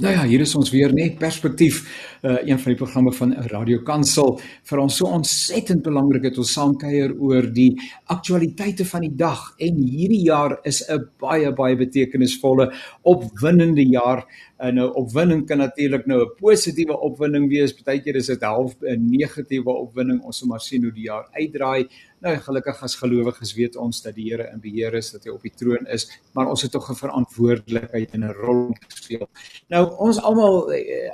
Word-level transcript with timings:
Nou 0.00 0.14
ja, 0.14 0.22
hier 0.24 0.40
is 0.40 0.54
ons 0.56 0.70
weer 0.72 0.94
net 0.96 1.18
perspektief 1.20 1.82
uh 2.24 2.38
een 2.48 2.58
van 2.60 2.72
die 2.72 2.78
programme 2.80 3.12
van 3.12 3.34
Radio 3.52 3.82
Kansel 3.84 4.30
vir 4.70 4.80
ons 4.80 4.96
so 4.96 5.08
ontsettend 5.12 5.82
belangrik 5.84 6.24
het 6.24 6.38
ons 6.40 6.52
saamkuier 6.56 7.12
oor 7.20 7.48
die 7.52 7.74
aktualiteite 8.12 8.86
van 8.88 9.04
die 9.04 9.12
dag. 9.12 9.42
En 9.60 9.82
hierdie 9.82 10.22
jaar 10.24 10.56
is 10.64 10.80
'n 10.88 11.04
baie 11.20 11.52
baie 11.52 11.76
betekenisvolle 11.76 12.72
opwindende 13.02 13.84
jaar. 13.84 14.24
En 14.58 14.74
nou 14.74 14.88
opwinding 14.94 15.46
kan 15.46 15.58
natuurlik 15.58 16.06
nou 16.06 16.22
'n 16.22 16.34
positiewe 16.40 16.96
opwinding 16.96 17.48
wees. 17.50 17.72
Partykeer 17.72 18.16
is 18.16 18.26
dit 18.26 18.42
half 18.42 18.76
'n 18.80 19.10
negatiewe 19.10 19.70
opwinding. 19.70 20.22
Ons 20.22 20.40
moet 20.40 20.50
maar 20.50 20.60
sien 20.60 20.82
hoe 20.82 20.92
die 20.92 21.08
jaar 21.08 21.28
uitdraai 21.32 21.88
Nou 22.20 22.34
gelukkig 22.44 22.82
as 22.84 22.98
gelowiges 23.00 23.54
weet 23.56 23.76
ons 23.80 24.02
dat 24.04 24.12
die 24.12 24.26
Here 24.28 24.50
in 24.52 24.60
beheer 24.60 24.92
is, 24.98 25.08
dat 25.14 25.24
hy 25.24 25.32
op 25.32 25.44
die 25.46 25.54
troon 25.56 25.86
is, 25.88 26.04
maar 26.36 26.50
ons 26.52 26.62
het 26.66 26.72
tog 26.74 26.90
'n 26.92 26.98
verantwoordelikheid 26.98 28.12
en 28.12 28.24
'n 28.24 28.34
rol 28.36 28.60
om 28.66 28.74
te 28.74 28.96
speel. 28.96 29.26
Nou 29.68 29.84
ons 29.96 30.20
almal 30.20 30.72
eh, 30.72 31.08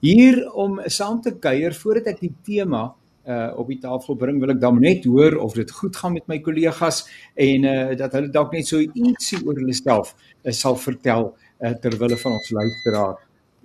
Hier 0.00 0.52
om 0.52 0.80
saam 0.86 1.20
te 1.20 1.38
kuier 1.38 1.74
voordat 1.74 2.06
ek 2.06 2.20
die 2.20 2.34
tema 2.44 2.94
uh 3.26 3.58
op 3.58 3.68
die 3.68 3.80
tafel 3.82 4.16
bring 4.16 4.40
wil 4.40 4.54
ek 4.54 4.60
dan 4.62 4.78
net 4.80 5.04
hoor 5.04 5.36
of 5.42 5.54
dit 5.58 5.70
goed 5.80 5.96
gaan 5.96 6.14
met 6.14 6.26
my 6.30 6.38
kollegas 6.38 7.04
en 7.34 7.64
uh 7.64 7.96
dat 7.98 8.14
hulle 8.14 8.30
dalk 8.30 8.52
net 8.54 8.66
so 8.66 8.78
ietsie 8.78 9.42
oor 9.44 9.58
hulle 9.58 9.74
self 9.74 10.14
uh, 10.44 10.52
sal 10.52 10.78
vertel 10.78 11.32
uh, 11.32 11.72
ter 11.82 11.98
wille 11.98 12.18
van 12.22 12.36
ons 12.38 12.52
luisteraar 12.58 13.16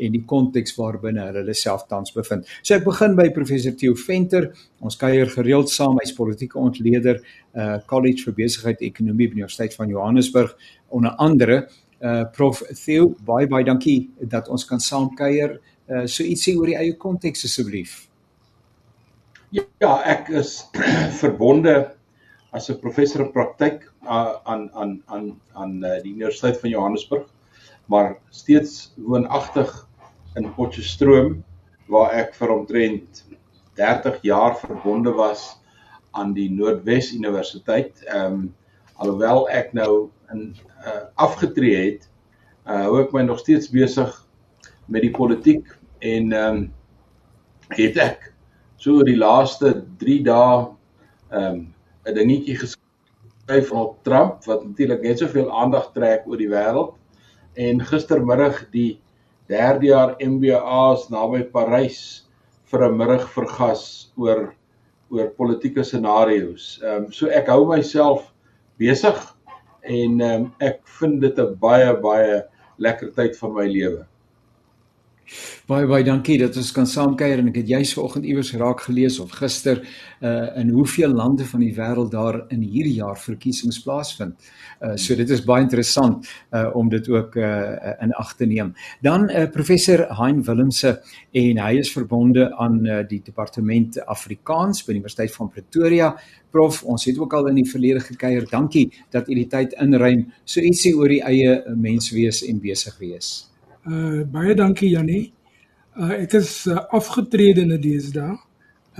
en 0.01 0.15
die 0.15 0.23
konteks 0.25 0.75
waarbinne 0.79 1.27
hulle 1.27 1.43
hulle 1.43 1.55
self 1.57 1.85
tans 1.89 2.13
bevind. 2.15 2.47
So 2.63 2.75
ek 2.75 2.85
begin 2.87 3.15
by 3.19 3.27
professor 3.35 3.75
Theo 3.77 3.93
Venter. 3.99 4.49
Ons 4.81 4.97
kuier 5.01 5.29
gereeld 5.29 5.69
saam 5.69 5.99
hy's 6.01 6.15
politieke 6.17 6.59
ontleder 6.61 7.21
uh 7.53 7.77
College 7.87 8.25
vir 8.27 8.37
Besigheid 8.41 8.81
Ekonomie 8.87 9.29
by 9.29 9.37
die 9.37 9.43
Universiteit 9.43 9.77
van 9.77 9.91
Johannesburg 9.93 10.55
onder 10.89 11.17
andere. 11.21 11.65
Uh 12.01 12.23
prof 12.33 12.63
Theo, 12.83 13.11
baie 13.27 13.49
baie 13.51 13.67
dankie 13.67 13.99
dat 14.21 14.49
ons 14.49 14.65
kan 14.65 14.81
saam 14.81 15.11
kuier. 15.17 15.59
Uh 15.85 16.07
so 16.07 16.25
ietsie 16.25 16.57
oor 16.57 16.71
die 16.73 16.79
eie 16.79 16.97
konteks 16.97 17.45
asseblief. 17.45 18.10
Ja, 19.51 19.97
ek 20.07 20.29
is 20.31 20.51
verbonde 21.21 21.73
as 22.55 22.69
'n 22.71 22.79
professor 22.79 23.25
in 23.25 23.33
praktyk 23.35 23.83
aan 24.07 24.69
aan 24.79 24.93
aan 25.11 25.25
aan 25.51 25.73
eh, 25.83 25.97
die 26.03 26.13
Universiteit 26.13 26.59
van 26.61 26.71
Johannesburg, 26.71 27.25
maar 27.91 28.15
steeds 28.29 28.93
woonagtig 28.95 29.73
in 30.39 30.47
Potchefstroom 30.55 31.43
waar 31.91 32.15
ek 32.15 32.31
vir 32.39 32.55
omtrent 32.55 33.25
30 33.75 34.23
jaar 34.23 34.55
verbonde 34.55 35.11
was 35.19 35.59
aan 36.15 36.31
die 36.33 36.47
Noordwes 36.47 37.11
Universiteit. 37.11 37.91
Ehm 38.07 38.33
um, 38.33 38.55
alhoewel 39.03 39.49
ek 39.49 39.73
nou 39.75 40.07
in 40.31 40.55
uh, 40.85 41.11
afgetree 41.19 41.75
het, 41.75 42.07
uh, 42.69 42.85
hou 42.87 43.01
ek 43.03 43.11
my 43.11 43.27
nog 43.27 43.43
steeds 43.43 43.67
besig 43.67 44.15
met 44.87 45.03
die 45.03 45.11
politiek 45.11 45.67
en 45.99 46.31
ehm 46.31 46.55
um, 46.55 46.67
het 47.75 47.99
ek 47.99 48.30
so 48.81 48.97
oor 48.97 49.05
die 49.05 49.19
laaste 49.19 49.75
3 50.01 50.21
dae 50.25 50.53
ehm 51.31 51.51
um, 51.51 51.59
'n 52.09 52.15
dingetjie 52.17 52.55
geskryf 52.57 53.67
van 53.69 53.91
Trump 54.07 54.47
wat 54.49 54.63
natuurlik 54.65 55.03
net 55.05 55.21
soveel 55.21 55.51
aandag 55.53 55.91
trek 55.93 56.25
oor 56.25 56.39
die 56.41 56.49
wêreld 56.49 56.95
en 57.67 57.83
gistermiddag 57.91 58.63
die 58.73 58.99
derde 59.51 59.85
jaar 59.91 60.15
MBA's 60.17 61.05
naby 61.13 61.43
Parys 61.53 62.25
vir 62.71 62.87
'n 62.87 62.97
middag 62.97 63.27
vergas 63.35 63.83
oor 64.17 64.49
oor 65.11 65.29
politieke 65.37 65.83
scenario's. 65.83 66.79
Ehm 66.81 67.05
um, 67.05 67.11
so 67.11 67.27
ek 67.27 67.53
hou 67.53 67.65
myself 67.69 68.31
besig 68.81 69.19
en 69.83 70.21
ehm 70.21 70.41
um, 70.41 70.53
ek 70.59 70.81
vind 70.99 71.21
dit 71.21 71.37
'n 71.37 71.53
baie 71.59 71.93
baie 72.01 72.41
lekker 72.79 73.13
tyd 73.13 73.37
van 73.37 73.53
my 73.53 73.67
lewe. 73.67 74.07
Baie 75.69 75.87
baie 75.87 76.03
dankie 76.03 76.35
dat 76.41 76.57
ons 76.59 76.71
kan 76.75 76.87
saamkuier 76.89 77.39
en 77.39 77.47
ek 77.51 77.61
het 77.61 77.69
juis 77.71 77.93
vanoggend 77.95 78.25
iewers 78.27 78.49
raak 78.59 78.81
gelees 78.83 79.19
of 79.23 79.31
gister 79.39 79.79
uh 80.21 80.49
in 80.59 80.69
hoeveel 80.75 81.13
lande 81.15 81.45
van 81.47 81.61
die 81.63 81.71
wêreld 81.77 82.11
daar 82.11 82.41
in 82.51 82.61
hierdie 82.61 82.97
jaar 82.97 83.17
verkiesings 83.17 83.79
plaasvind. 83.85 84.35
Uh 84.81 84.97
so 84.97 85.15
dit 85.15 85.29
is 85.29 85.43
baie 85.45 85.63
interessant 85.63 86.27
uh 86.51 86.67
om 86.75 86.89
dit 86.89 87.07
ook 87.09 87.35
uh 87.35 87.93
in 88.03 88.11
ag 88.19 88.35
te 88.35 88.45
neem. 88.45 88.73
Dan 89.01 89.29
uh 89.29 89.47
professor 89.51 90.05
Hein 90.19 90.43
Willemse 90.43 90.99
en 91.31 91.61
hy 91.63 91.77
is 91.79 91.91
verbonde 91.91 92.49
aan 92.59 92.81
uh, 92.85 92.99
die 93.07 93.21
departement 93.23 93.99
Afrikaans 94.05 94.83
by 94.83 94.91
die 94.91 94.99
Universiteit 94.99 95.35
van 95.35 95.49
Pretoria. 95.49 96.09
Prof, 96.51 96.83
ons 96.83 97.05
het 97.07 97.19
ook 97.19 97.33
al 97.33 97.47
in 97.53 97.61
die 97.61 97.69
verlede 97.69 98.03
gekuier. 98.03 98.49
Dankie 98.49 98.89
dat 99.09 99.29
u 99.29 99.37
die 99.37 99.47
tyd 99.47 99.77
inruim. 99.79 100.27
So 100.43 100.59
ietsie 100.59 100.95
oor 100.97 101.07
die 101.07 101.23
eie 101.23 101.61
menswees 101.75 102.43
en 102.47 102.59
besig 102.59 102.99
wees. 102.99 103.50
Uh 103.85 104.21
baie 104.29 104.53
dankie 104.53 104.91
Jannie. 104.91 105.31
Uh 105.97 106.13
ek 106.21 106.33
is 106.37 106.67
uh, 106.67 106.77
afgetrede 106.93 107.61
in 107.61 107.73
deesdae. 107.81 108.35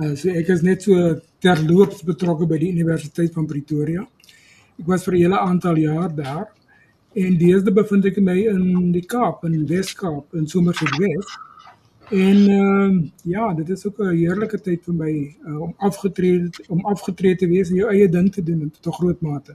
Uh 0.00 0.14
so 0.16 0.28
ek 0.28 0.48
is 0.48 0.62
net 0.62 0.82
so 0.82 1.20
terloops 1.38 2.02
betrokke 2.02 2.48
by 2.50 2.58
die 2.58 2.72
Universiteit 2.74 3.32
van 3.34 3.46
Pretoria. 3.46 4.02
Ek 4.80 4.86
was 4.86 5.04
vir 5.04 5.14
'n 5.14 5.22
hele 5.22 5.38
aantal 5.38 5.76
jaar 5.76 6.10
daar 6.14 6.50
en 7.14 7.38
deesdae 7.38 7.72
bevind 7.72 8.06
ek 8.06 8.18
my 8.18 8.38
in 8.48 8.92
die 8.92 9.06
Kaap, 9.06 9.44
in 9.44 9.66
Wes-Kaap, 9.66 10.34
in 10.34 10.46
Somerset 10.48 10.98
West. 10.98 11.38
En 12.10 12.38
ehm 12.50 12.96
uh, 12.98 13.10
ja, 13.22 13.54
dit 13.54 13.68
is 13.68 13.86
ook 13.86 13.98
'n 14.02 14.16
heerlike 14.16 14.60
tyd 14.60 14.82
vir 14.84 14.94
my 14.94 15.36
uh, 15.46 15.60
om 15.60 15.74
afgetrede 15.78 16.50
om 16.68 16.84
afgetrede 16.84 17.36
te 17.36 17.46
wees 17.46 17.70
en 17.70 17.76
jou 17.76 17.90
eie 17.90 18.08
ding 18.08 18.32
te 18.32 18.42
doen 18.42 18.70
tot 18.70 18.86
'n 18.86 18.98
groot 18.98 19.20
mate. 19.20 19.54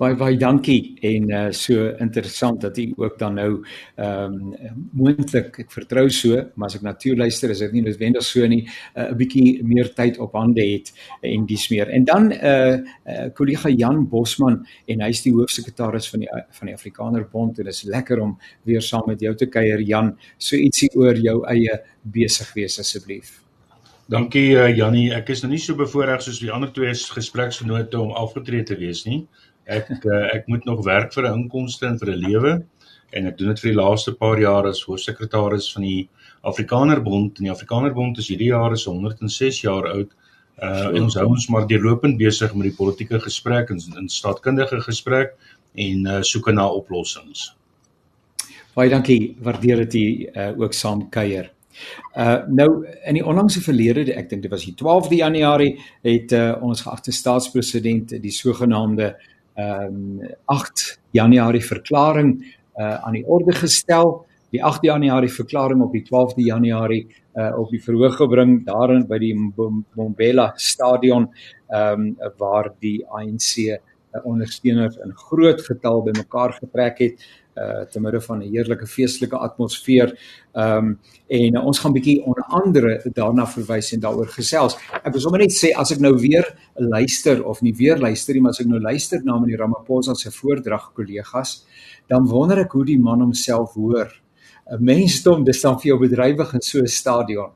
Baie 0.00 0.16
baie 0.18 0.36
dankie 0.38 0.96
en 1.06 1.30
uh 1.30 1.46
so 1.54 1.88
interessant 2.02 2.60
dat 2.60 2.78
u 2.78 2.92
ook 2.96 3.18
dan 3.18 3.34
nou 3.34 3.64
ehm 3.96 4.34
um, 4.34 4.86
moontlik 4.92 5.58
ek 5.64 5.72
vertrou 5.72 6.08
so, 6.10 6.36
maar 6.54 6.68
as 6.68 6.76
ek 6.78 6.84
na 6.86 6.94
toe 6.94 7.16
luister 7.16 7.50
is 7.50 7.62
dit 7.64 7.72
nie 7.72 7.82
noodwendig 7.84 8.24
so 8.26 8.46
nie, 8.46 8.62
eh, 8.94 9.02
'n 9.04 9.12
uh, 9.12 9.16
bietjie 9.16 9.64
meer 9.64 9.92
tyd 9.94 10.18
op 10.18 10.32
hande 10.32 10.62
het 10.62 10.92
en 11.22 11.46
dis 11.46 11.68
meer. 11.70 11.88
En 11.88 12.04
dan 12.04 12.32
uh 12.32 12.78
uh 13.06 13.28
kollega 13.34 13.68
Jan 13.68 14.08
Bosman 14.08 14.66
en 14.86 15.00
hy's 15.00 15.22
die 15.22 15.32
hoofsekretaris 15.32 16.08
van 16.10 16.20
die 16.20 16.28
van 16.50 16.66
die 16.66 16.74
Afrikaner 16.74 17.28
Bond 17.32 17.58
en 17.58 17.64
dit 17.64 17.74
is 17.74 17.82
lekker 17.82 18.20
om 18.20 18.38
weer 18.64 18.82
saam 18.82 19.06
met 19.06 19.20
jou 19.20 19.34
te 19.34 19.46
kuier 19.46 19.80
Jan. 19.80 20.16
So 20.38 20.56
ietsie 20.56 20.90
oor 20.94 21.16
jou 21.16 21.44
eie 21.46 21.80
besig 22.02 22.52
wees 22.54 22.78
asseblief. 22.78 23.40
Dankie 24.10 24.56
Jannie, 24.74 25.12
ek 25.14 25.28
is 25.30 25.42
nou 25.42 25.52
nie 25.52 25.60
so 25.62 25.76
bevoorreg 25.78 26.22
soos 26.22 26.40
die 26.42 26.50
ander 26.50 26.72
twee 26.74 26.90
gespreksgenote 26.94 28.00
om 28.00 28.10
afgetree 28.10 28.64
te 28.66 28.74
wees 28.74 29.04
nie. 29.06 29.28
Ek 29.70 29.90
uh, 30.02 30.26
ek 30.34 30.48
moet 30.50 30.64
nog 30.66 30.82
werk 30.84 31.12
vir 31.14 31.28
'n 31.28 31.42
inkomste 31.42 31.86
en 31.86 31.98
vir 31.98 32.10
'n 32.10 32.22
lewe 32.26 32.52
en 33.12 33.26
ek 33.26 33.36
doen 33.38 33.48
dit 33.48 33.60
vir 33.60 33.70
die 33.72 33.80
laaste 33.80 34.14
paar 34.14 34.38
jaar 34.38 34.66
as 34.66 34.82
hoofsekretaris 34.86 35.72
van 35.74 35.82
die 35.82 36.08
Afrikaner 36.42 37.02
Bond 37.02 37.38
en 37.38 37.44
die 37.44 37.52
Afrikaner 37.52 37.94
Bond 37.94 38.18
is 38.18 38.28
hierdie 38.28 38.50
jaar 38.50 38.72
is 38.72 38.86
106 38.86 39.62
jaar 39.62 39.86
oud. 39.90 40.10
Uh 40.62 40.90
en 40.96 41.02
ons 41.02 41.16
hou 41.16 41.26
ons 41.26 41.48
maar 41.48 41.66
deurlopend 41.66 42.18
besig 42.18 42.54
met 42.54 42.68
die 42.68 42.76
politieke 42.76 43.20
gesprek 43.20 43.70
en 43.70 43.80
in 43.96 44.08
staatkundige 44.08 44.80
gesprek 44.80 45.32
en 45.74 46.06
uh 46.06 46.20
soeke 46.22 46.52
na 46.52 46.66
oplossings. 46.68 47.54
Baie 48.74 48.90
dankie, 48.90 49.36
waardeer 49.42 49.86
dit 49.86 49.94
u 49.94 50.04
uh, 50.30 50.52
ook 50.60 50.74
saam 50.74 51.08
kuier. 51.10 51.50
Uh 52.14 52.42
nou 52.48 52.68
in 53.06 53.18
die 53.18 53.24
onlangse 53.26 53.60
verlede, 53.60 54.12
ek 54.14 54.30
dink 54.30 54.42
dit 54.42 54.52
was 54.52 54.64
die 54.64 54.74
12de 54.78 55.18
Januarie, 55.22 55.72
het 56.06 56.32
uh, 56.32 56.54
ons 56.62 56.82
geagte 56.86 57.12
staatspresident 57.12 58.14
die 58.22 58.34
sogenaamde 58.34 59.14
ehm 59.54 60.20
um, 60.20 60.34
8 60.44 61.00
Januarie 61.10 61.64
verklaring 61.64 62.44
uh 62.78 62.96
aan 63.04 63.12
die 63.12 63.26
orde 63.26 63.52
gestel. 63.52 64.26
Die 64.50 64.64
8 64.64 64.82
Januarie 64.82 65.32
verklaring 65.32 65.82
op 65.82 65.92
die 65.92 66.04
12de 66.06 66.44
Januarie 66.46 67.06
uh 67.34 67.58
op 67.58 67.70
die 67.70 67.82
verhoog 67.82 68.16
gebring 68.16 68.64
daarin 68.66 69.06
by 69.06 69.18
die 69.18 69.34
Mbombela 69.34 70.52
stadion 70.56 71.28
ehm 71.68 72.00
um, 72.00 72.34
waar 72.38 72.72
die 72.80 73.06
ANC 73.06 73.56
uh, 73.58 73.78
ondersteuners 74.24 74.96
in 74.96 75.12
groot 75.14 75.62
getal 75.62 76.02
bymekaar 76.02 76.52
getrek 76.52 76.98
het 76.98 77.28
uh 77.60 77.84
te 77.92 78.00
midde 78.00 78.20
van 78.20 78.38
'n 78.38 78.50
heerlike 78.52 78.86
feestelike 78.86 79.36
atmosfeer. 79.36 80.18
Ehm 80.52 80.76
um, 80.76 80.98
en 81.28 81.56
uh, 81.56 81.66
ons 81.66 81.78
gaan 81.78 81.92
bietjie 81.92 82.22
onder 82.24 82.44
andere 82.48 83.10
daarna 83.14 83.46
verwys 83.46 83.92
en 83.92 84.00
daaroor 84.00 84.28
gesels. 84.28 84.76
Ek 85.04 85.12
wil 85.12 85.20
sommer 85.20 85.40
net 85.40 85.52
sê 85.52 85.70
as 85.76 85.92
ek 85.92 86.00
nou 86.00 86.14
weer 86.18 86.46
luister 86.74 87.44
of 87.44 87.62
nie 87.62 87.74
weer 87.76 87.98
luister 87.98 88.34
nie, 88.34 88.42
maar 88.42 88.50
as 88.50 88.60
ek 88.60 88.66
nou 88.66 88.80
luister 88.80 89.20
na 89.24 89.38
meneer 89.38 89.58
Ramaphosa 89.58 90.14
se 90.14 90.30
voordrag 90.30 90.92
kollegas, 90.94 91.64
dan 92.08 92.26
wonder 92.26 92.58
ek 92.58 92.72
hoe 92.72 92.84
die 92.84 92.98
man 92.98 93.20
homself 93.20 93.74
hoor. 93.74 94.10
'n 94.70 94.84
Mensdom 94.84 95.44
dis 95.44 95.62
dan 95.62 95.78
vir 95.80 95.88
jou 95.92 95.98
bedrywig 95.98 96.54
in 96.54 96.62
so 96.62 96.78
'n 96.78 96.86
stadion. 96.86 97.50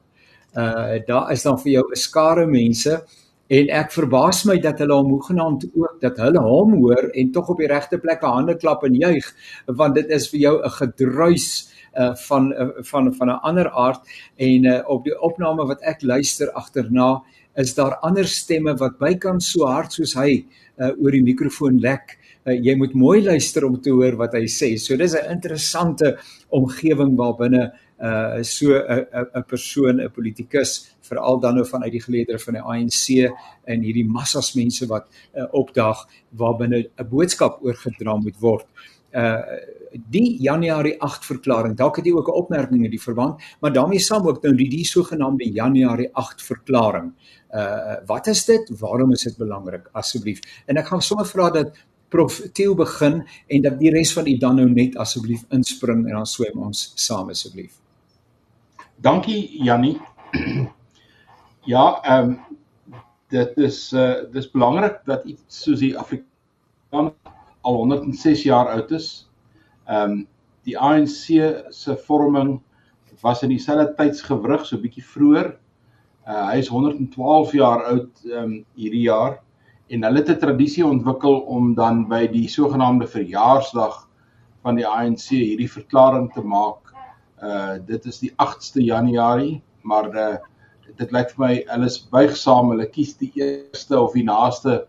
Uh 0.57 0.99
daar 1.07 1.33
is 1.33 1.43
dan 1.43 1.59
vir 1.59 1.73
jou 1.73 1.85
'n 1.91 1.97
skare 1.97 2.47
mense 2.47 3.03
en 3.49 3.69
ek 3.69 3.93
verbaas 3.93 4.45
my 4.49 4.57
dat 4.63 4.79
hulle 4.81 4.97
hom 4.97 5.11
hoegenaamd 5.13 5.67
ook 5.75 6.01
dat 6.01 6.19
hulle 6.23 6.41
hom 6.41 6.75
hoor 6.81 7.11
en 7.13 7.33
tog 7.33 7.49
op 7.53 7.61
die 7.61 7.69
regte 7.69 7.99
plekke 8.01 8.27
hande 8.27 8.57
klap 8.57 8.85
en 8.85 8.97
juig 8.97 9.27
want 9.67 9.95
dit 9.95 10.11
is 10.11 10.29
vir 10.33 10.41
jou 10.41 10.57
'n 10.65 10.71
gedruis 10.81 11.71
uh 11.95 12.15
van 12.27 12.53
uh, 12.53 12.69
van 12.83 13.15
van 13.15 13.29
'n 13.29 13.41
ander 13.43 13.71
aard. 13.71 14.01
En 14.37 14.65
uh, 14.65 14.81
op 14.87 15.05
die 15.05 15.21
opname 15.21 15.67
wat 15.67 15.83
ek 15.83 16.03
luister 16.03 16.51
agterna 16.53 17.23
is 17.55 17.75
daar 17.75 17.97
ander 18.03 18.27
stemme 18.27 18.75
wat 18.77 18.99
bykans 18.99 19.53
so 19.53 19.67
hard 19.67 19.93
soos 19.93 20.15
hy 20.15 20.45
uh 20.45 20.64
oor 20.79 21.15
die 21.15 21.23
mikrofoon 21.23 21.79
lek 21.83 22.17
uh, 22.47 22.55
jy 22.55 22.75
moet 22.79 22.95
mooi 22.99 23.23
luister 23.25 23.67
om 23.67 23.81
te 23.81 23.95
hoor 23.95 24.19
wat 24.21 24.35
hy 24.39 24.47
sê 24.51 24.75
so 24.79 24.97
dis 24.97 25.15
'n 25.15 25.31
interessante 25.37 26.17
omgewing 26.51 27.17
waarbinne 27.17 27.73
uh 28.05 28.43
so 28.43 28.75
'n 28.75 29.07
'n 29.39 29.45
persoon 29.47 30.01
'n 30.01 30.11
politikus 30.11 30.97
veral 31.01 31.41
dan 31.41 31.55
nou 31.55 31.65
vanuit 31.65 31.93
die 31.93 32.03
geleedere 32.03 32.39
van 32.39 32.55
die 32.55 32.63
ANC 32.63 33.33
en 33.65 33.81
hierdie 33.81 34.09
massas 34.09 34.55
mense 34.55 34.87
wat 34.87 35.07
uh, 35.37 35.47
opdag 35.53 36.07
waarbinne 36.31 36.85
'n 36.85 37.09
boodskap 37.09 37.63
oorgedra 37.63 38.17
moet 38.17 38.39
word. 38.41 38.67
Uh 39.13 39.43
die 39.95 40.43
Januarie 40.43 41.01
8 41.01 41.25
verklaring, 41.25 41.77
dalk 41.77 41.97
het 41.97 42.07
jy 42.07 42.13
ook 42.13 42.29
'n 42.29 42.41
opmerking 42.43 42.85
in 42.85 42.91
die 42.91 43.03
verband, 43.03 43.41
maar 43.61 43.73
daarmee 43.73 43.99
saam 43.99 44.27
ook 44.27 44.43
nou 44.43 44.55
die 44.55 44.69
die 44.69 44.85
sogenaamde 44.85 45.53
Januarie 45.53 46.11
8 46.13 46.43
verklaring. 46.43 47.13
Uh 47.55 47.97
wat 48.07 48.27
is 48.27 48.45
dit? 48.45 48.71
Waarom 48.81 49.13
is 49.13 49.23
dit 49.23 49.37
belangrik 49.37 49.89
asseblief? 49.93 50.41
En 50.67 50.77
ek 50.77 50.87
gaan 50.87 51.03
sommer 51.03 51.27
vra 51.27 51.51
dat 51.51 51.77
Prof 52.09 52.41
Theo 52.53 52.75
begin 52.75 53.25
en 53.47 53.63
dat 53.63 53.79
die 53.79 53.91
res 53.91 54.13
van 54.13 54.27
u 54.27 54.37
dan 54.37 54.57
nou 54.57 54.69
net 54.71 54.97
asseblief 54.97 55.45
inspring 55.51 56.07
en 56.07 56.13
dan 56.15 56.27
swem 56.27 56.59
ons 56.63 56.93
saam 56.95 57.29
asseblief. 57.29 57.73
Dankie 58.97 59.63
Jannie. 59.63 60.01
Ja, 61.67 62.03
ehm 62.03 62.29
um, 62.29 62.41
dit 63.33 63.57
is 63.57 63.93
uh 63.93 64.31
dis 64.33 64.51
belangrik 64.51 64.99
dat 65.09 65.25
iets 65.25 65.63
soos 65.63 65.79
die 65.81 65.95
Afrikaans 65.99 67.15
al 67.65 67.75
106 67.75 68.43
jaar 68.43 68.69
oud 68.69 68.91
is. 68.91 69.07
Ehm 69.89 70.11
um, 70.11 70.27
die 70.65 70.79
ANC 70.79 71.27
se 71.71 71.97
vorming 72.07 72.61
was 73.25 73.43
in 73.43 73.51
dieselfde 73.53 73.95
tydsgewrig 73.99 74.65
so 74.67 74.81
bietjie 74.81 75.05
vroeër. 75.05 75.55
Uh 76.29 76.47
hy 76.51 76.61
is 76.63 76.71
112 76.73 77.53
jaar 77.59 77.85
oud 77.91 78.25
ehm 78.29 78.45
um, 78.45 78.55
hierdie 78.77 79.05
jaar 79.09 79.41
en 79.93 80.07
hulle 80.07 80.23
het 80.23 80.31
'n 80.33 80.41
tradisie 80.41 80.87
ontwikkel 80.87 81.41
om 81.57 81.75
dan 81.75 82.07
by 82.09 82.27
die 82.33 82.49
sogenaamde 82.49 83.07
verjaarsdag 83.07 84.09
van 84.65 84.81
die 84.81 84.87
ANC 84.89 85.29
hierdie 85.29 85.71
verklaring 85.71 86.33
te 86.33 86.43
maak. 86.43 86.95
Uh 87.43 87.77
dit 87.87 88.07
is 88.07 88.19
die 88.19 88.33
8ste 88.41 88.81
Januarie, 88.81 89.63
maar 89.83 90.09
uh 90.15 90.37
dit 90.97 91.13
lyk 91.13 91.31
vir 91.35 91.47
my 91.47 91.55
hulle 91.69 91.87
is 91.91 92.01
buigsaam, 92.13 92.71
hulle 92.71 92.87
kies 92.87 93.17
die 93.19 93.33
eerste 93.35 94.01
of 94.01 94.13
die 94.13 94.25
naaste 94.25 94.85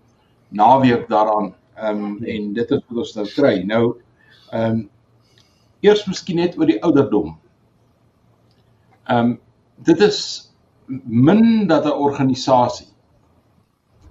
naweek 0.52 1.08
daaraan. 1.10 1.54
Ehm 1.76 2.04
um, 2.04 2.24
en 2.24 2.54
dit 2.54 2.72
is 2.72 2.84
wat 2.88 2.98
ons 3.04 3.16
nou 3.16 3.28
kry. 3.36 3.64
Nou 3.64 3.96
ehm 4.56 4.72
um, 4.72 4.84
eers 5.86 6.06
miskien 6.10 6.40
net 6.42 6.56
oor 6.58 6.70
die 6.70 6.82
ouderdom. 6.82 7.36
Ehm 9.06 9.20
um, 9.20 9.40
dit 9.86 10.02
is 10.02 10.20
min 10.88 11.68
dat 11.68 11.86
'n 11.86 12.00
organisasie 12.08 12.88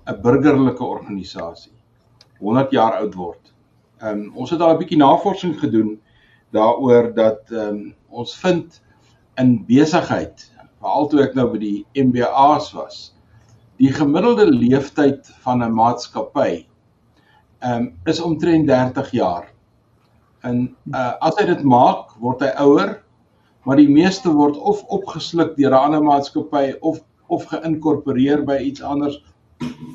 'n 0.06 0.20
burgerlike 0.22 0.84
organisasie 0.84 1.72
100 2.38 2.70
jaar 2.70 2.98
oud 3.00 3.14
word. 3.14 3.52
Ehm 4.00 4.18
um, 4.18 4.32
ons 4.36 4.50
het 4.50 4.60
al 4.60 4.74
'n 4.74 4.78
bietjie 4.82 4.98
navorsing 4.98 5.58
gedoen 5.60 6.00
daaroor 6.52 7.14
dat 7.14 7.50
ehm 7.50 7.68
um, 7.68 7.94
ons 8.08 8.36
vind 8.36 8.82
in 9.40 9.64
besigheid 9.66 10.50
veral 10.80 11.08
toe 11.08 11.22
ek 11.22 11.34
nou 11.34 11.48
by 11.52 11.58
die 11.58 11.86
MBA's 11.96 12.72
was. 12.72 13.14
Die 13.80 13.92
gemiddelde 13.92 14.46
leeftyd 14.46 15.26
van 15.46 15.64
'n 15.64 15.74
maatskappy 15.74 16.66
ehm 17.58 17.72
um, 17.72 17.92
is 18.04 18.20
omtrent 18.20 18.66
30 18.66 19.10
jaar. 19.10 19.53
En 20.44 20.76
uh, 20.92 21.12
as 21.24 21.36
hy 21.40 21.46
dit 21.48 21.64
maak, 21.64 22.14
word 22.20 22.42
hy 22.44 22.52
ouer, 22.64 22.98
maar 23.64 23.80
die 23.80 23.88
meeste 23.88 24.32
word 24.32 24.56
of 24.60 24.82
opgesluk 24.92 25.54
deur 25.56 25.72
'n 25.72 25.84
ander 25.88 26.04
maatskappy 26.04 26.74
of 26.80 27.00
of 27.32 27.46
geïnkorporeer 27.48 28.44
by 28.44 28.58
iets 28.60 28.82
anders 28.84 29.16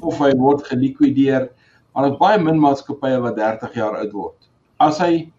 of 0.02 0.18
hy 0.18 0.32
word 0.38 0.66
gelikwideer. 0.66 1.50
Maar 1.94 2.10
is 2.10 2.18
baie 2.18 2.40
min 2.42 2.58
maatskappye 2.62 3.20
wat 3.22 3.38
30 3.38 3.76
jaar 3.78 4.00
oud 4.02 4.14
word. 4.14 4.50
As 4.82 4.98
hy 5.04 5.30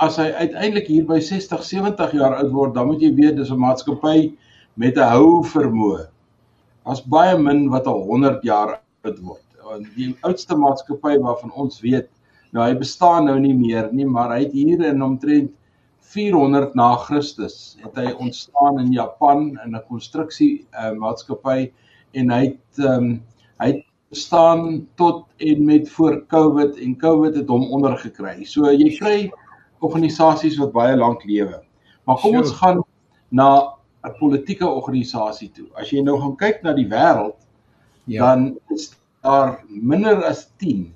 as 0.00 0.16
hy 0.16 0.30
uiteindelik 0.32 0.86
hier 0.88 1.04
by 1.04 1.18
60, 1.20 1.60
70 1.62 2.14
jaar 2.16 2.38
oud 2.40 2.52
word, 2.54 2.74
dan 2.74 2.88
moet 2.88 3.02
jy 3.04 3.12
weet 3.14 3.36
dis 3.36 3.50
'n 3.52 3.60
maatskappy 3.60 4.32
met 4.76 4.96
'n 4.96 5.10
hou 5.12 5.44
vermoë. 5.44 6.08
Daar's 6.86 7.02
baie 7.04 7.36
min 7.38 7.68
wat 7.70 7.86
al 7.86 8.02
100 8.08 8.42
jaar 8.42 8.80
oud 9.04 9.18
word. 9.20 9.44
Die 9.96 10.16
oudste 10.26 10.56
maatskappy 10.56 11.18
waarvan 11.20 11.52
ons 11.52 11.80
weet, 11.80 12.08
nou 12.50 12.64
hy 12.64 12.74
bestaan 12.78 13.28
nou 13.30 13.38
nie 13.40 13.54
meer 13.54 13.90
nie, 13.92 14.06
maar 14.06 14.34
hy 14.34 14.44
het 14.44 14.52
hier 14.52 14.84
in 14.88 15.02
omtrent 15.02 15.52
400 16.10 16.74
na 16.74 16.96
Christus 17.06 17.76
het 17.84 17.98
hy 17.98 18.10
ontstaan 18.18 18.80
in 18.82 18.90
Japan 18.92 19.52
in 19.64 19.76
'n 19.76 19.84
konstruksie 19.88 20.66
uh, 20.74 20.90
maatskappy 20.98 21.70
en 22.18 22.30
hy 22.34 22.42
het 22.50 22.82
um, 22.82 23.22
hy 23.62 23.68
het 23.76 23.84
bestaan 24.10 24.88
tot 24.98 25.26
en 25.38 25.64
met 25.64 25.90
voor 25.90 26.26
Covid 26.26 26.76
en 26.76 26.96
Covid 26.98 27.34
het 27.34 27.48
hom 27.48 27.68
ondergekry. 27.70 28.44
So 28.44 28.66
jy 28.72 28.90
kry 28.98 29.30
organisasies 29.78 30.58
wat 30.58 30.72
baie 30.72 30.96
lank 30.96 31.22
lewe. 31.24 31.62
Maar 32.04 32.18
kom 32.18 32.34
sure. 32.34 32.42
ons 32.42 32.56
gaan 32.58 32.82
na 33.30 33.50
'n 34.02 34.16
politieke 34.18 34.66
organisasie 34.66 35.50
toe. 35.52 35.68
As 35.74 35.90
jy 35.90 36.02
nou 36.02 36.18
gaan 36.20 36.36
kyk 36.36 36.62
na 36.62 36.72
die 36.72 36.88
wêreld, 36.88 37.38
ja. 38.04 38.26
dan 38.26 38.58
is 38.74 38.90
daar 39.22 39.60
minder 39.68 40.24
as 40.24 40.48
10 40.56 40.92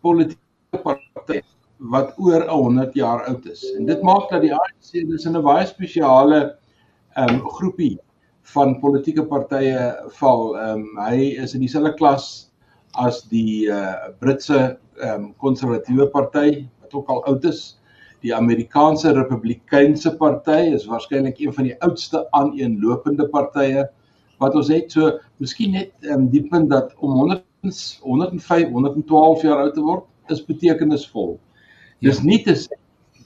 politieke 0.00 0.49
partye 0.78 1.42
wat 1.90 2.12
oor 2.20 2.44
100 2.48 2.94
jaar 2.94 3.24
oud 3.26 3.46
is. 3.48 3.64
En 3.78 3.86
dit 3.88 4.02
maak 4.04 4.28
dat 4.30 4.42
die 4.44 4.52
ANC 4.54 4.92
dis 4.92 5.26
in 5.26 5.36
'n 5.36 5.42
baie 5.42 5.66
spesiale 5.66 6.56
ehm 7.16 7.34
um, 7.34 7.40
groepie 7.56 7.98
van 8.54 8.78
politieke 8.80 9.24
partye 9.24 9.96
val. 10.20 10.56
Ehm 10.56 10.84
um, 10.84 10.98
hy 11.08 11.36
is 11.42 11.54
in 11.54 11.60
dieselfde 11.60 11.94
klas 11.94 12.50
as 12.94 13.22
die 13.30 13.66
uh, 13.66 14.10
Britse 14.20 14.78
ehm 15.00 15.14
um, 15.14 15.34
konservatiewe 15.38 16.06
party 16.06 16.66
wat 16.80 16.94
ook 16.94 17.08
al 17.08 17.24
oud 17.24 17.44
is. 17.44 17.78
Die 18.20 18.34
Amerikaanse 18.34 19.12
Republikeinse 19.12 20.16
Party 20.16 20.74
is 20.74 20.84
waarskynlik 20.86 21.38
een 21.40 21.54
van 21.54 21.64
die 21.64 21.80
oudste 21.80 22.26
aaneenlopende 22.30 23.28
partye 23.28 23.88
wat 24.38 24.54
ons 24.54 24.68
het. 24.68 24.92
So 24.92 25.18
miskien 25.38 25.72
net 25.72 25.92
um, 26.02 26.28
die 26.28 26.44
punt 26.48 26.70
dat 26.70 26.94
om 26.98 27.10
100 27.10 27.44
105 28.00 28.68
112 28.68 29.42
jaar 29.42 29.58
oud 29.64 29.74
te 29.74 29.80
word 29.80 30.04
is 30.30 30.44
betekenisvol. 30.46 31.38
Dis 32.00 32.20
ja. 32.20 32.24
nie 32.24 32.40
te 32.44 32.56
sê 32.58 32.76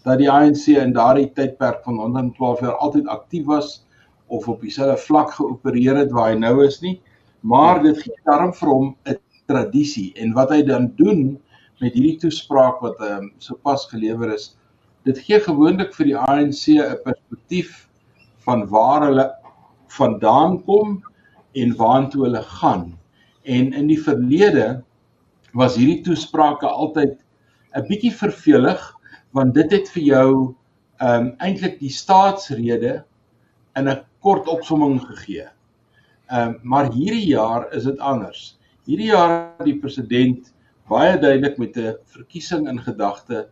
dat 0.05 0.21
die 0.21 0.31
ANC 0.31 0.67
in 0.69 0.93
daardie 0.93 1.31
tydperk 1.37 1.85
van 1.87 2.01
112 2.03 2.61
jaar 2.67 2.77
altyd 2.85 3.09
aktief 3.09 3.47
was 3.49 3.85
of 4.27 4.49
op 4.49 4.61
dieselfde 4.61 4.97
vlak 5.07 5.33
geopereer 5.37 5.97
het 6.03 6.13
waar 6.13 6.33
hy 6.33 6.39
nou 6.41 6.59
is 6.65 6.81
nie, 6.83 6.99
maar 7.41 7.83
dit 7.83 7.97
gee 8.03 8.17
daarom 8.29 8.53
vir 8.57 8.73
hom 8.73 8.91
'n 9.09 9.17
tradisie 9.49 10.13
en 10.17 10.33
wat 10.37 10.51
hy 10.51 10.63
dan 10.63 10.93
doen 10.97 11.39
met 11.81 11.95
hierdie 11.95 12.19
toespraak 12.21 12.81
wat 12.85 13.01
ehm 13.01 13.25
um, 13.25 13.33
sopas 13.39 13.87
gelewer 13.93 14.33
is, 14.35 14.55
dit 15.05 15.19
gee 15.27 15.41
gewoonlik 15.41 15.93
vir 15.95 16.07
die 16.11 16.17
ANC 16.17 16.69
'n 16.77 17.01
perspektief 17.05 17.89
van 18.47 18.67
waar 18.69 19.07
hulle 19.09 19.27
vandaan 19.99 20.63
kom 20.65 21.03
en 21.55 21.77
waartoe 21.77 22.25
hulle 22.25 22.43
gaan. 22.43 22.99
En 23.45 23.73
in 23.73 23.87
die 23.87 24.01
verlede 24.01 24.83
was 25.55 25.77
hierdie 25.79 26.03
toesprake 26.07 26.67
altyd 26.67 27.17
'n 27.75 27.87
bietjie 27.89 28.13
vervelig 28.13 28.83
want 29.35 29.55
dit 29.55 29.71
het 29.73 29.89
vir 29.97 30.03
jou 30.03 30.31
ehm 31.01 31.27
um, 31.27 31.31
eintlik 31.43 31.79
die 31.81 31.91
staatsrede 31.91 33.05
in 33.77 33.89
'n 33.89 34.05
kort 34.21 34.49
opsomming 34.49 35.01
gegee. 35.01 35.49
Ehm 36.31 36.51
uh, 36.51 36.55
maar 36.63 36.93
hierdie 36.93 37.29
jaar 37.35 37.73
is 37.73 37.85
dit 37.85 37.99
anders. 37.99 38.59
Hierdie 38.87 39.11
jaar 39.11 39.55
het 39.59 39.67
die 39.67 39.79
president 39.79 40.53
baie 40.89 41.19
duidelik 41.19 41.59
met 41.59 41.77
'n 41.77 41.97
verkiesing 42.05 42.69
in 42.69 42.81
gedagte 42.81 43.49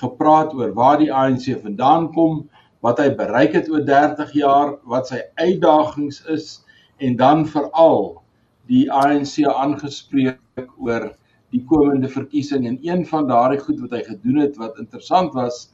gepraat 0.00 0.54
oor 0.54 0.72
waar 0.74 0.98
die 0.98 1.12
ANC 1.12 1.60
vandaan 1.62 2.12
kom, 2.12 2.48
wat 2.80 2.98
hy 2.98 3.10
bereik 3.14 3.52
het 3.52 3.68
oor 3.70 3.84
30 3.84 4.32
jaar, 4.32 4.76
wat 4.84 5.08
sy 5.08 5.20
uitdagings 5.34 6.24
is 6.26 6.64
en 6.98 7.16
dan 7.16 7.46
veral 7.46 8.22
die 8.66 8.86
ANC 8.92 9.44
aangespreek 9.44 10.70
oor 10.78 11.10
die 11.50 11.62
komende 11.66 12.08
verkiesing 12.08 12.66
en 12.66 12.78
een 12.82 13.04
van 13.06 13.28
daardie 13.28 13.60
goed 13.60 13.80
wat 13.82 13.94
hy 13.96 14.02
gedoen 14.06 14.42
het 14.44 14.56
wat 14.60 14.78
interessant 14.78 15.34
was 15.34 15.68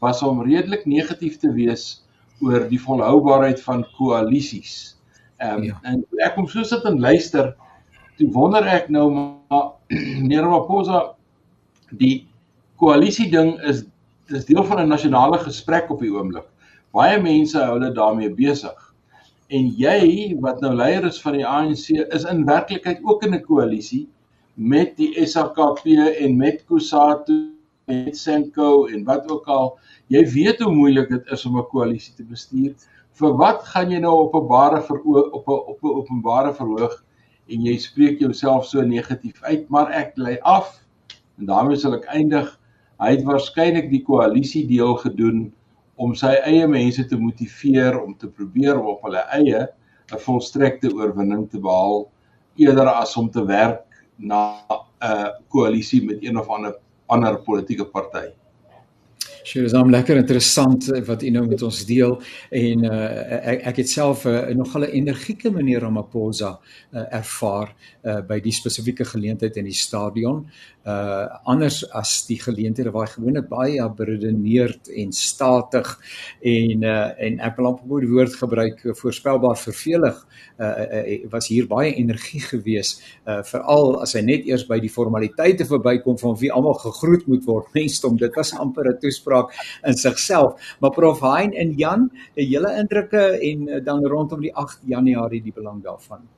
was 0.00 0.22
om 0.24 0.42
redelik 0.42 0.86
negatief 0.88 1.36
te 1.38 1.52
wees 1.52 2.02
oor 2.40 2.64
die 2.70 2.80
volhoubaarheid 2.80 3.60
van 3.60 3.84
koalisies. 3.98 4.96
Ehm 5.40 5.58
um, 5.58 5.62
ja. 5.68 5.80
en 5.82 6.04
ek 6.24 6.34
kom 6.34 6.48
so 6.48 6.64
sit 6.64 6.84
en 6.88 7.00
luister 7.00 7.54
toe 8.18 8.28
wonder 8.32 8.64
ek 8.66 8.88
nou 8.88 9.06
maar 9.12 9.66
meneer 10.22 10.48
Maposa 10.48 11.02
die 12.00 12.26
koalisie 12.80 13.28
ding 13.32 13.58
is 13.68 13.84
dis 14.30 14.46
deel 14.48 14.64
van 14.64 14.80
'n 14.80 14.88
nasionale 14.88 15.38
gesprek 15.38 15.90
op 15.90 16.00
die 16.00 16.12
oomblik. 16.12 16.46
Baie 16.92 17.20
mense 17.22 17.58
hou 17.58 17.76
hulle 17.78 17.92
daarmee 17.94 18.32
besig 18.34 18.86
en 19.50 19.66
jy 19.76 20.36
wat 20.40 20.60
nou 20.62 20.72
leier 20.74 21.04
is 21.04 21.20
van 21.22 21.34
die 21.38 21.46
ANC 21.46 21.90
is 21.90 22.24
in 22.24 22.46
werklikheid 22.46 23.00
ook 23.02 23.24
in 23.26 23.34
'n 23.34 23.44
koalisie 23.44 24.08
met 24.60 24.92
die 25.00 25.14
SAKP 25.24 25.86
en 26.20 26.36
met 26.36 26.64
Kusatu 26.68 27.56
met 27.88 28.16
Senko 28.16 28.86
en 28.92 29.04
wat 29.04 29.30
ook 29.32 29.46
al 29.48 29.70
jy 30.12 30.20
weet 30.34 30.60
hoe 30.60 30.72
moeilik 30.74 31.08
dit 31.08 31.32
is 31.32 31.46
om 31.48 31.56
'n 31.58 31.68
koalisie 31.72 32.14
te 32.14 32.24
bestuur. 32.24 32.74
Vir 33.16 33.32
wat 33.40 33.64
gaan 33.72 33.90
jy 33.90 33.98
nou 33.98 34.12
op 34.26 34.34
'n 34.34 34.48
bare 34.48 34.82
ver 34.82 35.00
op 35.32 35.48
'n 35.48 35.62
op 35.72 35.82
'n 35.82 35.96
openbare 36.02 36.52
verhoog 36.54 37.04
en 37.48 37.64
jy 37.64 37.78
spreek 37.78 38.20
jouself 38.20 38.66
so 38.66 38.82
negatief 38.82 39.42
uit 39.42 39.68
maar 39.68 39.90
ek 39.90 40.12
lê 40.16 40.38
af 40.42 40.84
en 41.38 41.46
daarmee 41.46 41.76
sal 41.76 41.94
ek 41.94 42.04
eindig. 42.04 42.60
Hy 43.00 43.10
het 43.10 43.24
waarskynlik 43.24 43.90
die 43.90 44.04
koalisie 44.04 44.66
deel 44.66 44.94
gedoen 44.94 45.52
om 45.96 46.14
sy 46.14 46.36
eie 46.44 46.66
mense 46.68 47.06
te 47.06 47.16
motiveer 47.16 48.00
om 48.00 48.16
te 48.16 48.28
probeer 48.28 48.78
om 48.80 48.86
op 48.86 49.02
hulle 49.02 49.24
eie 49.32 49.68
'n 50.12 50.18
volstrekte 50.18 50.92
oorwinning 50.94 51.50
te 51.50 51.58
behaal 51.58 52.10
eerder 52.56 52.88
as 52.88 53.16
om 53.16 53.30
te 53.30 53.44
werk 53.44 53.89
na 54.20 54.62
'n 55.00 55.32
koalisie 55.48 56.04
met 56.04 56.24
een 56.24 56.38
of 56.38 56.48
ander 56.48 56.78
ander 57.06 57.38
politieke 57.42 57.84
party. 57.84 58.26
Sjoe, 59.40 59.62
dis 59.64 59.72
hom 59.72 59.88
lekker 59.88 60.18
interessant 60.20 60.90
eh, 60.92 61.00
wat 61.06 61.22
u 61.24 61.30
nou 61.32 61.46
met 61.48 61.62
ons 61.64 61.78
deel. 61.88 62.16
En 62.60 62.84
uh, 62.84 62.98
ek 63.54 63.62
ek 63.70 63.78
het 63.80 63.88
self 63.88 64.26
uh, 64.28 64.50
nogal 64.56 64.84
'n 64.84 64.96
energieke 65.00 65.50
manier 65.50 65.80
Ramaphosa 65.80 66.50
uh, 66.58 67.06
ervaar 67.20 67.72
uh, 68.04 68.20
by 68.20 68.40
die 68.40 68.52
spesifieke 68.52 69.04
geleentheid 69.04 69.56
in 69.56 69.64
die 69.64 69.76
stadion. 69.76 70.44
Uh 70.80 71.28
anders 71.44 71.82
as 71.92 72.24
die 72.24 72.38
geleenthede 72.40 72.90
waar 72.90 73.04
hy 73.04 73.12
gewoonlik 73.12 73.48
baie 73.50 73.84
beredeneerd 73.96 74.88
en 74.88 75.12
statig 75.12 75.90
en 76.40 76.84
uh 76.88 77.10
en 77.20 77.36
ek 77.40 77.58
wil 77.58 77.66
amper 77.68 78.00
die 78.00 78.08
woord 78.08 78.38
gebruik 78.40 78.80
voorspelbaar 78.96 79.58
vervelig 79.60 80.16
uh, 80.56 80.64
uh 80.64 81.28
was 81.30 81.50
hier 81.52 81.68
baie 81.68 81.92
energie 81.92 82.40
gewees 82.40 82.94
uh 83.28 83.42
veral 83.44 84.00
as 84.00 84.16
hy 84.16 84.22
net 84.24 84.48
eers 84.48 84.64
by 84.64 84.80
die 84.80 84.88
formaliteite 84.88 85.68
verbykom 85.68 86.16
van 86.18 86.38
wie 86.40 86.52
almal 86.52 86.80
gegroet 86.80 87.28
moet 87.28 87.44
word. 87.44 87.68
Mensdom 87.76 88.16
dit 88.16 88.40
was 88.40 88.54
amper 88.56 88.88
'n 88.88 88.98
toespraak 89.04 89.29
in 89.86 89.96
sigself 89.96 90.74
maar 90.80 90.90
prof 90.90 91.20
Hein 91.20 91.52
en 91.52 91.72
Jan 91.76 92.10
hele 92.34 92.74
indrukke 92.82 93.24
en 93.52 93.84
dan 93.84 94.06
rondom 94.06 94.40
die 94.40 94.54
8 94.54 94.78
Januarie 94.86 95.42
die 95.42 95.52
belang 95.52 95.82
daarvan 95.82 96.28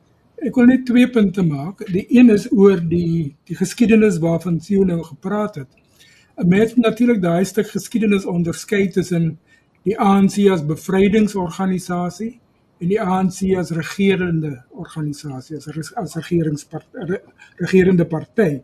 Ek 0.42 0.56
wil 0.58 0.66
net 0.66 0.82
twee 0.88 1.06
punte 1.06 1.42
maak. 1.46 1.84
Die 1.94 2.02
een 2.10 2.32
is 2.34 2.48
oor 2.50 2.80
die 2.82 3.36
die 3.46 3.54
geskiedenis 3.54 4.16
waarvan 4.18 4.58
Sio 4.60 4.82
nou 4.84 4.98
gepraat 5.06 5.54
het. 5.60 5.68
'n 6.36 6.48
Mens 6.48 6.74
moet 6.74 6.86
natuurlik 6.86 7.22
daai 7.22 7.44
stuk 7.44 7.68
geskiedenis 7.70 8.26
onderskei 8.26 8.88
tussen 8.88 9.38
die 9.84 9.94
ANC 9.98 10.48
as 10.50 10.66
bevrydingsorganisasie 10.66 12.40
en 12.80 12.88
die 12.88 13.00
ANC 13.00 13.54
as 13.58 13.70
regerende 13.70 14.64
organisasie, 14.70 15.56
as 15.56 15.94
as 15.94 16.14
regeringspart 16.16 16.86
regerende 17.56 18.06
party. 18.06 18.60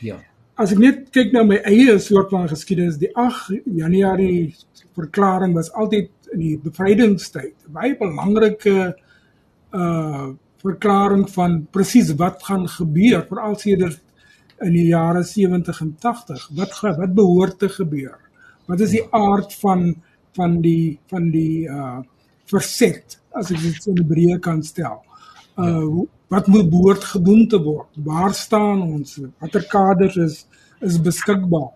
Ja. 0.00 0.20
As 0.56 0.70
ek 0.72 0.78
net 0.80 1.00
kyk 1.12 1.34
na 1.34 1.42
my 1.44 1.58
eie 1.68 1.98
soort 2.00 2.30
van 2.32 2.46
geskiedenis, 2.48 2.96
die 2.96 3.10
8 3.12 3.66
Januarie 3.76 4.54
verklaring 4.96 5.52
was 5.52 5.68
altyd 5.76 6.08
in 6.32 6.40
die 6.40 6.54
bevrydingstyd. 6.62 7.54
Baie 7.72 7.96
belangrike 8.00 8.94
uh 9.76 10.32
verklaring 10.66 11.26
van 11.30 11.58
presies 11.70 12.08
wat 12.18 12.40
gaan 12.42 12.64
gebeur 12.66 13.20
veral 13.28 13.52
sedert 13.60 14.00
in 14.64 14.72
die 14.72 14.86
jare 14.88 15.20
70 15.22 15.82
en 15.84 15.92
80 16.02 16.46
wat 16.58 16.72
wat 16.96 17.12
behoort 17.14 17.58
te 17.60 17.68
gebeur? 17.70 18.16
Wat 18.66 18.80
is 18.80 18.96
die 18.96 19.04
aard 19.14 19.52
van 19.60 19.84
van 20.34 20.56
die 20.64 20.96
van 21.12 21.28
die 21.30 21.68
uh 21.68 22.00
verset 22.48 23.18
as 23.36 23.52
ek 23.52 23.60
dit 23.60 23.88
in 23.92 24.00
Hebreë 24.00 24.40
kan 24.40 24.64
stel? 24.64 25.02
Uh 25.60 26.08
wat 26.28 26.46
moet 26.46 26.70
behoort 26.70 27.04
gedoen 27.04 27.46
te 27.48 27.58
word? 27.62 27.88
Waar 28.04 28.34
staan 28.34 28.82
ons? 28.82 29.18
Watter 29.38 29.66
kaders 29.70 30.16
is 30.16 30.46
is 30.80 30.98
beskikbaar? 31.00 31.72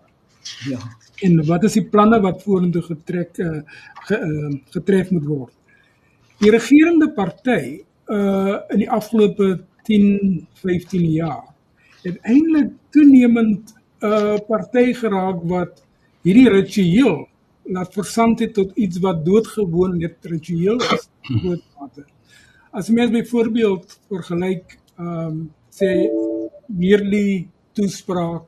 Ja. 0.69 0.79
En 1.25 1.45
wat 1.45 1.63
is 1.63 1.77
die 1.77 1.85
planne 1.85 2.19
wat 2.21 2.43
vorentoe 2.43 2.81
getrek 2.85 3.37
uh, 3.41 3.61
ge, 4.07 4.17
uh 4.17 4.51
getref 4.73 5.09
moet 5.09 5.25
word? 5.25 5.53
Die 6.41 6.51
regerende 6.53 7.09
party 7.13 7.81
uh 8.11 8.57
in 8.73 8.83
die 8.83 8.89
afgelope 8.89 9.63
10 9.87 10.47
15 10.61 11.05
jaar 11.11 11.47
het 12.03 12.17
eintlik 12.21 12.73
toenemend 12.89 13.73
'n 14.01 14.05
uh, 14.05 14.37
party 14.47 14.93
geraak 14.93 15.43
wat 15.43 15.83
hierdie 16.25 16.49
ritueel 16.49 17.27
laat 17.63 17.93
versand 17.93 18.39
het 18.39 18.53
tot 18.53 18.71
iets 18.75 18.99
wat 18.99 19.25
doodgewoon 19.25 19.97
net 19.97 20.17
ritueel 20.21 20.81
is 20.81 21.07
doodmate. 21.43 22.05
As 22.71 22.89
mens 22.89 23.11
byvoorbeeld 23.11 23.99
vergelyk 24.07 24.77
ehm 24.95 25.27
um, 25.27 25.39
sê 25.71 25.89
hierdie 26.79 27.49
toespraak 27.75 28.47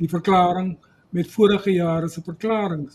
die 0.00 0.08
verklaring 0.08 0.74
met 1.16 1.30
vorige 1.32 1.72
jare 1.72 2.08
se 2.08 2.22
verklaringe 2.24 2.92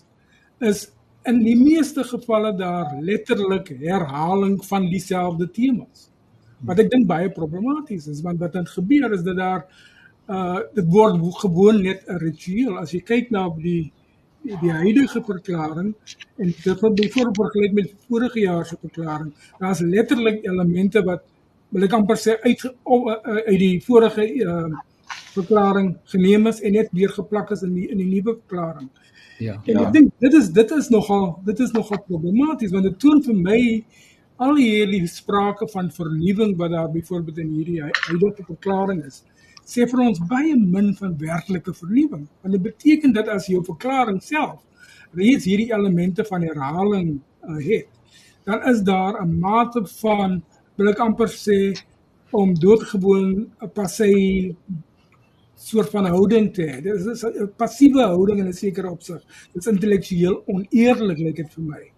is 0.62 0.86
in 1.30 1.40
die 1.44 1.56
meeste 1.58 2.04
gevalle 2.04 2.54
daar 2.58 2.96
letterlik 3.02 3.70
herhaling 3.80 4.58
van 4.66 4.90
dieselfde 4.90 5.48
temas. 5.52 6.10
Wat 6.66 6.80
ek 6.84 6.92
dink 6.92 7.08
baie 7.08 7.30
problematies 7.32 8.08
is 8.12 8.22
want 8.26 8.42
wat 8.42 8.54
dan 8.58 8.68
gebeur 8.70 9.14
is 9.14 9.26
dat 9.26 9.38
daar 9.38 9.66
uh 10.32 10.60
dit 10.74 10.88
word 10.90 11.20
gewoon 11.42 11.82
net 11.84 12.02
'n 12.08 12.18
ritueel. 12.18 12.78
As 12.78 12.92
jy 12.92 13.02
kyk 13.02 13.32
na 13.32 13.50
die 13.50 13.92
die, 14.44 14.72
huidige 14.72 15.22
verklaring 15.24 15.94
en 16.38 16.56
dit 16.64 16.80
wat 16.82 16.96
byvoorbeeld 16.96 17.42
vergelyk 17.42 17.76
met 17.78 17.94
vorige 18.08 18.40
jaar 18.40 18.66
se 18.66 18.78
verklaring, 18.82 19.34
daar's 19.60 19.80
letterlik 19.80 20.44
elemente 20.44 21.04
wat 21.04 21.24
wil 21.74 21.86
ek 21.88 21.96
amper 21.98 22.20
sê 22.20 22.36
uit 22.44 22.66
uit 23.48 23.60
die 23.60 23.78
vorige 23.86 24.28
uh 24.46 24.74
verklaring 25.34 25.96
geneem 26.12 26.48
is 26.48 26.60
en 26.62 26.76
net 26.78 26.92
weer 26.94 27.10
geplak 27.10 27.52
is 27.56 27.64
in 27.66 27.74
die 27.74 27.88
in 27.90 27.98
die 27.98 28.06
nuwe 28.06 28.36
verklaring. 28.36 28.90
Ja. 29.42 29.56
En 29.66 29.80
ek 29.82 29.88
ja. 29.88 29.92
dink 29.96 30.12
dit 30.22 30.36
is 30.38 30.50
dit 30.54 30.74
is 30.78 30.90
nogal 30.94 31.40
dit 31.46 31.60
is 31.66 31.74
nogal 31.74 32.02
problematies 32.06 32.74
want 32.74 32.86
dit 32.86 33.00
toon 33.02 33.22
vir 33.26 33.40
my 33.48 33.62
al 34.46 34.58
hierdie 34.58 35.08
sprake 35.10 35.68
van 35.74 35.90
vernuwing 35.94 36.54
wat 36.60 36.74
daar 36.74 36.92
byvoorbeeld 36.94 37.42
in 37.42 37.52
hierdie 37.58 37.82
huidige 37.82 38.46
verklaring 38.46 39.04
is 39.06 39.24
sê 39.66 39.88
vir 39.90 40.00
ons 40.08 40.20
baie 40.30 40.56
min 40.56 40.94
van 41.00 41.18
werklike 41.18 41.74
vernuwing 41.74 42.28
want 42.42 42.56
dit 42.56 42.64
beteken 42.64 43.14
dat 43.14 43.28
as 43.28 43.48
jou 43.48 43.64
verklaring 43.64 44.22
self 44.22 44.62
reeds 45.14 45.46
hierdie 45.46 45.72
elemente 45.72 46.26
van 46.26 46.42
herhaling 46.42 47.20
uh, 47.50 47.60
het 47.60 47.88
dan 48.46 48.64
is 48.72 48.82
daar 48.84 49.22
'n 49.22 49.40
mate 49.40 49.86
van 50.02 50.42
wil 50.76 50.90
ek 50.90 51.00
amper 51.00 51.30
sê 51.30 51.60
om 52.32 52.54
doodgewoon 52.54 53.52
'n 53.62 53.72
passé 53.74 54.12
soort 55.56 55.90
van 55.90 56.06
houding 56.06 56.54
te 56.54 56.62
hê. 56.62 56.82
Dit 56.82 57.06
is 57.06 57.24
'n 57.24 57.52
passiewe 57.58 58.02
houding 58.02 58.40
in 58.40 58.48
'n 58.48 58.54
sekere 58.54 58.90
opsig. 58.92 59.22
Dit 59.54 59.66
is 59.66 59.72
intellektueel 59.72 60.44
oneerlik 60.46 61.18
lyk 61.18 61.36
dit 61.36 61.54
vir 61.54 61.64
my. 61.64 61.93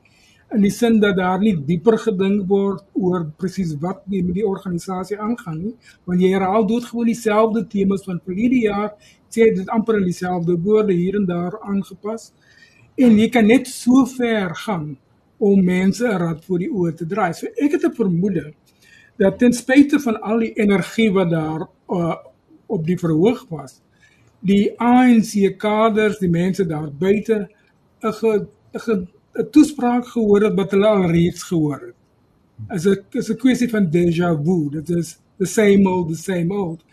In 0.54 0.62
die 0.62 0.72
sin 0.72 1.00
dat 1.00 1.16
daar 1.18 1.40
nie 1.40 1.56
dieper 1.68 1.98
gedink 1.98 2.48
word 2.48 2.84
oor 2.94 3.26
presies 3.38 3.74
wat 3.82 4.04
die 4.06 4.22
met 4.24 4.36
die 4.36 4.46
organisasie 4.46 5.18
aangaan 5.18 5.58
nie, 5.58 5.74
want 6.06 6.22
jy 6.22 6.30
herhaal 6.36 6.68
doodgewoon 6.70 7.10
dieselfde 7.10 7.66
temas 7.68 8.06
van 8.06 8.22
verlede 8.24 8.60
jaar, 8.68 8.92
sê 9.30 9.50
dit 9.56 9.70
amper 9.74 9.98
in 10.00 10.06
dieselfde 10.06 10.56
woorde 10.68 10.94
hier 10.94 11.18
en 11.18 11.26
daar 11.26 11.58
aangepas. 11.62 12.30
En 12.96 13.18
jy 13.20 13.28
kan 13.30 13.50
net 13.50 13.68
so 13.68 14.06
ver 14.06 14.54
gaan 14.56 14.96
om 15.40 15.66
mense 15.66 16.06
'n 16.08 16.18
rad 16.18 16.46
voor 16.46 16.60
die 16.60 16.70
oë 16.70 16.96
te 16.96 17.06
draai. 17.06 17.34
So 17.34 17.48
ek 17.48 17.72
het 17.72 17.84
'n 17.84 17.96
vermoede 17.96 18.54
dat 19.18 19.40
ten 19.40 19.54
spyte 19.54 20.00
van 20.00 20.22
al 20.22 20.40
die 20.40 20.54
energie 20.54 21.12
wat 21.12 21.30
daar 21.30 21.68
uh, 21.90 22.16
op 22.68 22.86
die 22.86 22.98
verhoog 22.98 23.46
was. 23.50 23.82
Die 24.40 24.80
ANC 24.80 25.58
kaders, 25.58 26.20
die 26.20 26.30
mense 26.30 26.66
daar 26.66 26.92
buite 26.92 27.50
'n 28.02 28.48
'n 28.74 29.08
'n 29.36 29.50
toespraak 29.52 30.08
gehoor 30.08 30.44
het 30.48 30.56
wat 30.56 30.72
hulle 30.72 30.88
al 30.88 31.12
reeds 31.12 31.44
gehoor 31.44 31.82
het. 31.88 31.96
is 32.76 32.86
'n 32.88 33.04
is 33.12 33.30
'n 33.30 33.38
kwessie 33.38 33.70
van 33.70 33.90
déjà 33.92 34.30
vu. 34.46 34.70
Dit 34.70 34.90
is 34.90 35.20
the 35.38 35.46
same 35.46 35.90
old 35.90 36.08
the 36.08 36.16
same 36.16 36.54
old. 36.54 36.84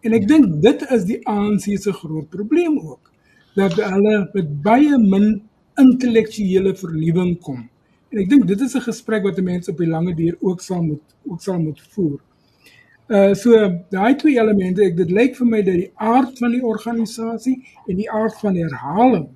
En 0.00 0.12
ek 0.12 0.28
dink 0.28 0.62
dit 0.62 0.90
is 0.90 1.04
die 1.04 1.20
ANC 1.26 1.60
se 1.60 1.92
groot 1.92 2.28
probleem 2.28 2.78
ook 2.78 3.10
dat 3.54 3.74
hulle 3.74 4.30
met 4.32 4.62
baie 4.62 4.98
min 4.98 5.42
intellektuele 5.76 6.74
vernuwing 6.76 7.38
kom. 7.40 7.68
En 8.08 8.18
ek 8.18 8.28
dink 8.28 8.46
dit 8.46 8.60
is 8.60 8.74
'n 8.74 8.80
gesprek 8.80 9.22
wat 9.22 9.40
mense 9.40 9.70
op 9.70 9.78
die 9.78 9.88
lange 9.88 10.14
duur 10.14 10.36
ook 10.40 10.60
sal 10.60 10.82
moet 10.82 11.02
ook 11.24 11.40
sal 11.42 11.60
moet 11.60 11.80
voer. 11.80 12.20
Uh 13.08 13.34
so 13.34 13.50
daai 13.90 14.14
twee 14.16 14.38
elemente, 14.40 14.82
ek 14.82 14.96
dit 14.96 15.10
lyk 15.10 15.36
vir 15.36 15.46
my 15.46 15.62
dat 15.62 15.74
die 15.74 15.92
aard 15.94 16.38
van 16.38 16.50
die 16.50 16.64
organisasie 16.64 17.62
en 17.86 17.96
die 17.96 18.10
aard 18.10 18.40
van 18.40 18.56
herhaling 18.56 19.28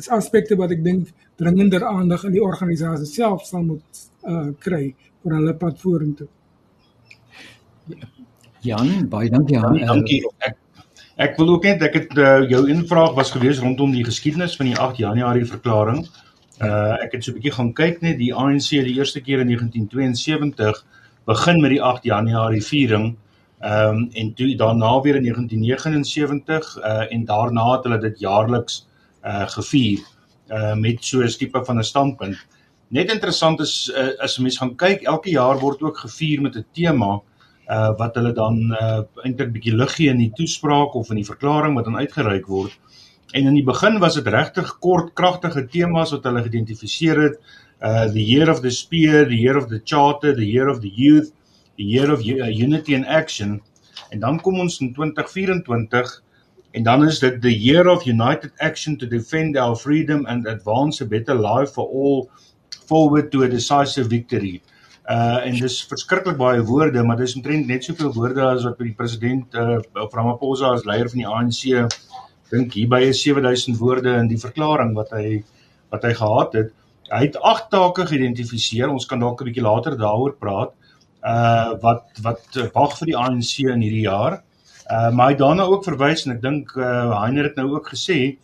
is 0.00 0.10
aspekte 0.16 0.56
wat 0.60 0.72
ek 0.74 0.82
dink 0.84 1.12
dringender 1.40 1.84
aandag 1.86 2.24
in 2.28 2.36
die 2.36 2.44
organisasie 2.44 3.08
self 3.08 3.46
sal 3.48 3.66
moet 3.66 4.04
uh 4.28 4.48
kry 4.64 4.94
vir 5.22 5.36
hulle 5.36 5.54
pad 5.60 5.78
vorentoe. 5.80 6.28
Jan, 8.64 8.90
baie 9.12 9.30
dankie 9.32 9.56
Jan. 9.56 9.78
Ja, 9.80 9.92
dankie. 9.92 10.20
Ek 10.44 10.58
ek 11.20 11.36
wil 11.36 11.54
ook 11.54 11.66
net 11.68 11.82
ek 11.84 11.96
het 11.98 12.14
uh, 12.16 12.40
jou 12.48 12.62
invraag 12.72 13.12
was 13.16 13.32
gewees 13.34 13.60
rondom 13.60 13.92
die 13.92 14.04
geskiedenis 14.06 14.56
van 14.56 14.70
die 14.70 14.76
8 14.76 15.00
Januarie 15.02 15.48
verklaring. 15.48 16.04
Uh 16.60 16.96
ek 17.04 17.16
het 17.16 17.24
so 17.24 17.32
'n 17.32 17.40
bietjie 17.40 17.56
gaan 17.56 17.72
kyk 17.72 18.00
net 18.04 18.18
die 18.20 18.32
ANC 18.32 18.70
die 18.70 18.96
eerste 18.96 19.20
keer 19.20 19.40
in 19.44 19.52
1972 19.52 20.84
begin 21.26 21.60
met 21.60 21.70
die 21.76 21.82
8 21.82 22.04
Januarie 22.04 22.64
viering. 22.64 23.16
Ehm 23.60 23.96
um, 23.96 24.08
en 24.12 24.34
toe 24.34 24.54
daarna 24.56 25.00
weer 25.00 25.16
in 25.16 25.24
1979 25.28 26.76
uh 26.78 27.12
en 27.12 27.24
daarna 27.24 27.66
het 27.72 27.84
hulle 27.84 28.00
dit 28.00 28.20
jaarliks 28.20 28.86
uh 29.24 29.46
gevier 29.48 30.00
uh 30.50 30.74
met 30.74 31.04
so 31.04 31.22
'n 31.22 31.28
tipe 31.28 31.64
van 31.64 31.78
'n 31.78 31.84
standpunt. 31.84 32.36
Net 32.88 33.10
interessant 33.10 33.60
is 33.60 33.90
uh, 33.94 34.18
as 34.18 34.38
mense 34.38 34.58
gaan 34.58 34.76
kyk, 34.76 35.02
elke 35.02 35.30
jaar 35.30 35.58
word 35.58 35.82
ook 35.82 35.98
gevier 35.98 36.42
met 36.42 36.56
'n 36.56 36.66
tema 36.72 37.20
uh 37.70 37.90
wat 37.98 38.14
hulle 38.14 38.32
dan 38.32 38.56
uh 38.80 39.02
eintlik 39.24 39.52
bietjie 39.52 39.76
lig 39.76 39.94
gee 39.94 40.08
in 40.08 40.18
die 40.18 40.32
toespraak 40.34 40.94
of 40.94 41.10
in 41.10 41.16
die 41.16 41.28
verklaring 41.28 41.74
wat 41.74 41.84
dan 41.84 41.96
uitgereik 41.96 42.46
word. 42.46 42.74
En 43.32 43.46
in 43.46 43.54
die 43.54 43.64
begin 43.64 43.98
was 43.98 44.14
dit 44.14 44.26
regtig 44.26 44.78
kort 44.78 45.12
kragtige 45.14 45.66
temas 45.66 46.10
wat 46.10 46.24
hulle 46.24 46.42
geïdentifiseer 46.42 47.20
het. 47.22 47.36
Uh 47.80 48.08
the 48.12 48.24
year 48.24 48.50
of 48.50 48.60
the 48.60 48.70
spear, 48.70 49.28
the 49.28 49.38
year 49.38 49.56
of 49.56 49.68
the 49.68 49.80
charter, 49.84 50.34
the 50.34 50.46
year 50.46 50.68
of 50.68 50.80
the 50.80 50.90
youth, 50.94 51.30
the 51.76 51.84
year 51.84 52.12
of 52.12 52.22
unity 52.22 52.94
and 52.94 53.06
action. 53.06 53.62
En 54.10 54.18
dan 54.18 54.40
kom 54.40 54.58
ons 54.60 54.80
in 54.80 54.92
2024 54.92 56.22
en 56.72 56.82
dan 56.82 57.04
is 57.06 57.18
dit 57.18 57.40
the 57.42 57.52
year 57.52 57.88
of 57.88 58.06
united 58.06 58.52
action 58.58 58.96
to 58.96 59.06
defend 59.06 59.56
our 59.56 59.76
freedom 59.76 60.26
and 60.26 60.46
advance 60.46 61.00
a 61.00 61.06
better 61.06 61.34
life 61.34 61.72
for 61.72 61.88
all 61.88 62.28
forward 62.86 63.30
to 63.30 63.42
a 63.42 63.48
decisive 63.48 64.08
victory. 64.08 64.60
Uh 65.10 65.46
en 65.46 65.56
dis 65.58 65.76
verskriklik 65.90 66.36
baie 66.38 66.62
woorde, 66.62 67.02
maar 67.02 67.18
dis 67.18 67.34
omtrent 67.34 67.66
net 67.66 67.84
soveel 67.84 68.12
woorde 68.14 68.42
as 68.46 68.66
wat 68.68 68.78
die 68.78 68.94
president 68.94 69.54
uh 69.54 69.80
Ramaphosa 69.94 70.74
as 70.76 70.86
leier 70.86 71.10
van 71.10 71.22
die 71.22 71.30
ANC 71.30 71.62
dink 72.50 72.74
hier 72.74 72.90
by 72.90 73.00
is 73.08 73.22
7000 73.22 73.78
woorde 73.78 74.12
in 74.18 74.28
die 74.30 74.38
verklaring 74.38 74.94
wat 74.98 75.10
hy 75.14 75.40
wat 75.90 76.06
hy 76.06 76.12
gehad 76.14 76.54
het. 76.58 76.70
Hy 77.10 77.24
het 77.24 77.38
agt 77.42 77.70
take 77.74 78.06
geïdentifiseer. 78.06 78.90
Ons 78.90 79.08
kan 79.10 79.18
dalk 79.18 79.40
'n 79.42 79.50
bietjie 79.50 79.66
later 79.66 79.96
daaroor 79.98 80.36
praat. 80.38 80.70
Uh 81.22 81.74
wat 81.82 82.22
wat 82.22 82.60
wag 82.74 82.94
vir 82.98 83.06
die 83.10 83.18
ANC 83.18 83.58
in 83.66 83.82
hierdie 83.82 84.06
jaar. 84.06 84.42
Uh 84.88 85.10
maar 85.14 85.32
hy 85.32 85.36
daarna 85.38 85.66
ook 85.68 85.84
verwys 85.84 86.24
en 86.26 86.36
ek 86.36 86.42
dink 86.42 86.72
uh 86.76 87.10
Heiner 87.20 87.50
het 87.50 87.58
nou 87.60 87.68
ook 87.74 87.92
gesê 87.92 88.38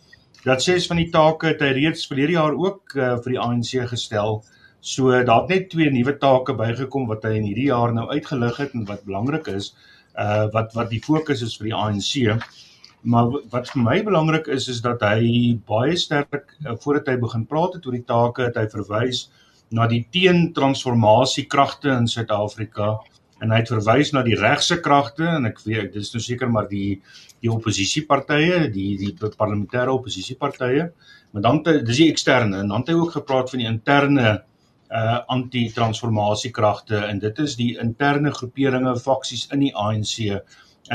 dat 0.45 0.63
ses 0.63 0.85
van 0.87 1.01
die 1.01 1.09
take 1.11 1.49
het 1.49 1.63
hy 1.63 1.73
reeds 1.75 2.05
verlede 2.07 2.37
jaar 2.37 2.55
ook 2.55 2.95
uh, 2.95 3.15
vir 3.23 3.33
die 3.33 3.41
ANC 3.41 3.73
gestel. 3.89 4.43
So 4.79 5.11
daar 5.11 5.43
het 5.43 5.49
net 5.49 5.69
twee 5.73 5.89
nuwe 5.91 6.13
take 6.21 6.53
bygekom 6.55 7.07
wat 7.09 7.25
hy 7.27 7.33
in 7.39 7.49
hierdie 7.49 7.67
jaar 7.71 7.91
nou 7.95 8.05
uitgelig 8.11 8.61
het 8.61 8.77
en 8.77 8.85
wat 8.87 9.03
belangrik 9.07 9.49
is, 9.51 9.73
uh 10.15 10.45
wat 10.53 10.71
wat 10.77 10.93
die 10.93 11.01
fokus 11.03 11.43
is 11.43 11.57
vir 11.59 11.71
die 11.71 11.75
ANC. 11.75 12.37
Maar 13.03 13.33
wat 13.51 13.73
vir 13.73 13.83
my 13.83 13.97
belangrik 14.03 14.47
is 14.53 14.69
is 14.71 14.79
dat 14.85 15.03
hy 15.03 15.57
baie 15.67 15.97
sterk 15.97 16.55
uh, 16.63 16.77
voordat 16.79 17.11
hy 17.11 17.17
begin 17.25 17.45
praat 17.49 17.75
het 17.77 17.85
oor 17.85 17.97
die 17.97 18.07
take, 18.07 18.47
het 18.47 18.57
hy 18.61 18.67
verwys 18.71 19.27
na 19.71 19.87
die 19.91 20.05
teentransformasie 20.15 21.45
kragte 21.51 21.91
in 21.91 22.07
Suid-Afrika 22.07 22.97
en 23.41 23.53
hy 23.53 23.61
het 23.61 23.71
verwys 23.71 24.11
na 24.13 24.23
die 24.25 24.37
regse 24.39 24.79
kragte 24.83 25.27
en 25.37 25.49
ek 25.49 25.61
weet 25.65 25.93
dis 25.93 26.11
nou 26.13 26.21
seker 26.23 26.49
maar 26.51 26.69
die 26.71 27.01
die 27.43 27.51
oppositiepartye, 27.53 28.63
die 28.73 28.95
die 28.97 29.11
parlementêre 29.13 29.93
oppositiepartye, 29.93 30.87
maar 31.31 31.43
dan 31.45 31.59
dis 31.67 31.99
die 31.99 32.09
eksterne 32.09 32.63
en 32.63 32.71
dan 32.73 32.81
het 32.81 32.93
hy 32.93 32.95
ook 32.97 33.17
gepraat 33.19 33.51
van 33.53 33.61
die 33.61 33.69
interne 33.69 34.37
uh 34.87 35.17
anti-transformasiekragte 35.33 37.01
en 37.09 37.19
dit 37.19 37.39
is 37.43 37.57
die 37.59 37.73
interne 37.83 38.31
groeperinge 38.31 38.93
faksies 39.03 39.49
in 39.51 39.65
die 39.65 39.73
ANC 39.75 40.13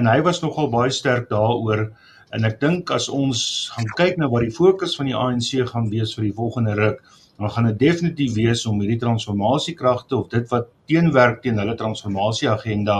en 0.00 0.09
hy 0.09 0.22
was 0.24 0.40
nogal 0.40 0.70
baie 0.72 0.90
sterk 0.90 1.28
daaroor 1.28 1.90
en 2.33 2.48
ek 2.48 2.57
dink 2.62 2.90
as 2.96 3.11
ons 3.12 3.42
gaan 3.74 3.90
kyk 3.98 4.16
na 4.16 4.31
wat 4.33 4.46
die 4.46 4.55
fokus 4.57 4.96
van 4.96 5.11
die 5.11 5.18
ANC 5.18 5.61
gaan 5.68 5.90
wees 5.92 6.14
vir 6.16 6.31
die 6.31 6.37
volgende 6.38 6.78
ruk 6.78 7.02
dan 7.38 7.51
gaan 7.51 7.68
dit 7.71 7.79
definitief 7.79 8.35
wees 8.35 8.66
om 8.66 8.81
hierdie 8.81 9.01
transformasiekragte 9.01 10.16
of 10.16 10.29
dit 10.33 10.49
wat 10.51 10.68
teenwerk 10.90 11.42
teen 11.42 11.59
hulle 11.59 11.77
transformasieagenda 11.79 12.99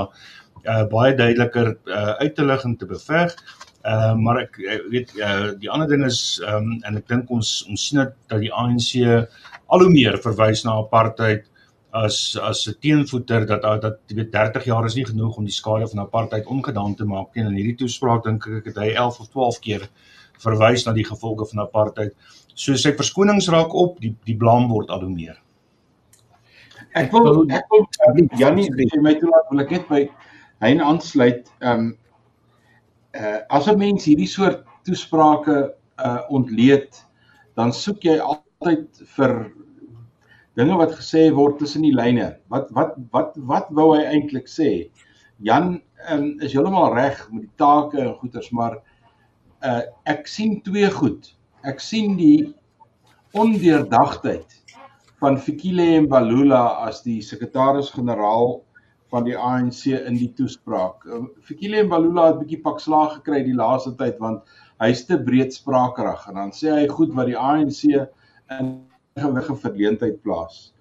uh 0.63 0.85
baie 0.91 1.15
duideliker 1.19 1.75
uh 1.87 2.15
uit 2.23 2.35
te 2.35 2.45
lig 2.45 2.65
en 2.65 2.77
te 2.77 2.87
beveg. 2.87 3.35
Uh 3.85 4.15
maar 4.15 4.43
ek 4.45 4.59
weet 4.91 5.15
uh 5.19 5.53
die 5.59 5.71
ander 5.71 5.89
ding 5.89 6.05
is 6.07 6.41
um 6.49 6.77
en 6.83 7.01
ek 7.01 7.09
dink 7.09 7.31
ons 7.31 7.55
ons 7.69 7.89
sien 7.89 8.03
dat 8.03 8.41
die 8.41 8.53
ANC 8.53 8.93
al 9.03 9.85
hoe 9.85 9.91
meer 9.91 10.19
verwys 10.23 10.65
na 10.65 10.79
apartheid 10.83 11.49
as 11.93 12.39
as 12.41 12.69
'n 12.69 12.79
teenvoeter 12.81 13.47
dat 13.47 13.63
dat 13.83 13.99
jy 14.09 14.17
weet 14.17 14.33
30 14.33 14.65
jaar 14.65 14.87
is 14.87 14.95
nie 14.95 15.05
genoeg 15.05 15.37
om 15.37 15.45
die 15.45 15.59
skade 15.61 15.89
van 15.89 16.01
apartheid 16.01 16.47
ongedaan 16.47 16.95
te 16.95 17.05
maak 17.05 17.35
nie 17.35 17.45
en 17.45 17.51
in 17.51 17.59
hierdie 17.61 17.81
toespraak 17.85 18.25
dink 18.25 18.47
ek 18.47 18.71
het 18.71 18.77
hy 18.77 18.95
11 18.95 19.21
of 19.21 19.29
12 19.29 19.59
keer 19.61 19.89
verwys 20.43 20.87
na 20.87 20.93
die 20.93 21.07
gevolge 21.07 21.47
van 21.51 21.65
apartheid. 21.67 22.15
So 22.55 22.77
sy 22.77 22.93
verskonings 22.97 23.49
raak 23.53 23.75
op, 23.75 24.01
die 24.01 24.15
die 24.29 24.37
blame 24.37 24.69
word 24.73 24.91
al 24.91 25.07
hoe 25.07 25.13
meer. 25.13 25.39
Ek 26.99 27.13
wil 27.13 27.47
ek 27.49 27.71
wil 27.73 27.87
Janie 28.37 28.69
sê 28.69 29.01
my 29.01 29.15
toelaat 29.17 29.49
wil 29.51 29.65
ek 29.65 29.71
net 29.77 29.89
by 29.89 30.03
hy 30.63 30.73
aansluit 30.79 31.49
ehm 31.61 31.87
um, 31.87 31.89
uh 33.17 33.39
as 33.59 33.69
'n 33.69 33.79
mens 33.79 34.05
hierdie 34.09 34.29
soort 34.29 34.63
toesprake 34.85 35.57
uh 36.05 36.21
ontleed 36.29 37.01
dan 37.57 37.73
soek 37.73 38.05
jy 38.05 38.19
altyd 38.19 39.03
vir 39.17 39.35
dinge 40.57 40.77
wat 40.77 40.95
gesê 40.97 41.31
word 41.33 41.59
tussen 41.59 41.83
die 41.83 41.95
lyne. 41.97 42.37
Wat 42.53 42.71
wat 42.77 42.97
wat 43.13 43.37
wat 43.37 43.69
wou 43.71 43.93
hy 43.97 44.05
eintlik 44.05 44.49
sê? 44.49 44.89
Jan 45.41 45.81
um, 46.11 46.27
is 46.41 46.53
heeltemal 46.53 46.93
reg 46.95 47.21
met 47.33 47.47
die 47.47 47.57
take 47.57 48.01
en 48.01 48.17
goeters, 48.21 48.51
maar 48.53 48.79
uh 49.65 49.83
ek 50.05 50.29
sien 50.29 50.61
twee 50.63 50.91
goed. 50.91 51.33
Ek 51.63 51.79
sien 51.79 52.17
die 52.19 52.55
ondeurdagtheid 53.39 54.57
van 55.23 55.37
Fikile 55.39 56.01
Mbalula 56.03 56.63
as 56.89 57.05
die 57.05 57.21
sekretaris-generaal 57.23 58.57
van 59.15 59.29
die 59.29 59.37
ANC 59.39 59.85
in 59.93 60.19
die 60.19 60.33
toespraak. 60.35 61.07
Uh, 61.07 61.23
Fikile 61.47 61.85
Mbalula 61.87 62.27
het 62.33 62.41
'n 62.41 62.43
bietjie 62.43 62.61
pak 62.67 62.83
slaag 62.83 63.15
gekry 63.21 63.45
die 63.47 63.55
laaste 63.55 63.95
tyd 63.95 64.19
want 64.19 64.43
hy's 64.83 65.05
te 65.07 65.21
breedsprakerig 65.31 66.27
en 66.29 66.41
dan 66.43 66.51
sê 66.51 66.75
hy 66.81 66.89
goed 66.91 67.15
wat 67.15 67.31
die 67.31 67.39
ANC 67.39 67.85
in 68.59 68.75
gewige 69.15 69.55
verleentheid 69.55 70.23
plaas. 70.27 70.73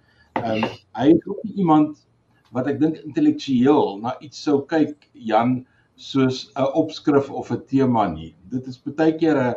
Ehm 0.41 0.63
um, 0.63 0.69
hy 0.97 1.09
is 1.13 1.25
ook 1.27 1.45
iemand 1.55 2.07
wat 2.51 2.67
ek 2.67 2.79
dink 2.79 2.97
intellektueel 3.05 3.99
na 4.01 4.17
iets 4.19 4.41
sou 4.41 4.63
kyk 4.65 4.97
Jan 5.13 5.59
soos 5.95 6.49
'n 6.57 6.73
opskrif 6.73 7.29
of 7.29 7.51
'n 7.51 7.65
tema 7.67 8.07
nie. 8.07 8.33
Dit 8.49 8.65
is 8.67 8.81
baie 8.81 9.13
keer 9.13 9.37
'n 9.37 9.55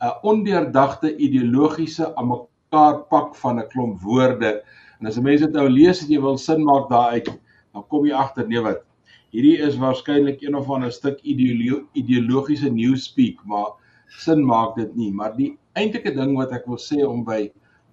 'n 0.00 0.12
ondeurdagte 0.22 1.16
ideologiese 1.16 2.14
aan 2.16 2.28
mekaar 2.28 2.96
pak 3.12 3.34
van 3.36 3.60
'n 3.60 3.68
klomp 3.68 4.00
woorde. 4.00 4.62
En 5.00 5.06
as 5.06 5.16
'n 5.16 5.22
mens 5.22 5.40
dit 5.40 5.52
nou 5.52 5.68
lees 5.68 6.02
en 6.02 6.12
jy 6.12 6.20
wil 6.20 6.38
sin 6.38 6.64
maak 6.64 6.88
daaruit, 6.88 7.28
dan 7.72 7.86
kom 7.88 8.06
jy 8.06 8.12
agter 8.12 8.46
nee 8.48 8.60
wat. 8.60 8.82
Hierdie 9.30 9.58
is 9.58 9.76
waarskynlik 9.76 10.42
een 10.42 10.54
of 10.54 10.70
ander 10.70 10.92
stuk 10.92 11.20
ideolo 11.22 11.82
ideologiese 11.92 12.70
newspeak, 12.70 13.44
maar 13.44 13.76
sin 14.08 14.44
maak 14.44 14.76
dit 14.76 14.96
nie. 14.96 15.12
Maar 15.12 15.36
die 15.36 15.58
eintlike 15.72 16.14
ding 16.14 16.36
wat 16.36 16.52
ek 16.52 16.66
wil 16.66 16.80
sê 16.80 17.04
om 17.04 17.24
by 17.24 17.50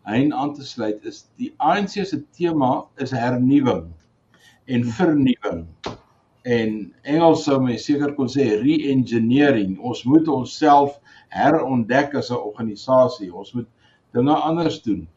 hein 0.08 0.34
aan 0.34 0.54
te 0.54 0.64
sluit 0.64 1.04
is 1.08 1.26
die 1.40 1.54
ANC 1.58 1.90
se 2.06 2.20
tema 2.36 2.84
is 3.04 3.12
hernuwing 3.12 3.88
en 4.68 4.86
vernuwing. 4.86 5.66
En 6.44 6.94
Engels 7.08 7.46
sou 7.48 7.60
my 7.64 7.78
seker 7.80 8.12
kon 8.16 8.28
sê 8.32 8.50
re-engineering. 8.60 9.78
Ons 9.80 10.04
moet 10.04 10.28
onsself 10.28 11.00
herontdek 11.34 12.16
as 12.16 12.32
'n 12.32 12.40
organisasie. 12.40 13.34
Ons 13.34 13.54
moet 13.54 13.68
dinge 14.14 14.36
anders 14.36 14.82
doen. 14.82 15.08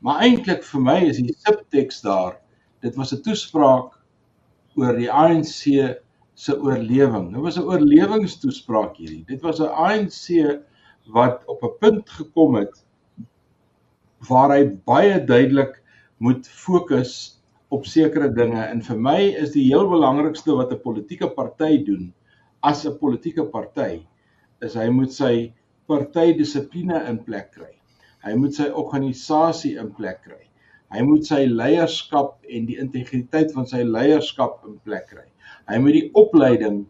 Maar 0.00 0.22
eintlik 0.26 0.64
vir 0.64 0.80
my 0.80 0.98
is 1.08 1.18
die 1.22 1.36
subteks 1.46 2.00
daar. 2.02 2.38
Dit 2.82 2.96
was 2.96 3.12
'n 3.12 3.22
toespraak 3.22 3.98
oor 4.76 4.96
die 4.96 5.10
ANC 5.10 5.98
se 6.34 6.56
oorlewing. 6.56 7.32
Dit 7.32 7.42
was 7.42 7.58
'n 7.58 7.68
oorlewingstoespraak 7.68 8.96
hierdie. 8.96 9.24
Dit 9.26 9.42
was 9.42 9.60
'n 9.60 9.68
ANC 9.68 10.62
wat 11.06 11.44
op 11.46 11.62
'n 11.62 11.78
punt 11.78 12.10
gekom 12.10 12.54
het 12.54 12.84
waar 14.28 14.50
hy 14.50 14.64
baie 14.86 15.24
duidelik 15.24 15.82
moet 16.18 16.48
fokus 16.48 17.42
op 17.68 17.86
sekere 17.86 18.28
dinge 18.32 18.62
en 18.62 18.82
vir 18.82 18.98
my 18.98 19.20
is 19.42 19.52
die 19.52 19.64
heel 19.70 19.88
belangrikste 19.88 20.54
wat 20.54 20.72
'n 20.72 20.82
politieke 20.82 21.28
party 21.28 21.82
doen 21.84 22.12
as 22.60 22.84
'n 22.86 22.98
politieke 22.98 23.44
party 23.44 24.06
is 24.62 24.76
hy 24.78 24.88
moet 24.94 25.12
sy 25.14 25.34
partydissipline 25.90 27.02
in 27.10 27.18
plek 27.26 27.52
kry. 27.56 27.72
Hy 28.22 28.36
moet 28.38 28.54
sy 28.54 28.68
organisasie 28.70 29.74
in 29.82 29.90
plek 29.96 30.22
kry. 30.26 30.40
Hy 30.92 31.02
moet 31.08 31.26
sy 31.26 31.44
leierskap 31.48 32.36
en 32.52 32.66
die 32.68 32.78
integriteit 32.80 33.52
van 33.56 33.66
sy 33.68 33.82
leierskap 33.86 34.60
in 34.68 34.76
plek 34.86 35.08
kry. 35.10 35.24
Hy 35.70 35.78
moet 35.82 35.96
die 35.96 36.08
opleiding 36.20 36.82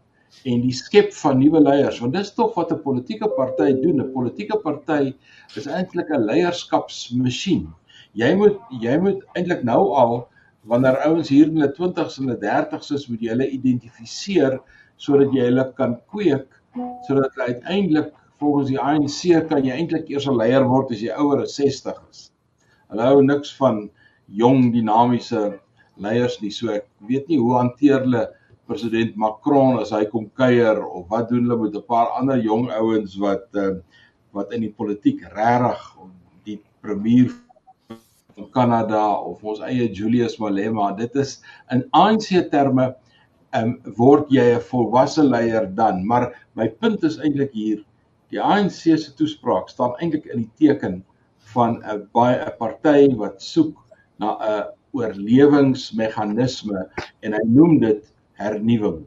en 0.48 0.62
die 0.64 0.74
skep 0.74 1.12
van 1.14 1.38
nuwe 1.38 1.60
leiers 1.62 2.00
want 2.02 2.16
dis 2.16 2.32
tog 2.34 2.56
wat 2.56 2.72
'n 2.72 2.82
politieke 2.82 3.28
party 3.36 3.72
doen. 3.82 4.00
'n 4.00 4.12
Politieke 4.12 4.58
party 4.64 5.14
is 5.56 5.66
eintlik 5.66 6.10
'n 6.10 6.26
leierskapsmasjien. 6.26 7.68
Jy 8.14 8.34
moet 8.36 8.58
jy 8.80 8.96
moet 8.98 9.20
eintlik 9.36 9.62
nou 9.64 9.92
al 10.02 10.28
wanneer 10.64 10.98
ouens 11.06 11.28
hier 11.28 11.46
in 11.46 11.60
hulle 11.60 11.72
20s 11.74 12.18
en 12.18 12.28
hulle 12.28 12.40
30s 12.40 12.92
is, 12.94 13.08
moet 13.08 13.20
jy 13.20 13.30
hulle 13.34 13.48
identifiseer 13.50 14.60
sodat 14.96 15.32
jy 15.34 15.46
hulle 15.48 15.64
kan 15.78 15.96
kweek 16.10 16.61
sodat 17.06 17.34
hulle 17.34 17.54
uiteindelik 17.54 18.12
volgens 18.42 18.68
die 18.72 18.80
ANC 18.80 19.48
kan 19.48 19.64
jy 19.64 19.74
eintlik 19.76 20.10
eers 20.10 20.26
'n 20.26 20.36
leier 20.36 20.64
word 20.68 20.90
as 20.90 21.02
jy 21.02 21.14
ouer 21.14 21.42
as 21.42 21.56
60 21.56 21.98
is. 22.10 22.30
Hulle 22.90 23.02
hou 23.08 23.22
niks 23.22 23.52
van 23.56 23.90
jong 24.26 24.72
dinamiese 24.72 25.60
leiers 25.96 26.40
nie. 26.40 26.50
So 26.50 26.72
ek 26.72 26.86
weet 27.08 27.28
nie 27.28 27.38
hoe 27.38 27.58
hanteer 27.58 28.00
hulle 28.06 28.26
president 28.66 29.16
Macron 29.16 29.78
as 29.82 29.90
hy 29.90 30.04
kom 30.10 30.30
kuier 30.38 30.80
of 30.82 31.08
wat 31.12 31.28
doen 31.30 31.44
hulle 31.44 31.60
met 31.62 31.76
'n 31.76 31.86
paar 31.86 32.08
ander 32.18 32.38
jong 32.40 32.70
ouens 32.70 33.16
wat 33.20 33.46
uh, 33.54 33.76
wat 34.32 34.52
in 34.52 34.62
die 34.64 34.72
politiek 34.72 35.20
regtig 35.36 35.80
die 36.44 36.58
premier 36.80 37.30
van 38.34 38.50
Kanada 38.50 39.04
of 39.20 39.44
ons 39.44 39.60
eie 39.60 39.92
Julius 39.92 40.38
Malema. 40.38 40.92
Dit 40.96 41.14
is 41.16 41.42
in 41.70 41.84
ANC 41.92 42.28
terme 42.50 42.94
um, 43.54 43.78
word 43.96 44.30
jy 44.30 44.54
'n 44.56 44.66
volwasse 44.70 45.22
leier 45.22 45.66
dan, 45.74 46.06
maar 46.06 46.32
my 46.54 46.68
punt 46.68 47.04
is 47.04 47.18
eintlik 47.18 47.52
hier 47.52 47.84
die 48.32 48.40
ANC 48.40 48.96
se 48.96 49.14
toespraak 49.16 49.68
staan 49.68 49.96
eintlik 50.00 50.26
in 50.26 50.46
die 50.46 50.52
teken 50.66 51.02
van 51.52 51.82
'n 51.84 52.08
baie 52.12 52.38
'n 52.40 52.56
party 52.58 53.14
wat 53.16 53.42
soek 53.42 53.76
na 54.18 54.36
'n 54.40 54.68
oorlewingsmeganisme 54.92 56.88
en 57.20 57.32
hy 57.32 57.44
noem 57.46 57.78
dit 57.80 58.12
hernuwing. 58.32 59.04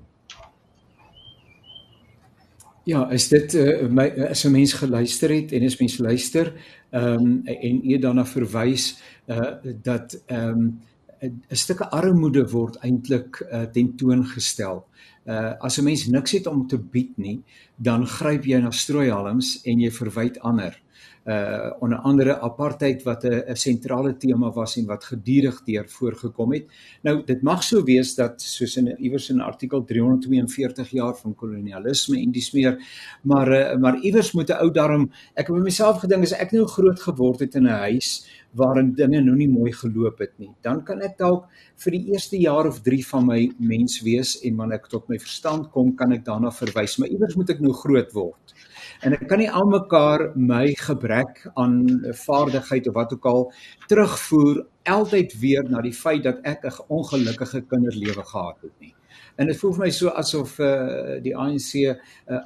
Ja, 2.86 3.10
is 3.10 3.28
dit 3.30 3.54
uh, 3.58 3.88
my 3.90 4.12
as 4.30 4.46
'n 4.46 4.52
mens 4.52 4.74
geluister 4.74 5.30
het 5.34 5.52
en 5.52 5.64
as 5.66 5.80
mens 5.80 5.98
luister, 5.98 6.54
ehm 6.92 7.26
um, 7.26 7.42
en 7.46 7.82
jy 7.84 7.98
daarna 8.00 8.26
verwys 8.26 9.02
uh 9.28 9.58
dat 9.82 10.14
ehm 10.28 10.50
um, 10.50 10.82
'n 11.22 11.56
stukkie 11.56 11.86
armoede 11.86 12.44
word 12.52 12.76
eintlik 12.84 13.42
uh, 13.52 13.64
tentoongestel. 13.64 14.86
Uh 15.26 15.54
as 15.60 15.78
'n 15.80 15.84
mens 15.84 16.08
niks 16.08 16.32
het 16.32 16.48
om 16.48 16.68
te 16.68 16.78
bied 16.78 17.18
nie, 17.18 17.44
dan 17.76 18.08
gryp 18.08 18.46
jy 18.46 18.60
na 18.60 18.72
strooihalms 18.72 19.62
en 19.66 19.80
jy 19.80 19.92
verwyd 19.92 20.40
ander 20.40 20.82
uh 21.26 21.72
onder 21.80 21.98
andere 21.98 22.40
apartheid 22.40 23.04
wat 23.04 23.24
'n 23.24 23.56
sentrale 23.56 24.18
tema 24.18 24.52
was 24.52 24.78
en 24.78 24.86
wat 24.86 25.04
gedurig 25.04 25.64
deur 25.64 25.90
voorgekom 25.90 26.54
het. 26.54 26.66
Nou 27.02 27.24
dit 27.26 27.42
mag 27.42 27.64
so 27.64 27.84
wees 27.84 28.16
dat 28.16 28.42
soos 28.42 28.78
in 28.78 28.98
iewers 28.98 29.30
in 29.30 29.42
artikel 29.42 29.84
342 29.84 30.90
jaar 30.90 31.16
van 31.16 31.36
kolonialisme 31.36 32.22
en 32.22 32.32
dis 32.32 32.52
meer 32.52 32.78
maar 33.22 33.52
uh, 33.52 33.78
maar 33.80 33.98
iewers 33.98 34.32
moet 34.32 34.50
'n 34.50 34.62
ou 34.62 34.72
daarom 34.72 35.12
ek 35.34 35.48
het 35.48 35.58
myself 35.58 36.00
gedink 36.00 36.24
as 36.24 36.32
ek 36.32 36.52
nou 36.52 36.68
groot 36.68 37.00
geword 37.00 37.40
het 37.40 37.56
in 37.56 37.64
'n 37.64 37.80
huis 37.90 38.26
waarin 38.56 38.94
dinge 38.96 39.22
nou 39.22 39.36
nie 39.36 39.50
mooi 39.52 39.72
geloop 39.76 40.20
het 40.24 40.34
nie, 40.40 40.52
dan 40.64 40.84
kan 40.88 41.02
ek 41.02 41.18
dalk 41.20 41.50
vir 41.84 41.98
die 41.98 42.14
eerste 42.14 42.40
jaar 42.42 42.68
of 42.68 42.82
3 42.86 43.02
van 43.12 43.28
my 43.28 43.40
mens 43.60 44.02
wees 44.06 44.38
en 44.44 44.56
wanneer 44.62 44.82
ek 44.82 44.90
tot 44.92 45.10
my 45.10 45.20
verstand 45.20 45.72
kom, 45.72 45.96
kan 45.96 46.16
ek 46.16 46.26
daarna 46.26 46.52
verwys, 46.52 46.98
maar 47.00 47.12
iewers 47.12 47.36
moet 47.36 47.56
ek 47.56 47.64
nou 47.64 47.74
groot 47.74 48.14
word 48.16 48.56
en 49.04 49.16
ek 49.16 49.26
kan 49.30 49.42
nie 49.42 49.52
almekaar 49.52 50.30
my 50.36 50.66
gebrek 50.80 51.44
aan 51.62 51.78
vaardigheid 52.26 52.88
of 52.90 52.98
wat 52.98 53.14
ook 53.16 53.28
al 53.32 53.48
terugvoer 53.92 54.64
altyd 54.96 55.34
weer 55.42 55.66
na 55.70 55.82
die 55.86 55.94
feit 55.94 56.24
dat 56.24 56.40
ek 56.44 56.66
'n 56.66 56.86
ongelukkige 56.90 57.62
kinderlewe 57.70 58.24
gehad 58.24 58.62
het 58.62 58.76
nie. 58.80 58.94
En 59.38 59.48
dit 59.48 59.58
voel 59.58 59.74
vir 59.74 59.86
my 59.86 59.92
so 59.92 60.10
asof 60.10 60.60
uh, 60.60 61.20
die 61.24 61.36
ANC 61.36 61.72
uh, 61.76 61.96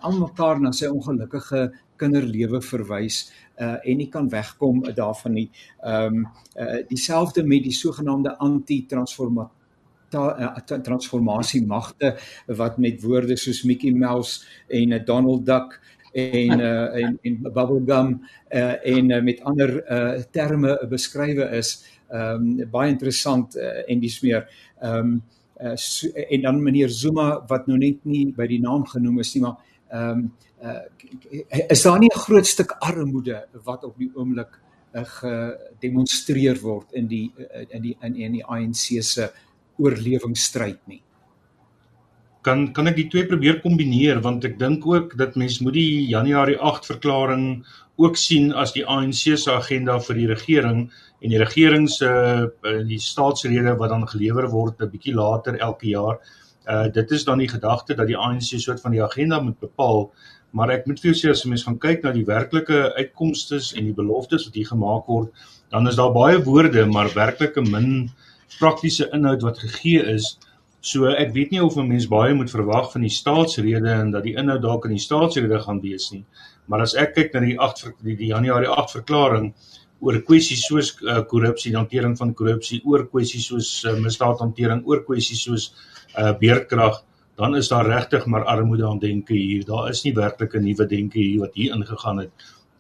almekaar 0.02 0.60
na 0.60 0.72
sy 0.72 0.88
ongelukkige 0.88 1.72
kinderlewe 1.98 2.62
verwys 2.62 3.32
uh, 3.60 3.78
en 3.84 3.98
nie 3.98 4.10
kan 4.10 4.30
wegkom 4.30 4.84
daarvan 4.96 5.34
nie. 5.34 5.50
Ehm 5.84 6.16
um, 6.16 6.28
uh, 6.56 6.82
dieselfde 6.88 7.44
met 7.44 7.64
die 7.64 7.76
sogenaamde 7.76 8.38
anti-transformatie 8.38 9.58
transformasie 10.10 11.66
magte 11.68 12.16
wat 12.48 12.78
met 12.78 13.02
woorde 13.04 13.38
soos 13.38 13.64
Mickey 13.64 13.92
Mouse 13.92 14.46
en 14.68 15.06
Donald 15.06 15.46
Duck 15.46 15.80
en 16.12 16.60
uh, 16.60 16.96
en 16.96 17.20
en 17.22 17.40
bubblegum 17.42 18.22
uh, 18.50 18.86
en 18.86 19.10
uh, 19.10 19.22
met 19.22 19.42
ander 19.44 19.92
uh, 19.92 20.22
terme 20.32 20.86
beskrywe 20.90 21.50
is 21.58 21.86
ehm 22.10 22.60
um, 22.60 22.70
baie 22.72 22.90
interessant 22.90 23.56
uh, 23.56 23.84
en 23.88 24.00
dis 24.00 24.22
meer 24.22 24.48
ehm 24.82 24.98
um, 24.98 25.22
uh, 25.62 25.76
so, 25.76 26.08
en 26.10 26.42
dan 26.42 26.64
meneer 26.64 26.90
Zuma 26.90 27.44
wat 27.48 27.68
nou 27.68 27.78
net 27.78 28.02
nie 28.04 28.32
by 28.34 28.48
die 28.48 28.62
naam 28.62 28.86
genoem 28.86 29.20
is 29.20 29.36
nie 29.36 29.44
maar 29.44 29.60
ehm 29.90 30.10
um, 30.10 30.32
uh, 30.62 31.70
is 31.70 31.82
daar 31.82 32.00
nie 32.00 32.10
'n 32.14 32.20
groot 32.20 32.46
stuk 32.46 32.72
armoede 32.80 33.48
wat 33.64 33.84
op 33.84 33.98
die 33.98 34.12
oomblik 34.16 34.60
uh, 34.94 35.04
gedemonstreer 35.04 36.60
word 36.62 36.92
in 36.94 37.08
die 37.08 37.32
uh, 37.38 37.66
in 37.70 37.82
die 37.82 37.98
in, 38.02 38.16
in 38.16 38.32
die 38.32 38.46
ANC 38.46 39.04
se 39.04 39.32
oorlewingsstryd 39.78 40.80
nie 40.86 41.02
kan 42.42 42.72
kan 42.74 42.88
ek 42.88 42.96
die 42.96 43.10
twee 43.12 43.28
probeer 43.28 43.60
kombineer 43.64 44.22
want 44.24 44.46
ek 44.46 44.60
dink 44.60 44.86
ook 44.88 45.18
dat 45.18 45.36
mens 45.36 45.60
moet 45.60 45.74
die 45.74 46.08
Januarie 46.08 46.58
8 46.58 46.86
verklaring 46.86 47.46
ook 48.00 48.18
sien 48.18 48.54
as 48.56 48.72
die 48.74 48.86
ANC 48.88 49.36
se 49.38 49.52
agenda 49.52 50.00
vir 50.00 50.16
die 50.22 50.28
regering 50.28 50.86
en 51.20 51.34
die 51.34 51.42
regering 51.42 51.90
se 51.92 52.08
uh, 52.10 52.76
die 52.88 53.00
staatsrede 53.04 53.76
wat 53.80 53.92
dan 53.92 54.08
gelewer 54.08 54.48
word 54.52 54.80
'n 54.80 54.92
bietjie 54.92 55.16
later 55.16 55.60
elke 55.60 55.88
jaar. 55.88 56.20
Uh 56.70 56.88
dit 56.94 57.12
is 57.12 57.24
dan 57.26 57.42
die 57.42 57.50
gedagte 57.50 57.96
dat 57.98 58.08
die 58.08 58.18
ANC 58.18 58.54
soort 58.62 58.82
van 58.82 58.94
die 58.94 59.04
agenda 59.04 59.40
moet 59.42 59.60
bepaal, 59.60 60.12
maar 60.52 60.70
ek 60.74 60.86
moet 60.90 61.00
vir 61.02 61.12
jou 61.12 61.18
sê 61.18 61.32
as 61.34 61.44
jy 61.44 61.50
mens 61.54 61.64
gaan 61.66 61.80
kyk 61.82 62.04
na 62.04 62.14
die 62.14 62.26
werklike 62.26 62.82
uitkomste 62.98 63.58
en 63.78 63.90
die 63.90 63.96
beloftes 63.98 64.46
wat 64.46 64.58
hier 64.58 64.70
gemaak 64.70 65.10
word, 65.10 65.34
dan 65.74 65.90
is 65.90 65.98
daar 65.98 66.14
baie 66.14 66.38
woorde 66.46 66.86
maar 66.90 67.10
werklike 67.16 67.64
min 67.66 68.12
praktiese 68.60 69.10
inhoud 69.14 69.46
wat 69.46 69.62
gegee 69.62 70.04
is. 70.16 70.38
So 70.82 71.10
ek 71.12 71.34
weet 71.36 71.52
nie 71.52 71.64
of 71.64 71.78
'n 71.78 71.88
mens 71.88 72.08
baie 72.08 72.34
moet 72.34 72.52
verwag 72.52 72.92
van 72.92 73.02
die 73.02 73.14
staatsrede 73.14 73.90
en 73.90 74.12
dat 74.12 74.24
die 74.24 74.36
inhoud 74.36 74.62
dalk 74.62 74.86
in 74.86 74.96
die 74.96 75.06
staatsrede 75.06 75.60
gaan 75.60 75.82
wees 75.82 76.12
nie. 76.12 76.24
Maar 76.68 76.82
as 76.82 76.96
ek 76.96 77.14
kyk 77.16 77.34
na 77.34 77.40
die 77.40 77.58
8 77.60 77.94
die, 78.04 78.16
die 78.16 78.30
Januarie 78.30 78.70
8 78.70 78.92
verklaring 78.92 79.54
oor 80.00 80.22
kwessies 80.28 80.66
soos 80.68 80.94
uh, 81.04 81.22
korrupsie, 81.28 81.76
hantering 81.76 82.16
van 82.18 82.34
korrupsie, 82.34 82.82
oor 82.86 83.08
kwessies 83.12 83.50
soos 83.52 83.72
uh, 83.86 83.96
misdaadhantering, 84.00 84.86
oor 84.88 85.04
kwessies 85.08 85.44
soos 85.44 85.70
uh, 86.18 86.32
beerdkrag, 86.40 87.02
dan 87.40 87.56
is 87.56 87.70
daar 87.72 87.88
regtig 87.88 88.26
maar 88.26 88.46
armoede 88.52 88.88
aan 88.88 89.00
denke 89.00 89.34
hier. 89.34 89.66
Daar 89.68 89.90
is 89.90 90.04
nie 90.04 90.14
werklik 90.14 90.56
'n 90.56 90.64
nuwe 90.64 90.86
denke 90.86 91.20
hier 91.20 91.40
wat 91.40 91.54
hier 91.54 91.76
ingegaan 91.76 92.18
het 92.18 92.32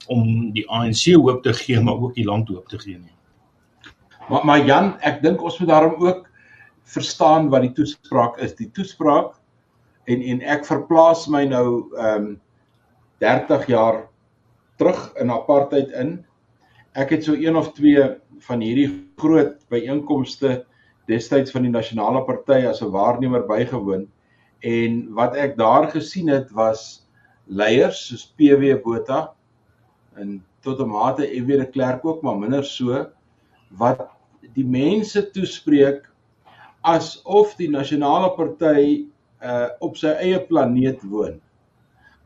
om 0.07 0.51
die 0.51 0.65
ANC 0.69 1.13
hoop 1.13 1.43
te 1.43 1.53
gee, 1.53 1.79
maar 1.79 2.01
ook 2.01 2.15
die 2.15 2.25
land 2.25 2.49
hoop 2.49 2.67
te 2.67 2.79
gee 2.79 2.97
nie. 2.97 3.15
Maar 4.29 4.45
maar 4.45 4.65
Jan, 4.65 4.93
ek 5.01 5.21
dink 5.21 5.41
ons 5.41 5.59
moet 5.59 5.69
daarom 5.69 5.95
ook 6.01 6.27
verstaan 6.83 7.49
wat 7.49 7.61
die 7.61 7.73
toespraak 7.77 8.37
is. 8.37 8.55
Die 8.55 8.69
toespraak 8.71 9.35
en 10.09 10.21
en 10.21 10.41
ek 10.41 10.65
verplaas 10.65 11.27
my 11.27 11.45
nou 11.45 11.89
ehm 11.97 12.15
um, 12.15 12.39
30 13.19 13.65
jaar 13.67 14.07
terug 14.79 15.11
in 15.19 15.31
apartheid 15.31 15.91
in. 15.91 16.25
Ek 16.99 17.13
het 17.15 17.23
so 17.23 17.33
een 17.39 17.55
of 17.55 17.71
twee 17.77 18.01
van 18.43 18.59
hierdie 18.59 18.89
groot 19.21 19.55
byeenkomste 19.71 20.65
destyds 21.07 21.53
van 21.55 21.63
die 21.63 21.71
nasionale 21.71 22.25
party 22.27 22.65
as 22.67 22.81
'n 22.83 22.91
waarnemer 22.91 23.45
bygewoon 23.47 24.07
en 24.59 24.97
wat 25.15 25.35
ek 25.35 25.55
daar 25.57 25.87
gesien 25.93 26.27
het 26.27 26.51
was 26.51 27.07
leiers 27.47 28.01
soos 28.07 28.25
PW 28.35 28.75
Botha 28.83 29.31
en 30.19 30.43
tot 30.61 30.79
'n 30.79 30.91
mate 30.91 31.23
EW 31.23 31.47
de 31.61 31.69
Klerk 31.69 32.05
ook 32.05 32.21
maar 32.21 32.37
minder 32.37 32.63
so 32.63 33.05
wat 33.69 34.09
die 34.53 34.65
mense 34.65 35.31
toespreek 35.31 36.03
asof 36.83 37.55
die 37.55 37.69
nasionale 37.69 38.35
party 38.35 39.07
uh 39.41 39.69
op 39.79 39.95
sy 39.95 40.11
eie 40.19 40.39
planeet 40.39 41.01
woon. 41.03 41.39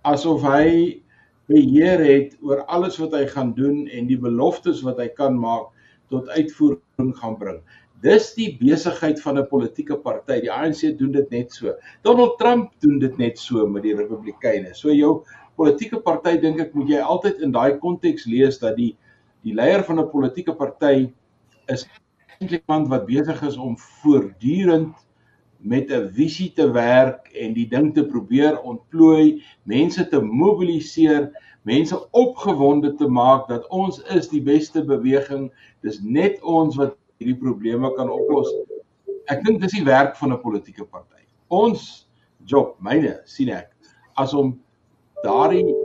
Asof 0.01 0.41
hy 0.41 1.02
beheer 1.51 1.99
het 1.99 2.35
oor 2.41 2.63
alles 2.71 2.97
wat 3.01 3.15
hy 3.17 3.25
gaan 3.27 3.53
doen 3.57 3.87
en 3.87 4.07
die 4.07 4.19
beloftes 4.19 4.81
wat 4.85 4.99
hy 5.01 5.09
kan 5.17 5.35
maak 5.39 5.71
tot 6.13 6.29
uitvoering 6.29 7.15
gaan 7.19 7.37
bring. 7.39 7.59
Dis 8.03 8.33
die 8.35 8.49
besigheid 8.59 9.21
van 9.23 9.39
'n 9.39 9.47
politieke 9.47 9.95
party. 9.95 10.41
Die 10.41 10.51
ANC 10.51 10.97
doen 10.99 11.11
dit 11.11 11.29
net 11.31 11.51
so. 11.51 11.73
Donald 12.03 12.37
Trump 12.39 12.71
doen 12.79 12.99
dit 12.99 13.17
net 13.17 13.39
so 13.39 13.67
met 13.67 13.83
die 13.83 13.95
Republikeine. 13.95 14.73
So 14.75 14.91
jou 14.91 15.23
politieke 15.55 16.01
party 16.01 16.37
dink 16.37 16.59
ek 16.59 16.73
moet 16.73 16.89
jy 16.89 16.99
altyd 16.99 17.39
in 17.39 17.51
daai 17.51 17.79
konteks 17.79 18.25
lees 18.25 18.59
dat 18.59 18.75
die 18.75 18.95
die 19.43 19.53
leier 19.53 19.83
van 19.83 19.99
'n 19.99 20.09
politieke 20.09 20.53
party 20.55 21.11
is 21.67 21.87
eintlik 22.39 22.63
iemand 22.67 22.87
wat 22.87 23.05
besig 23.05 23.41
is 23.43 23.57
om 23.57 23.77
voortdurend 23.77 24.95
met 25.63 25.91
'n 25.91 26.09
visie 26.11 26.51
te 26.53 26.71
werk 26.71 27.31
en 27.33 27.53
die 27.53 27.67
ding 27.67 27.93
te 27.93 28.05
probeer 28.05 28.59
ontplooi, 28.61 29.43
mense 29.63 30.07
te 30.07 30.19
mobiliseer, 30.21 31.31
mense 31.61 32.11
opgewonde 32.11 32.95
te 32.95 33.07
maak 33.07 33.47
dat 33.47 33.67
ons 33.67 34.01
is 34.03 34.27
die 34.27 34.41
beste 34.41 34.83
beweging. 34.83 35.51
Dis 35.81 36.01
net 36.01 36.41
ons 36.41 36.75
wat 36.75 36.97
hierdie 37.17 37.39
probleme 37.39 37.93
kan 37.95 38.09
oplos. 38.09 38.51
Ek 39.31 39.43
dink 39.45 39.61
dis 39.61 39.71
die 39.71 39.87
werk 39.87 40.15
van 40.19 40.33
'n 40.33 40.41
politieke 40.41 40.85
party. 40.85 41.23
Ons 41.47 42.09
job, 42.45 42.75
myne, 42.79 43.21
sien 43.23 43.49
ek, 43.49 43.71
as 44.15 44.33
om 44.33 44.59
daardie 45.23 45.75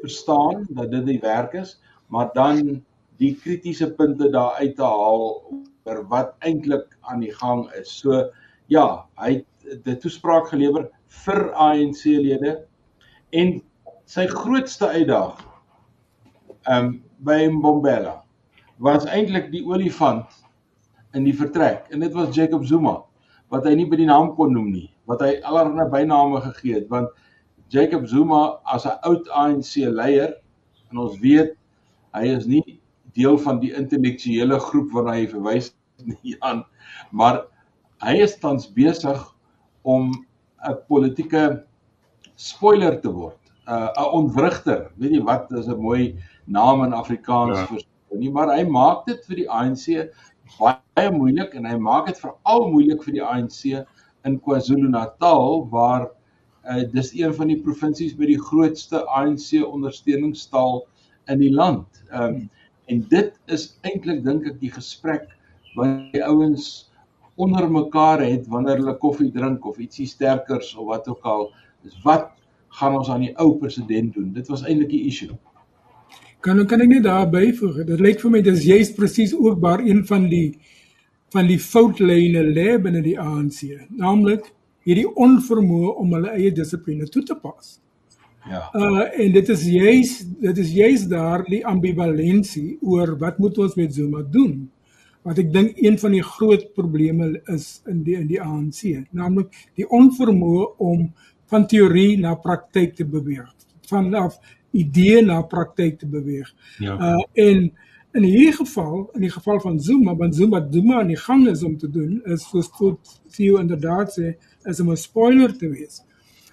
verstaan 0.00 0.66
dat 0.70 0.90
dit 0.90 1.06
die 1.06 1.20
werk 1.20 1.54
is, 1.54 1.80
maar 2.08 2.30
dan 2.34 2.82
die 3.20 3.34
kritiese 3.36 3.90
punte 3.92 4.30
daar 4.30 4.56
uit 4.58 4.76
te 4.76 4.82
haal 4.82 5.44
oor 5.84 6.00
wat 6.08 6.34
eintlik 6.40 6.96
aan 7.00 7.20
die 7.20 7.34
gang 7.34 7.66
is. 7.76 7.92
So 8.00 8.30
ja, 8.70 8.86
hy 9.18 9.42
het 9.66 9.86
'n 9.86 9.98
toespraak 10.02 10.48
gelewer 10.48 10.88
vir 11.24 11.40
ANC-lede 11.54 12.56
en 13.30 13.60
sy 14.06 14.26
grootste 14.26 14.88
uitdaging 14.88 15.46
um 16.70 17.02
by 17.18 17.46
Mbombela 17.50 18.22
was 18.78 19.06
eintlik 19.06 19.50
die 19.52 19.62
olifant 19.66 20.26
in 21.14 21.26
die 21.26 21.36
vertrek 21.36 21.90
en 21.90 22.00
dit 22.00 22.14
was 22.14 22.34
Jacob 22.36 22.64
Zuma 22.64 23.00
wat 23.50 23.66
hy 23.66 23.74
nie 23.74 23.88
by 23.90 23.98
die 23.98 24.06
naam 24.06 24.34
kon 24.36 24.52
noem 24.54 24.70
nie, 24.70 24.88
wat 25.10 25.22
hy 25.26 25.40
allerlei 25.42 25.88
byname 25.90 26.40
gegee 26.46 26.78
het 26.78 26.88
want 26.90 27.10
Jacob 27.70 28.06
Zuma 28.06 28.60
as 28.64 28.86
'n 28.86 28.98
oud 29.02 29.28
ANC 29.30 29.76
leier 29.86 30.34
en 30.90 30.98
ons 30.98 31.18
weet 31.20 31.56
hy 32.14 32.26
is 32.36 32.46
nie 32.46 32.80
deel 33.14 33.38
van 33.38 33.60
die 33.60 33.74
intellektuele 33.74 34.58
groep 34.58 34.92
waarna 34.94 35.18
hy 35.18 35.26
verwys 35.26 35.74
nie 36.06 36.36
aan 36.48 36.64
maar 37.10 37.44
hy 38.04 38.16
is 38.24 38.36
tans 38.40 38.66
besig 38.76 39.20
om 39.82 40.10
'n 40.68 40.76
politieke 40.88 41.64
spoiler 42.36 43.00
te 43.00 43.12
word 43.12 43.38
'n 43.68 43.88
uh, 43.96 44.08
ontwrigter 44.14 44.90
weet 44.96 45.16
jy 45.18 45.22
wat 45.22 45.52
is 45.52 45.68
'n 45.68 45.80
mooi 45.80 46.16
naam 46.46 46.84
in 46.84 46.92
Afrikaans 46.92 47.58
ja. 47.58 47.66
vir 47.66 47.84
nie 48.18 48.30
maar 48.30 48.50
hy 48.56 48.64
maak 48.64 49.06
dit 49.06 49.24
vir 49.28 49.36
die 49.36 49.48
ANC 49.48 49.86
baie 50.58 51.10
moeilik 51.14 51.54
en 51.54 51.66
hy 51.68 51.76
maak 51.78 52.08
dit 52.10 52.18
veral 52.18 52.68
moeilik 52.72 53.04
vir 53.06 53.18
die 53.18 53.26
ANC 53.32 53.60
in 54.28 54.40
KwaZulu-Natal 54.44 55.68
waar 55.70 56.08
uh, 56.08 56.82
dis 56.92 57.12
een 57.16 57.34
van 57.34 57.52
die 57.52 57.60
provinsies 57.62 58.16
met 58.18 58.28
die 58.32 58.40
grootste 58.40 59.04
ANC 59.06 59.62
ondersteuningstaal 59.64 60.82
in 61.30 61.40
die 61.40 61.52
land. 61.54 62.02
Um, 62.12 62.48
en 62.90 63.04
dit 63.08 63.36
is 63.46 63.70
eintlik 63.86 64.24
dink 64.26 64.46
ek 64.50 64.58
die 64.60 64.72
gesprek 64.74 65.28
wat 65.78 66.10
die 66.12 66.24
ouens 66.26 66.89
onder 67.46 67.70
mekaar 67.72 68.24
het 68.24 68.48
wanneer 68.48 68.82
hulle 68.82 68.96
koffie 69.00 69.30
drink 69.32 69.66
of 69.66 69.78
ietsie 69.78 70.06
sterkers 70.06 70.74
of 70.76 70.86
wat 70.88 71.08
ook 71.08 71.24
al. 71.34 71.48
Dis 71.84 71.96
wat 72.04 72.30
gaan 72.80 72.96
ons 72.98 73.10
aan 73.10 73.24
die 73.26 73.32
ou 73.40 73.54
president 73.58 74.14
doen? 74.14 74.32
Dit 74.36 74.50
was 74.52 74.64
eintlik 74.66 74.92
die 74.92 75.06
issue. 75.10 75.36
Kan 76.44 76.62
kan 76.66 76.80
ek 76.80 76.88
net 76.88 77.04
daar 77.04 77.28
byvoeg? 77.28 77.82
Dit 77.88 78.00
lyk 78.00 78.22
vir 78.22 78.32
my 78.32 78.40
dis 78.44 78.64
juist 78.64 78.96
presies 78.96 79.34
ook 79.36 79.60
waar 79.60 79.82
een 79.84 80.04
van 80.08 80.28
die 80.30 80.54
van 81.30 81.46
die 81.46 81.60
foutlyne 81.62 82.42
lê 82.42 82.74
binne 82.82 83.04
die 83.04 83.18
ANC, 83.20 83.60
naamlik 83.94 84.48
hierdie 84.88 85.06
onvermoë 85.06 85.92
om 86.00 86.16
hulle 86.16 86.32
eie 86.34 86.50
dissipline 86.54 87.06
toe 87.12 87.22
te 87.28 87.36
pas. 87.38 87.76
Ja. 88.48 88.64
Uh 88.74 89.04
en 89.20 89.32
dit 89.36 89.48
is 89.54 89.64
juis 89.68 90.12
dit 90.40 90.58
is 90.64 90.72
juis 90.72 91.06
daar 91.10 91.44
die 91.44 91.60
ambivalensie 91.66 92.78
oor 92.80 93.18
wat 93.20 93.38
moet 93.38 93.58
ons 93.58 93.76
met 93.76 93.94
Zuma 93.94 94.24
doen? 94.24 94.70
Wat 95.22 95.38
ek 95.38 95.50
dink 95.52 95.76
een 95.76 95.98
van 96.00 96.14
die 96.16 96.24
groot 96.24 96.70
probleme 96.76 97.42
is 97.52 97.82
in 97.90 98.02
die 98.06 98.16
in 98.16 98.26
die 98.30 98.40
ANC, 98.40 98.80
naamlik 99.12 99.52
die 99.76 99.84
onvermoë 99.84 100.64
om 100.78 101.10
van 101.50 101.66
teorie 101.68 102.16
na 102.20 102.34
praktyk 102.40 102.94
te 102.96 103.04
beweeg, 103.04 103.48
vanaf 103.90 104.38
idee 104.72 105.20
na 105.22 105.42
praktyk 105.42 105.98
te 106.00 106.08
beweeg. 106.08 106.48
Ja. 106.78 106.96
Uh 106.96 107.46
en 107.46 107.70
in 108.12 108.24
hierdie 108.26 108.54
geval, 108.56 109.10
in 109.14 109.26
die 109.26 109.30
geval 109.30 109.60
van 109.62 109.80
Zuma, 109.80 110.16
want 110.18 110.34
Zuma 110.34 110.66
Zuma 110.70 111.00
aan 111.00 111.12
die 111.12 111.20
gang 111.20 111.46
is 111.48 111.62
om 111.62 111.76
te 111.78 111.90
doen, 111.90 112.16
is 112.24 112.46
soos 112.48 112.70
tot 112.78 113.20
Theo 113.30 113.60
inderdaad 113.60 114.10
sê, 114.16 114.34
is 114.66 114.80
om 114.80 114.90
'n 114.90 114.96
spoiler 114.96 115.56
te 115.56 115.68
wees. 115.68 116.02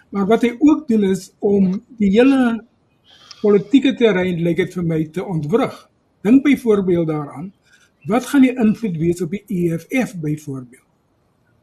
Maar 0.09 0.27
wat 0.27 0.41
hy 0.41 0.55
ook 0.59 0.87
doen 0.87 1.03
is 1.03 1.31
om 1.39 1.81
die 1.97 2.11
hele 2.11 2.63
politieke 3.41 3.93
terrein 3.95 4.41
lyk 4.43 4.57
dit 4.57 4.73
vir 4.73 4.83
my 4.83 5.03
te 5.13 5.25
ontwrig. 5.25 5.89
Dink 6.21 6.43
byvoorbeeld 6.43 7.07
daaraan, 7.07 7.53
wat 8.07 8.25
gaan 8.25 8.41
die 8.41 8.55
invloed 8.55 8.97
wees 8.97 9.21
op 9.21 9.31
die 9.31 9.43
EFF 9.47 10.15
byvoorbeeld? 10.21 10.85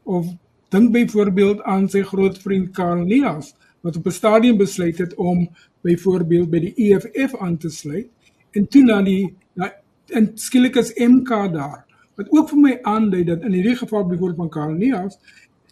Of 0.02 0.26
dink 0.68 0.92
byvoorbeeld 0.92 1.62
aan 1.62 1.88
sy 1.88 2.02
groot 2.02 2.38
vriend 2.38 2.72
Karl 2.76 3.04
Neas 3.04 3.54
wat 3.85 3.96
op 3.96 4.07
'n 4.07 4.11
stadium 4.11 4.57
besluit 4.57 4.98
het 4.98 5.14
om 5.14 5.48
byvoorbeeld 5.80 6.50
by 6.50 6.61
die 6.61 6.74
EFF 6.76 7.37
aan 7.37 7.57
te 7.57 7.68
sluit 7.68 8.09
en 8.50 8.68
toe 8.68 8.83
na 8.83 9.02
die 9.02 9.35
na 9.54 9.72
en 10.07 10.30
skielik 10.35 10.76
is 10.76 10.92
MK 10.94 11.28
daar. 11.52 11.85
Wat 12.14 12.30
ook 12.30 12.48
vir 12.48 12.59
my 12.59 12.78
aandui 12.83 13.24
dat 13.24 13.42
in 13.42 13.52
hierdie 13.52 13.76
geval 13.76 14.07
byvoorbeeld 14.07 14.37
van 14.37 14.48
Karl 14.48 14.74
Neas 14.74 15.18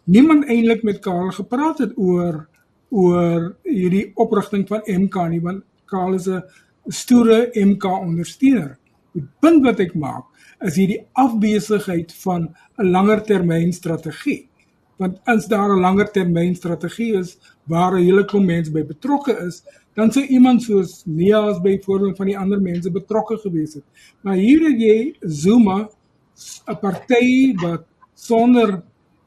niemand 0.04 0.44
eintlik 0.44 0.82
met 0.82 0.98
Karl 0.98 1.30
gepraat 1.30 1.78
het 1.78 1.92
oor 1.96 2.48
oor 2.88 3.56
hierdie 3.62 4.10
oprigting 4.14 4.68
van 4.68 4.82
MK 4.84 5.28
nie 5.28 5.40
want 5.40 5.62
Karl 5.84 6.14
is 6.14 6.28
'n 6.28 6.42
stoere 6.86 7.50
MK 7.54 7.84
ondersteuner. 7.84 8.78
Die 9.12 9.28
punt 9.40 9.64
wat 9.64 9.78
ek 9.78 9.94
maak 9.94 10.24
is 10.66 10.76
hierdie 10.76 11.02
afwesigheid 11.12 12.12
van 12.24 12.54
'n 12.78 12.90
langer 12.90 13.22
termyn 13.22 13.72
strategie. 13.72 14.48
Want 14.96 15.18
as 15.24 15.46
daar 15.48 15.70
'n 15.76 15.80
langer 15.80 16.10
termyn 16.10 16.54
strategie 16.54 17.14
is 17.18 17.38
waar 17.66 17.92
'n 17.92 18.04
hele 18.04 18.24
klomp 18.24 18.46
mense 18.46 18.70
by 18.70 18.84
betrokke 18.84 19.38
is, 19.46 19.62
dan 19.94 20.12
sou 20.12 20.24
iemand 20.26 20.62
soos 20.62 21.02
Neas 21.06 21.60
byvoorbeeld 21.60 22.16
van 22.16 22.26
die 22.26 22.38
ander 22.38 22.60
mense 22.60 22.90
betrokke 22.90 23.36
gewees 23.36 23.74
het. 23.74 23.84
Maar 24.20 24.34
hier 24.34 24.60
het 24.68 24.80
jy 24.80 25.16
Zuma 25.20 25.88
'n 26.66 26.78
party 26.80 27.54
wat 27.54 27.84
sonder 28.14 28.82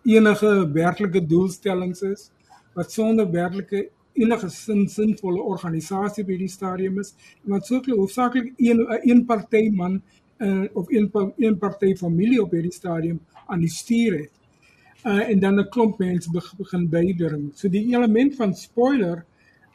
enige 0.05 0.71
werklike 0.73 1.25
doelstellings 1.25 2.01
is 2.01 2.31
wat 2.73 2.91
sonder 2.91 3.31
werklike 3.31 3.89
enige 4.13 4.49
sin 4.49 4.87
sinvolle 4.89 5.41
organisasie 5.41 6.23
by 6.23 6.37
die 6.39 6.51
stadium 6.51 6.99
is 6.99 7.13
wat 7.43 7.65
sou 7.67 7.81
hoofsaaklik 7.87 8.53
een 8.57 8.85
een 9.03 9.25
party 9.25 9.69
man 9.69 10.01
uh, 10.37 10.63
of 10.73 10.89
een 10.89 11.11
een 11.37 11.57
party 11.57 11.95
familie 11.95 12.41
op 12.41 12.51
hierdie 12.51 12.73
stadium 12.73 13.19
aan 13.45 13.59
die 13.59 13.69
stuur 13.69 14.17
het. 14.17 14.31
Uh, 15.03 15.29
en 15.29 15.39
dan 15.39 15.59
'n 15.59 15.69
klomp 15.69 15.97
mense 15.97 16.29
begin 16.57 16.89
bydring. 16.89 17.51
So 17.53 17.69
die 17.69 17.95
element 17.95 18.35
van 18.35 18.55
spoiler 18.55 19.25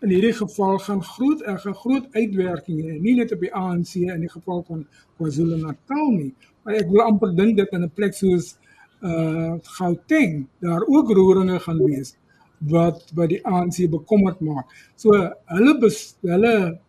in 0.01 0.09
hierdie 0.09 0.33
geval 0.33 0.79
gaan 0.79 1.03
groot 1.05 1.43
'n 1.47 1.75
groot 1.75 2.07
uitwerking 2.11 2.81
hê, 2.81 3.01
nie 3.01 3.15
net 3.15 3.33
op 3.33 3.41
die 3.41 3.55
ANC 3.55 3.95
in 3.95 4.21
die 4.21 4.31
geval 4.31 4.63
van 4.63 4.87
KwaZulu-Natal 5.17 6.11
nie, 6.11 6.35
maar 6.63 6.75
ek 6.75 6.89
wil 6.89 7.01
amper 7.01 7.35
dink 7.37 7.57
dat 7.57 7.69
in 7.73 7.83
'n 7.83 7.91
plek 7.95 8.15
soos 8.15 8.59
uh 9.03 9.55
Gauteng 9.63 10.47
daar 10.61 10.83
ook 10.87 11.11
roeringe 11.11 11.61
gaan 11.61 11.85
wees 11.85 12.17
wat 12.59 13.11
wat 13.15 13.29
die 13.29 13.47
ANC 13.47 13.91
bekommerd 13.91 14.41
maak. 14.41 14.67
So 14.97 15.13
hulle 15.45 15.91
hulle 16.21 16.81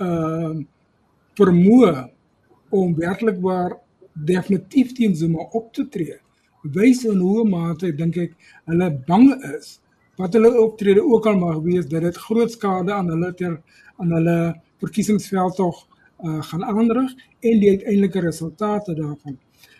uh, 0.00 0.56
vermoë 1.34 2.10
om 2.82 2.94
werklik 2.94 3.40
waar 3.40 3.78
definitief 4.12 4.92
teen 4.92 5.16
Zuma 5.16 5.48
op 5.52 5.72
te 5.72 5.88
tree. 5.88 6.18
Wys 6.62 7.04
in 7.04 7.18
hoe 7.18 7.44
mate 7.48 7.92
dink 7.94 8.16
ek 8.16 8.32
hulle 8.64 8.90
bang 9.06 9.28
is 9.54 9.80
wat 10.16 10.32
hulle 10.32 10.52
optrede 10.60 11.02
ook 11.04 11.26
al 11.26 11.36
mag 11.36 11.58
wees 11.64 11.88
dat 11.88 12.02
dit 12.02 12.16
groot 12.16 12.50
skade 12.50 12.92
aan 12.92 13.10
hulle 13.12 13.34
ter 13.34 13.58
aan 14.00 14.12
hulle 14.16 14.36
verkiesingsveld 14.80 15.56
tog 15.56 15.82
uh, 16.24 16.42
gaan 16.42 16.64
aanrig 16.64 17.12
en 17.40 17.60
die 17.60 17.70
uiteindelike 17.70 18.20
resultate 18.24 18.94
daarvan. 18.96 19.36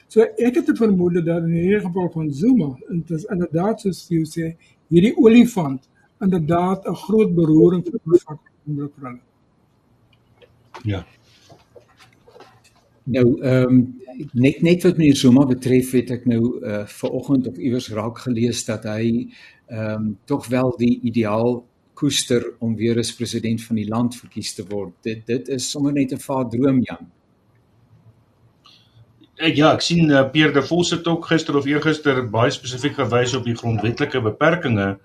So 0.08 0.20
ek 0.20 0.54
het 0.54 0.68
'n 0.68 0.76
vermoede 0.76 1.22
dat 1.22 1.42
in 1.42 1.52
hierdie 1.52 1.86
geval 1.86 2.10
van 2.10 2.32
Zuma 2.32 2.76
dit 2.88 3.10
is 3.10 3.24
inderdaad 3.24 3.80
soos 3.80 4.06
jy 4.08 4.24
sê 4.24 4.56
hierdie 4.88 5.16
olifant 5.16 5.88
inderdaad 6.20 6.86
'n 6.86 6.94
groot 6.94 7.34
beroering 7.34 7.84
veroorsaak 7.84 8.40
onder 8.66 8.90
hulle. 9.00 9.20
Ja. 10.82 11.06
Nou 13.06 13.26
ehm 13.42 13.70
um, 13.70 13.80
net 14.32 14.62
net 14.62 14.82
wat 14.82 14.96
meneer 14.96 15.16
Zuma 15.16 15.44
betref 15.46 15.92
het 15.94 16.10
ek 16.10 16.24
nou 16.26 16.40
uh 16.58 16.82
vanoggend 16.90 17.46
op 17.46 17.58
iewers 17.58 17.88
raak 17.94 18.18
gelees 18.24 18.64
dat 18.66 18.86
hy 18.88 19.28
ehm 19.66 19.92
um, 19.92 20.08
tog 20.26 20.48
wel 20.50 20.72
die 20.80 21.00
ideaal 21.02 21.60
koester 21.94 22.42
om 22.58 22.74
weer 22.76 22.98
as 22.98 23.14
president 23.14 23.62
van 23.62 23.78
die 23.78 23.88
land 23.88 24.16
verkies 24.18 24.54
te 24.54 24.64
word. 24.68 24.94
Dit 25.06 25.26
dit 25.26 25.48
is 25.48 25.70
sommer 25.70 25.92
net 25.92 26.12
'n 26.12 26.18
vaar 26.18 26.48
droom 26.50 26.80
Jan. 26.82 27.06
Ek 29.36 29.56
ja, 29.56 29.72
ek 29.74 29.84
sien 29.84 30.10
uh, 30.10 30.24
Pierre 30.32 30.52
de 30.52 30.62
Vos 30.62 30.90
het 30.90 31.06
ook 31.06 31.26
gister 31.28 31.56
of 31.56 31.66
eergister 31.66 32.22
baie 32.30 32.50
spesifiek 32.50 32.94
gewys 32.96 33.34
op 33.36 33.44
die 33.44 33.54
grondwetlike 33.54 34.20
beperkings 34.20 34.96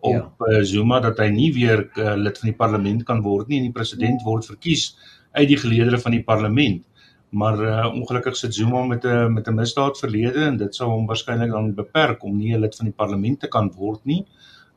op 0.00 0.14
ja. 0.14 0.46
uh, 0.46 0.62
Zuma 0.62 1.00
dat 1.00 1.18
hy 1.18 1.30
nie 1.34 1.52
weer 1.54 1.88
uh, 1.96 2.14
lid 2.14 2.38
van 2.38 2.50
die 2.50 2.58
parlement 2.58 3.04
kan 3.04 3.22
word 3.22 3.48
nie 3.48 3.58
en 3.58 3.70
die 3.70 3.74
president 3.74 4.22
word 4.22 4.46
verkies 4.46 4.92
uit 5.32 5.48
die 5.48 5.58
geleedere 5.58 5.98
van 5.98 6.12
die 6.12 6.22
parlement. 6.22 6.84
Maar 7.30 7.60
uh, 7.60 7.94
ongelukkig 7.94 8.36
sit 8.36 8.54
Zuma 8.54 8.84
met 8.84 9.04
'n 9.04 9.32
met 9.32 9.46
'n 9.48 9.54
misdaad 9.54 9.98
verlede 9.98 10.44
en 10.44 10.56
dit 10.56 10.74
sou 10.74 10.90
hom 10.90 11.06
waarskynlik 11.06 11.50
dan 11.50 11.74
beperk 11.74 12.22
om 12.22 12.36
nie 12.36 12.54
'n 12.54 12.60
lid 12.60 12.76
van 12.76 12.86
die 12.86 12.94
parlement 12.94 13.40
te 13.40 13.48
kan 13.48 13.72
word 13.76 14.04
nie. 14.04 14.26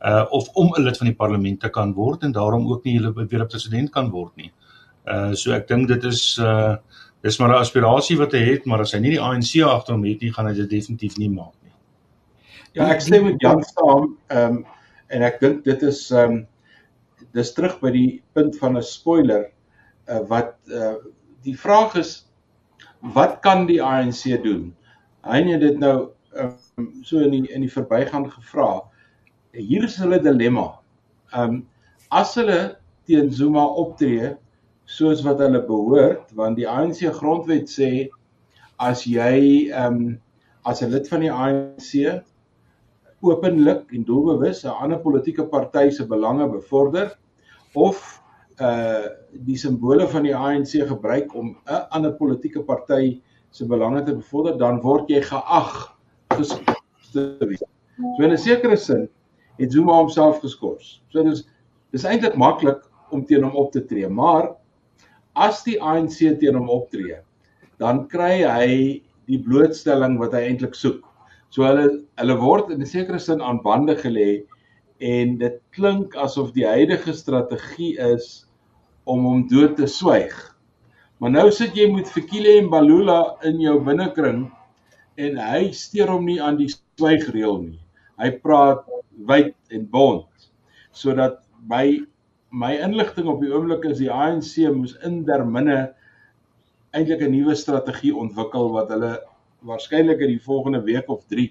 Uh 0.01 0.25
of 0.29 0.49
om 0.53 0.73
'n 0.75 0.81
lid 0.81 0.97
van 0.97 1.07
die 1.07 1.15
parlement 1.15 1.59
te 1.59 1.69
kan 1.69 1.93
word 1.93 2.23
en 2.23 2.31
daarom 2.31 2.67
ook 2.71 2.83
nie 2.83 2.99
weer 2.99 3.41
'n 3.41 3.47
president 3.47 3.89
kan 3.89 4.09
word 4.09 4.35
nie. 4.35 4.51
Uh 5.05 5.33
so 5.33 5.51
ek 5.51 5.67
dink 5.67 5.87
dit 5.87 6.03
is 6.03 6.37
uh 6.37 6.75
dis 7.21 7.37
maar 7.39 7.49
'n 7.49 7.61
aspirasie 7.61 8.17
wat 8.17 8.31
hy 8.31 8.43
het, 8.51 8.65
maar 8.65 8.79
as 8.79 8.91
hy 8.91 8.99
nie 8.99 9.11
die 9.11 9.21
ANC 9.21 9.61
agter 9.63 9.93
hom 9.93 10.03
het 10.03 10.21
nie, 10.21 10.33
gaan 10.33 10.47
hy 10.47 10.53
dit 10.53 10.69
definitief 10.69 11.17
nie 11.17 11.29
maak 11.29 11.53
nie. 11.63 11.71
Ja, 12.73 12.89
ek 12.89 13.01
stem 13.01 13.23
met 13.23 13.41
Jan 13.41 13.63
saam. 13.63 14.17
Ehm 14.27 14.55
um, 14.55 14.65
en 15.07 15.21
ek 15.21 15.39
dink 15.39 15.63
dit 15.63 15.81
is 15.83 16.11
ehm 16.11 16.31
um, 16.31 16.47
dis 17.33 17.53
terug 17.53 17.79
by 17.79 17.91
die 17.91 18.23
punt 18.33 18.57
van 18.57 18.77
'n 18.77 18.83
spoiler 18.83 19.51
uh, 20.09 20.19
wat 20.27 20.55
uh, 20.67 20.95
die 21.43 21.57
vraag 21.57 21.95
is 21.95 22.30
wat 23.01 23.39
kan 23.41 23.65
die 23.65 23.81
ANC 23.83 24.43
doen? 24.43 24.71
Hy 25.25 25.41
het 25.49 25.61
dit 25.61 25.77
nou 25.79 26.11
um, 26.37 26.87
so 27.05 27.19
in 27.19 27.33
die 27.35 27.43
in 27.51 27.65
die 27.65 27.71
verbygaan 27.71 28.29
gevra. 28.31 28.81
Hier 29.57 29.83
is 29.83 29.97
hulle 30.01 30.21
dilemma. 30.21 30.79
Ehm 31.33 31.43
um, 31.43 31.61
as 32.11 32.33
hulle 32.35 32.77
teen 33.07 33.31
Zuma 33.31 33.63
optree 33.79 34.33
soos 34.85 35.21
wat 35.23 35.39
hulle 35.39 35.61
behoort, 35.63 36.33
want 36.35 36.57
die 36.59 36.67
ANC 36.67 37.05
grondwet 37.15 37.71
sê 37.71 38.09
as 38.77 39.05
jy 39.07 39.69
ehm 39.71 39.87
um, 39.87 40.19
as 40.65 40.81
'n 40.81 40.91
lid 40.91 41.07
van 41.09 41.23
die 41.25 41.31
ANC 41.31 42.21
openlik 43.21 43.93
en 43.93 44.03
doelbewus 44.05 44.63
'n 44.65 44.77
ander 44.83 44.99
politieke 44.99 45.45
party 45.45 45.89
se 45.89 46.05
belange 46.05 46.47
bevorder 46.49 47.17
of 47.73 48.20
uh 48.61 49.09
die 49.47 49.57
simbole 49.57 50.05
van 50.11 50.25
die 50.27 50.35
ANC 50.35 50.75
gebruik 50.87 51.33
om 51.35 51.55
'n 51.65 51.81
ander 51.97 52.13
politieke 52.13 52.61
party 52.63 53.21
se 53.51 53.65
belange 53.65 54.03
te 54.03 54.15
bevorder, 54.15 54.57
dan 54.57 54.81
word 54.81 55.09
jy 55.09 55.21
geag 55.21 55.97
geskort 56.35 57.11
te 57.13 57.47
wees. 57.47 57.63
So 58.17 58.23
in 58.23 58.31
'n 58.31 58.37
sekere 58.37 58.77
sin 58.77 59.09
het 59.57 59.71
Zuma 59.71 59.93
homself 59.93 60.39
geskort. 60.39 60.83
So 61.09 61.23
dis 61.23 61.43
dis 61.91 62.05
eintlik 62.05 62.35
maklik 62.35 62.81
om 63.11 63.25
teen 63.25 63.43
hom 63.43 63.55
op 63.55 63.71
te 63.71 63.85
tree, 63.85 64.07
maar 64.07 64.55
as 65.35 65.63
die 65.63 65.81
ANC 65.81 66.39
teen 66.39 66.55
hom 66.55 66.69
optree, 66.69 67.19
dan 67.79 68.07
kry 68.07 68.43
hy 68.43 69.01
die 69.27 69.39
blootstelling 69.39 70.17
wat 70.19 70.33
hy 70.33 70.45
eintlik 70.47 70.75
soek. 70.75 71.03
So 71.49 71.63
hulle 71.67 72.03
hulle 72.19 72.37
word 72.39 72.71
in 72.71 72.81
'n 72.81 72.85
sekere 72.85 73.19
sin 73.19 73.41
aan 73.41 73.61
bande 73.63 73.95
gelê 73.95 74.43
en 74.99 75.37
dit 75.37 75.59
klink 75.71 76.15
asof 76.15 76.53
die 76.53 76.65
huidige 76.67 77.13
strategie 77.13 77.97
is 77.97 78.45
om 79.11 79.27
hom 79.27 79.43
dood 79.51 79.75
te 79.79 79.87
swyg. 79.89 80.33
Maar 81.21 81.35
nou 81.35 81.47
sit 81.53 81.75
jy 81.77 81.87
met 81.91 82.09
Fikile 82.09 82.57
en 82.61 82.69
Balula 82.71 83.19
in 83.47 83.59
jou 83.61 83.77
binnekring 83.85 84.45
en 85.21 85.41
hy 85.43 85.69
steur 85.77 86.09
hom 86.13 86.25
nie 86.25 86.39
aan 86.41 86.57
die 86.57 86.69
swygreël 86.71 87.59
nie. 87.65 87.81
Hy 88.21 88.31
praat 88.41 88.87
wyd 89.27 89.53
en 89.75 89.85
bond 89.91 90.27
sodat 90.95 91.39
by 91.71 92.01
my 92.51 92.73
inligting 92.83 93.29
op 93.31 93.39
die 93.43 93.51
oomblik 93.51 93.85
is 93.87 94.01
die 94.01 94.11
ANC 94.11 94.57
moes 94.75 94.97
in 95.07 95.21
derminne 95.27 95.93
eintlik 96.91 97.21
'n 97.23 97.31
nuwe 97.31 97.55
strategie 97.55 98.11
ontwikkel 98.11 98.71
wat 98.75 98.89
hulle 98.91 99.13
waarskynlik 99.67 100.19
in 100.19 100.33
die 100.33 100.43
volgende 100.43 100.81
week 100.83 101.09
of 101.09 101.23
3 101.31 101.47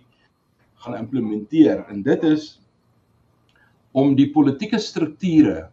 gaan 0.84 0.96
implementeer 0.98 1.86
en 1.88 2.02
dit 2.02 2.24
is 2.24 2.60
om 3.92 4.12
die 4.16 4.28
politieke 4.34 4.78
strukture 4.78 5.70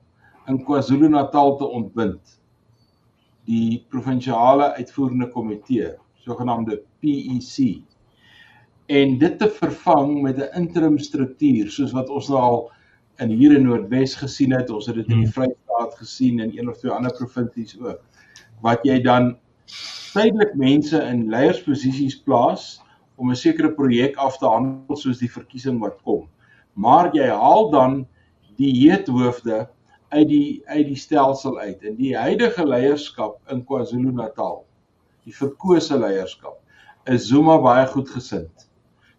in 0.47 0.63
KwaZulu-Natal 0.63 1.57
te 1.57 1.67
ontbind. 1.67 2.39
Die 3.47 3.86
provinsiale 3.91 4.73
uitvoerende 4.75 5.29
komitee, 5.31 5.93
sogenaamde 6.23 6.81
PEC. 6.99 7.83
En 8.88 9.17
dit 9.19 9.38
te 9.39 9.49
vervang 9.49 10.21
met 10.21 10.38
'n 10.38 10.55
interim 10.55 10.97
struktuur 10.97 11.71
soos 11.71 11.91
wat 11.91 12.10
ons 12.10 12.27
nou 12.27 12.39
al 12.39 12.71
in 13.19 13.29
hier 13.29 13.55
in 13.55 13.63
Noordwes 13.63 14.15
gesien 14.15 14.51
het, 14.51 14.69
ons 14.69 14.86
het 14.86 14.95
dit 14.95 15.07
in 15.07 15.23
die 15.23 15.31
hmm. 15.31 15.33
Vrystaat 15.33 15.95
gesien 15.97 16.39
en 16.39 16.57
een 16.57 16.69
of 16.69 16.77
twee 16.77 16.91
ander 16.91 17.13
provinsies 17.17 17.79
ook. 17.79 18.01
Wat 18.62 18.79
jy 18.83 19.01
dan 19.01 19.38
tydelik 20.13 20.55
mense 20.55 21.01
in 21.03 21.27
leiersposisies 21.29 22.21
plaas 22.23 22.81
om 23.17 23.31
'n 23.31 23.36
sekere 23.36 23.71
projek 23.73 24.15
af 24.15 24.38
te 24.38 24.45
handel 24.45 24.95
soos 24.95 25.19
die 25.19 25.31
verkiesing 25.31 25.79
wat 25.79 25.97
kom. 26.03 26.27
Maar 26.73 27.10
jy 27.13 27.27
haal 27.27 27.69
dan 27.69 28.07
die 28.57 28.71
heethoofde 28.71 29.67
uit 30.10 30.28
die 30.28 30.62
uit 30.65 30.88
die 30.88 31.00
stelsel 31.00 31.60
uit 31.60 31.84
en 31.84 31.96
die 31.96 32.15
huidige 32.17 32.65
leierskap 32.67 33.39
in 33.52 33.65
KwaZulu-Natal 33.65 34.63
die 35.28 35.36
verkose 35.36 35.98
leierskap 36.00 36.62
is 37.08 37.28
Zuma 37.28 37.58
baie 37.63 37.86
goed 37.88 38.10
gesind. 38.12 38.67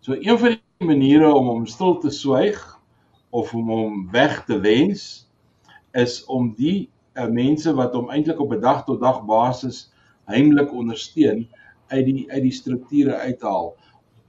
So 0.04 0.16
een 0.16 0.38
van 0.38 0.56
die 0.56 0.88
maniere 0.88 1.32
om 1.34 1.48
hom 1.48 1.66
stil 1.66 1.98
te 2.02 2.10
swyg 2.12 2.58
of 3.30 3.52
om 3.56 3.68
hom 3.72 4.02
weg 4.12 4.42
te 4.48 4.58
wens 4.64 5.28
is 5.96 6.20
om 6.24 6.52
die 6.56 6.88
uh, 7.16 7.28
mense 7.32 7.72
wat 7.76 7.96
hom 7.96 8.10
eintlik 8.12 8.40
op 8.40 8.52
'n 8.52 8.60
dag 8.60 8.84
tot 8.84 9.00
dag 9.00 9.22
basis 9.28 9.88
heimlik 10.28 10.72
ondersteun 10.72 11.48
uit 11.88 12.04
die 12.04 12.24
uit 12.32 12.42
die 12.42 12.52
strukture 12.52 13.16
uithaal. 13.16 13.74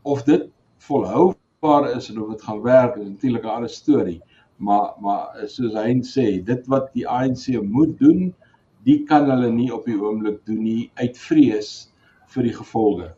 Of 0.04 0.24
dit 0.24 0.48
volhoubaar 0.78 1.92
is 1.96 2.10
en 2.10 2.22
of 2.22 2.30
dit 2.32 2.42
gaan 2.42 2.62
werk 2.62 2.96
is 2.96 3.08
natuurlik 3.08 3.44
'n 3.44 3.56
ander 3.56 3.70
storie 3.70 4.22
maar 4.60 4.94
maar 5.02 5.48
soos 5.48 5.74
hy 5.74 5.94
sê 6.04 6.28
dit 6.46 6.68
wat 6.68 6.92
die 6.94 7.08
ANC 7.08 7.48
moet 7.64 7.96
doen 8.00 8.34
die 8.88 9.04
kan 9.08 9.30
hulle 9.32 9.52
nie 9.52 9.72
op 9.76 9.88
die 9.88 9.98
oomblik 10.00 10.44
doen 10.48 10.62
nie 10.64 10.92
uit 11.00 11.18
vrees 11.18 11.72
vir 12.34 12.48
die 12.48 12.54
gevolge. 12.56 13.10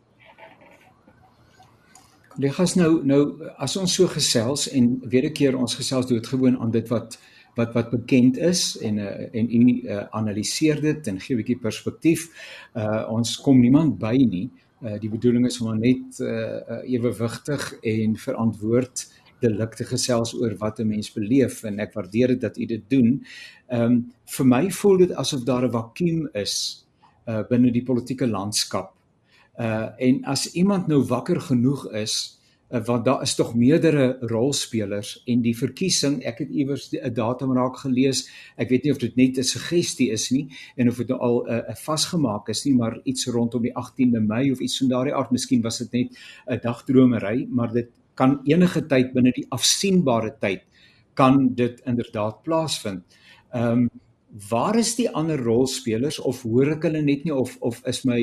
Kollegas 2.32 2.78
nou 2.80 3.02
nou 3.06 3.22
as 3.60 3.76
ons 3.78 3.94
so 3.98 4.08
gesels 4.08 4.70
en 4.72 4.96
weer 5.12 5.26
'n 5.30 5.34
keer 5.34 5.58
ons 5.58 5.76
gesels 5.76 6.08
doodgewoon 6.08 6.58
aan 6.60 6.72
dit 6.72 6.88
wat 6.90 7.20
wat 7.56 7.74
wat 7.74 7.90
bekend 7.92 8.38
is 8.38 8.78
en 8.80 8.98
uh, 8.98 9.36
en 9.36 9.46
u 9.52 9.82
uh, 9.84 10.04
analiseer 10.12 10.82
dit 10.82 11.08
en 11.08 11.20
gee 11.20 11.36
'n 11.36 11.42
bietjie 11.42 11.60
perspektief. 11.60 12.22
Uh 12.76 13.04
ons 13.10 13.42
kom 13.42 13.60
niemand 13.60 14.00
by 14.00 14.16
nie. 14.16 14.50
Uh 14.82 15.00
die 15.00 15.10
bedoeling 15.10 15.46
is 15.46 15.62
om 15.62 15.80
net 15.80 16.20
uh, 16.20 16.28
uh 16.30 16.82
ewewigtig 16.88 17.74
en 17.82 18.16
verantwoord 18.16 19.21
delikte 19.42 19.86
gesels 19.90 20.34
oor 20.38 20.56
wat 20.60 20.80
'n 20.80 20.88
mens 20.88 21.12
beleef 21.14 21.64
en 21.64 21.80
ek 21.80 21.94
waardeer 21.94 22.28
dit 22.28 22.42
dat 22.42 22.58
u 22.58 22.66
dit 22.66 22.90
doen. 22.90 23.26
Ehm 23.68 23.82
um, 23.82 24.12
vir 24.26 24.46
my 24.46 24.72
voel 24.72 24.98
dit 24.98 25.12
asof 25.12 25.44
daar 25.44 25.66
'n 25.66 25.72
vakuum 25.72 26.30
is 26.34 26.86
uh 27.28 27.44
binne 27.50 27.72
die 27.72 27.84
politieke 27.84 28.28
landskap. 28.28 28.94
Uh 29.60 29.90
en 29.98 30.24
as 30.24 30.52
iemand 30.54 30.88
nou 30.88 31.04
wakker 31.04 31.42
genoeg 31.42 31.92
is 31.94 32.42
uh, 32.72 32.84
want 32.86 33.06
daar 33.06 33.22
is 33.22 33.36
tog 33.36 33.54
meerdere 33.56 34.18
rolspelers 34.20 35.22
en 35.26 35.42
die 35.42 35.56
verkiesing 35.58 36.22
ek 36.28 36.44
het 36.46 36.50
iewers 36.50 36.90
'n 36.92 37.14
datum 37.14 37.54
raak 37.54 37.78
gelees 37.84 38.30
ek 38.58 38.70
weet 38.70 38.84
nie 38.84 38.92
of 38.92 39.00
dit 39.00 39.16
net 39.16 39.38
'n 39.38 39.44
suggestie 39.44 40.10
is 40.12 40.30
nie 40.32 40.48
en 40.76 40.88
of 40.88 40.98
dit 40.98 41.08
nou 41.08 41.20
al 41.20 41.44
'n 41.46 41.50
uh, 41.70 41.76
vasgemaak 41.76 42.50
is 42.50 42.66
nie 42.66 42.76
maar 42.76 43.00
iets 43.04 43.28
rondom 43.28 43.62
die 43.62 43.74
18de 43.76 44.20
Mei 44.20 44.52
of 44.52 44.60
iets 44.60 44.78
van 44.78 44.88
daardie 44.88 45.16
aard 45.16 45.32
miskien 45.32 45.62
was 45.62 45.78
dit 45.78 45.92
net 45.92 46.18
'n 46.48 46.60
dagdromery 46.62 47.48
maar 47.50 47.72
dit 47.74 47.90
kan 48.22 48.38
enige 48.46 48.86
tyd 48.92 49.12
binne 49.16 49.34
die 49.36 49.48
afsienbare 49.58 50.36
tyd 50.44 50.64
kan 51.18 51.50
dit 51.58 51.82
inderdaad 51.90 52.42
plaasvind. 52.46 53.20
Ehm 53.54 53.86
um, 53.86 53.92
waar 54.50 54.78
is 54.80 54.94
die 54.96 55.10
ander 55.12 55.42
rolspelers 55.44 56.20
of 56.20 56.46
hoor 56.48 56.70
ek 56.78 56.86
hulle 56.88 57.02
net 57.04 57.26
nie 57.28 57.34
of 57.36 57.58
of 57.60 57.82
is 57.90 58.06
my 58.08 58.20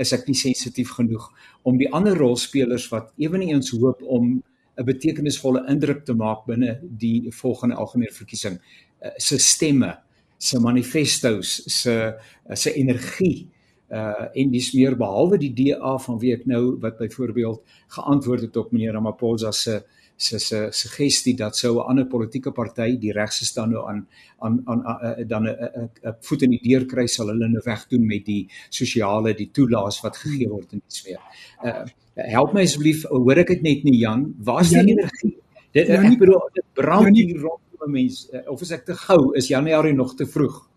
is 0.00 0.12
ek 0.16 0.24
nie 0.28 0.38
sensitief 0.38 0.94
genoeg 0.96 1.26
om 1.68 1.76
die 1.76 1.90
ander 1.92 2.16
rolspelers 2.16 2.86
wat 2.92 3.10
ewenigs 3.20 3.74
hoop 3.76 4.00
om 4.02 4.42
'n 4.78 4.86
betekenisvolle 4.88 5.66
indruk 5.68 6.04
te 6.04 6.14
maak 6.14 6.46
binne 6.46 6.78
die 6.82 7.28
volgende 7.30 7.76
algemene 7.76 8.12
verkiesing 8.12 8.56
eh, 9.00 9.10
se 9.18 9.38
stemme, 9.38 9.92
se 10.38 10.58
manifestos, 10.58 11.62
se 11.66 12.14
se 12.54 12.74
energie 12.74 13.48
uh 13.90 14.26
en 14.34 14.50
dis 14.50 14.72
meer 14.72 14.96
behalwe 14.96 15.38
die 15.38 15.52
DA 15.54 15.96
van 15.98 16.18
wie 16.18 16.34
ek 16.34 16.46
nou 16.46 16.76
wat 16.82 16.98
byvoorbeeld 16.98 17.62
geantwoord 17.96 18.40
het 18.40 18.56
op 18.56 18.72
meneer 18.72 18.92
Ramaphosa 18.92 19.52
se 19.52 19.82
se 20.16 20.38
se 20.38 20.68
suggestie 20.70 21.34
dat 21.34 21.56
sou 21.56 21.76
'n 21.76 21.88
ander 21.88 22.06
politieke 22.06 22.52
party 22.52 22.98
die 22.98 23.12
regse 23.12 23.44
staan 23.44 23.70
nou 23.70 23.88
aan 23.88 24.06
aan 24.38 24.62
aan 24.64 25.26
dan 25.26 25.48
'n 25.48 26.16
voet 26.20 26.42
in 26.42 26.50
die 26.50 26.62
deur 26.62 26.86
kry 26.86 27.06
sal 27.06 27.26
hulle 27.26 27.48
nou 27.48 27.62
wegdoen 27.64 28.06
met 28.06 28.24
die 28.24 28.48
sosiale 28.68 29.34
die 29.34 29.50
toelaas 29.50 30.00
wat 30.02 30.16
gegee 30.16 30.48
word 30.48 30.72
in 30.72 30.82
die 30.86 30.96
sfeer. 30.96 31.20
Uh 31.64 31.84
help 32.14 32.52
my 32.52 32.62
asseblief 32.62 33.04
hoor 33.08 33.38
ek 33.38 33.46
dit 33.46 33.62
net 33.62 33.84
nie 33.84 33.98
Jan 33.98 34.34
waar's 34.38 34.70
die 34.70 34.78
energie? 34.78 35.36
Dit 35.72 35.88
ek 35.88 36.18
bedoel 36.18 36.50
dit 36.54 36.64
brand 36.74 37.16
hier 37.16 37.40
rondom 37.40 37.92
mense 37.92 38.44
of 38.46 38.60
is 38.60 38.70
ek 38.70 38.84
te 38.84 38.94
gou 38.94 39.34
is 39.34 39.48
Januarie 39.48 39.94
nog 39.94 40.14
te 40.14 40.26
vroeg? 40.26 40.69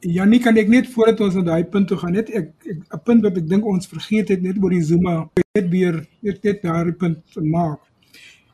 Janie 0.00 0.38
kan 0.38 0.56
ek 0.56 0.68
net 0.70 0.86
voordat 0.92 1.20
ons 1.26 1.34
na 1.34 1.42
daai 1.42 1.64
punt 1.66 1.88
toe 1.90 1.98
gaan 1.98 2.14
net 2.14 2.30
ek 2.30 2.52
'n 2.70 3.00
punt 3.04 3.22
wat 3.22 3.36
ek 3.36 3.48
dink 3.48 3.64
ons 3.66 3.86
vergeet 3.86 4.28
het 4.28 4.42
net 4.42 4.58
oor 4.62 4.70
die 4.70 4.82
Zuma 4.82 5.28
net 5.54 5.70
weer 5.70 6.06
net 6.22 6.44
net 6.44 6.62
daai 6.62 6.92
punt 6.92 7.22
maak. 7.42 7.80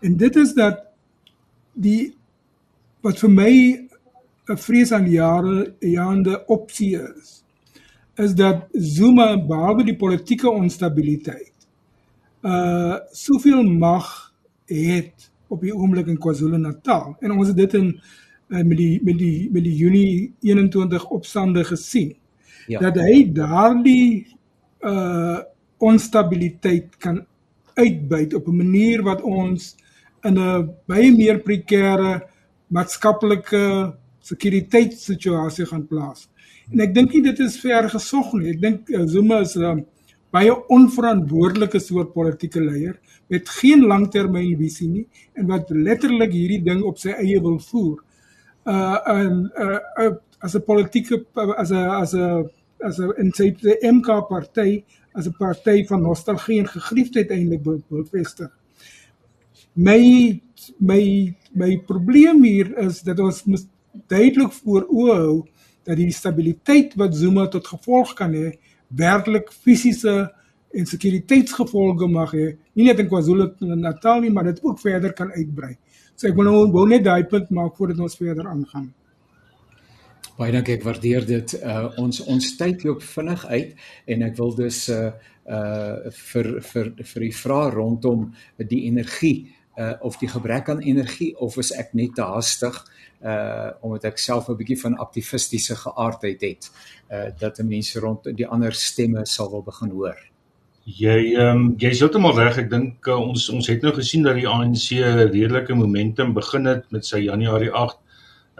En 0.00 0.16
dit 0.16 0.36
is 0.36 0.54
dat 0.54 0.80
die 1.74 2.14
wat 3.02 3.18
vir 3.18 3.30
my 3.30 3.52
'n 4.48 4.56
vrees 4.56 4.92
aan 4.92 5.06
jare 5.10 5.74
jaande 5.80 6.44
opsie 6.46 6.96
is 6.96 7.44
is 8.16 8.34
dat 8.34 8.68
Zuma 8.72 9.36
behalwe 9.36 9.84
die 9.84 9.96
politieke 9.96 10.50
onstabiliteit 10.50 11.52
uh 12.42 12.96
soveel 13.12 13.62
mag 13.64 14.32
het 14.66 15.30
op 15.48 15.60
die 15.60 15.74
oomblik 15.74 16.06
in 16.06 16.18
KwaZulu-Natal 16.18 17.16
en 17.20 17.32
ons 17.32 17.48
het 17.48 17.56
dit 17.56 17.74
in 17.74 18.00
met 18.62 18.76
die 18.76 19.00
met 19.02 19.18
die 19.18 19.50
met 19.50 19.64
die 19.64 19.74
Junie 19.74 20.34
21 20.40 21.08
opstande 21.10 21.64
gesien. 21.64 22.14
Ja. 22.66 22.78
Dat 22.80 23.00
hy 23.02 23.32
daardie 23.32 24.36
uh 24.80 25.40
onstabiliteit 25.84 26.96
kan 27.02 27.26
uitbuit 27.74 28.34
op 28.34 28.46
'n 28.48 28.56
manier 28.56 29.02
wat 29.02 29.22
ons 29.22 29.76
in 30.22 30.38
'n 30.38 30.70
baie 30.86 31.12
meer 31.12 31.38
prekêre 31.42 32.22
maatskaplike 32.66 33.94
sekuriteitssituasie 34.20 35.66
gaan 35.66 35.86
plaas. 35.86 36.28
En 36.72 36.80
ek 36.80 36.94
dink 36.94 37.12
nie 37.12 37.22
dit 37.22 37.38
is 37.38 37.58
ver 37.60 37.90
gesog 37.90 38.32
nie. 38.32 38.54
Ek 38.54 38.60
dink 38.60 38.88
uh, 38.88 39.04
Zuma 39.06 39.40
is 39.40 39.56
'n 39.56 39.62
uh, 39.62 39.82
baie 40.34 40.54
onverantwoordelike 40.68 41.78
soort 41.78 42.12
politieke 42.12 42.60
leier 42.60 42.96
met 43.30 43.48
geen 43.48 43.84
langtermynvisie 43.86 44.88
nie 44.88 45.06
en 45.34 45.46
wat 45.46 45.70
letterlik 45.70 46.32
hierdie 46.32 46.62
ding 46.62 46.82
op 46.82 46.98
sy 46.98 47.10
eie 47.10 47.40
wil 47.40 47.58
voer. 47.58 48.02
Uh 48.64 48.98
en 49.04 49.52
uh, 49.56 49.78
uh 50.04 50.14
as 50.44 50.54
'n 50.54 50.64
politieke 50.64 51.24
as 51.56 51.70
'n 51.70 51.88
as 52.02 52.12
'n 52.14 52.50
as 52.80 52.98
'n 52.98 53.12
in 53.18 53.32
sy 53.32 53.54
MK 53.82 54.28
party 54.28 54.84
as 55.14 55.26
'n 55.26 55.36
party 55.38 55.84
van 55.86 56.02
nostalgie 56.02 56.58
en 56.58 56.68
gegriefdheid 56.68 57.30
eintlik 57.30 57.62
bevestig. 57.88 58.50
My 59.74 60.40
my 60.78 61.34
my 61.52 61.78
probleem 61.86 62.42
hier 62.42 62.78
is 62.78 63.02
dat 63.02 63.18
ons 63.18 63.44
moet 63.44 63.66
duidelik 64.06 64.52
voor 64.52 64.86
oë 64.88 65.14
hou 65.14 65.44
dat 65.84 65.96
die 65.96 66.12
stabiliteit 66.12 66.94
wat 66.96 67.14
Zuma 67.14 67.46
tot 67.48 67.66
gevolg 67.66 68.14
kan 68.14 68.32
hê 68.32 68.54
werklik 68.88 69.52
fisiese 69.52 70.32
en 70.74 70.86
sekuriteitsgevolge 70.86 72.08
mag 72.10 72.32
hê 72.34 72.56
nie 72.74 72.86
net 72.88 72.98
in 72.98 73.08
KwaZulu-Natal 73.08 74.24
nie 74.24 74.32
maar 74.32 74.48
dit 74.50 74.62
ook 74.62 74.80
verder 74.80 75.12
kan 75.12 75.32
uitbrei. 75.32 75.76
So 76.14 76.28
ek 76.30 76.36
wil 76.38 76.46
nou 76.46 76.66
wou 76.70 76.84
net 76.86 77.02
daai 77.06 77.26
punt 77.26 77.50
maak 77.50 77.74
voordat 77.74 77.98
ons 78.04 78.14
verder 78.16 78.46
aangaan. 78.46 78.92
Baie 80.38 80.50
dankie, 80.54 80.76
ek 80.78 80.84
waardeer 80.86 81.26
dit. 81.26 81.54
Uh 81.58 81.88
ons 82.02 82.20
ons 82.30 82.50
tyd 82.58 82.84
loop 82.86 83.02
vinnig 83.02 83.42
uit 83.50 83.74
en 84.14 84.22
ek 84.28 84.36
wil 84.38 84.54
dus 84.58 84.84
uh 84.94 85.10
uh 85.44 86.10
vir 86.30 86.48
vir 86.70 86.90
vir 87.10 87.26
die 87.26 87.34
vraag 87.34 87.74
rondom 87.74 88.28
die 88.58 88.84
energie 88.88 89.50
uh 89.78 89.94
of 90.06 90.18
die 90.22 90.30
gebrek 90.30 90.70
aan 90.70 90.82
energie 90.86 91.32
of 91.42 91.58
is 91.62 91.72
ek 91.74 91.94
net 91.98 92.14
te 92.18 92.26
haastig 92.26 92.78
uh 93.22 93.70
omdat 93.82 94.06
ek 94.12 94.22
self 94.22 94.48
'n 94.48 94.58
bietjie 94.58 94.80
van 94.82 94.98
aktivistiese 95.06 95.76
geaardheid 95.82 96.46
het 96.46 96.70
uh 97.10 97.30
dat 97.38 97.58
mense 97.62 97.98
rond 98.00 98.30
die 98.36 98.46
ander 98.46 98.72
stemme 98.72 99.26
sal 99.26 99.50
wil 99.50 99.66
begin 99.66 99.90
hoor. 99.90 100.33
Jy 100.84 101.32
ehm 101.32 101.56
um, 101.56 101.68
jy's 101.80 102.02
heeltemal 102.02 102.34
reg. 102.36 102.58
Ek 102.60 102.66
dink 102.68 103.08
uh, 103.08 103.16
ons 103.16 103.46
ons 103.48 103.68
het 103.72 103.84
nou 103.86 103.92
gesien 103.96 104.24
dat 104.26 104.36
die 104.36 104.48
ANC 104.48 104.90
redelike 105.00 105.72
momentum 105.72 106.34
begin 106.36 106.68
het 106.68 106.82
met 106.92 107.08
sy 107.08 107.22
Januarie 107.24 107.70
8 107.72 107.96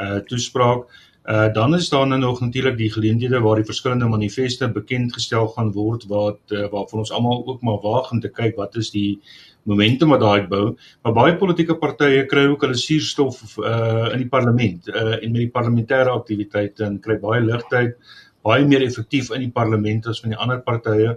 uh 0.01 0.21
toespraak. 0.31 0.87
Uh 1.29 1.51
dan 1.53 1.77
is 1.77 1.91
daar 1.93 2.07
nou 2.09 2.19
nog 2.23 2.41
natuurlik 2.41 2.79
die 2.79 2.89
geleenthede 2.93 3.41
waar 3.45 3.61
die 3.61 3.69
verskillende 3.69 4.09
manifeste 4.09 4.71
bekend 4.73 5.13
gestel 5.13 5.51
gaan 5.53 5.73
word 5.77 6.07
wat 6.09 6.41
uh, 6.57 6.65
waarvan 6.73 7.05
ons 7.05 7.13
almal 7.13 7.45
ook 7.45 7.61
maar 7.61 7.85
waag 7.85 8.11
om 8.17 8.25
te 8.25 8.33
kyk 8.33 8.57
wat 8.57 8.81
is 8.81 8.89
die 8.91 9.21
momentum 9.69 10.17
wat 10.17 10.21
daai 10.21 10.49
bou, 10.49 10.77
maar 11.05 11.13
baie 11.17 11.37
politieke 11.37 11.77
partye 11.81 12.25
kry 12.29 12.47
ook 12.49 12.65
hulle 12.65 12.81
suurstof 12.81 13.59
uh 13.59 14.09
in 14.15 14.25
die 14.25 14.33
parlement 14.33 14.89
uh 14.89 15.21
en 15.21 15.29
met 15.29 15.45
die 15.45 15.53
parlementêre 15.53 16.17
aktiwiteite 16.17 16.89
en 16.89 16.99
kry 17.05 17.21
baie 17.21 17.45
ligtheid, 17.45 17.97
baie 18.45 18.65
meer 18.65 18.89
effektief 18.89 19.29
in 19.37 19.45
die 19.45 19.53
parlement 19.53 20.09
as 20.09 20.25
van 20.25 20.33
die 20.33 20.41
ander 20.41 20.65
partye. 20.65 21.17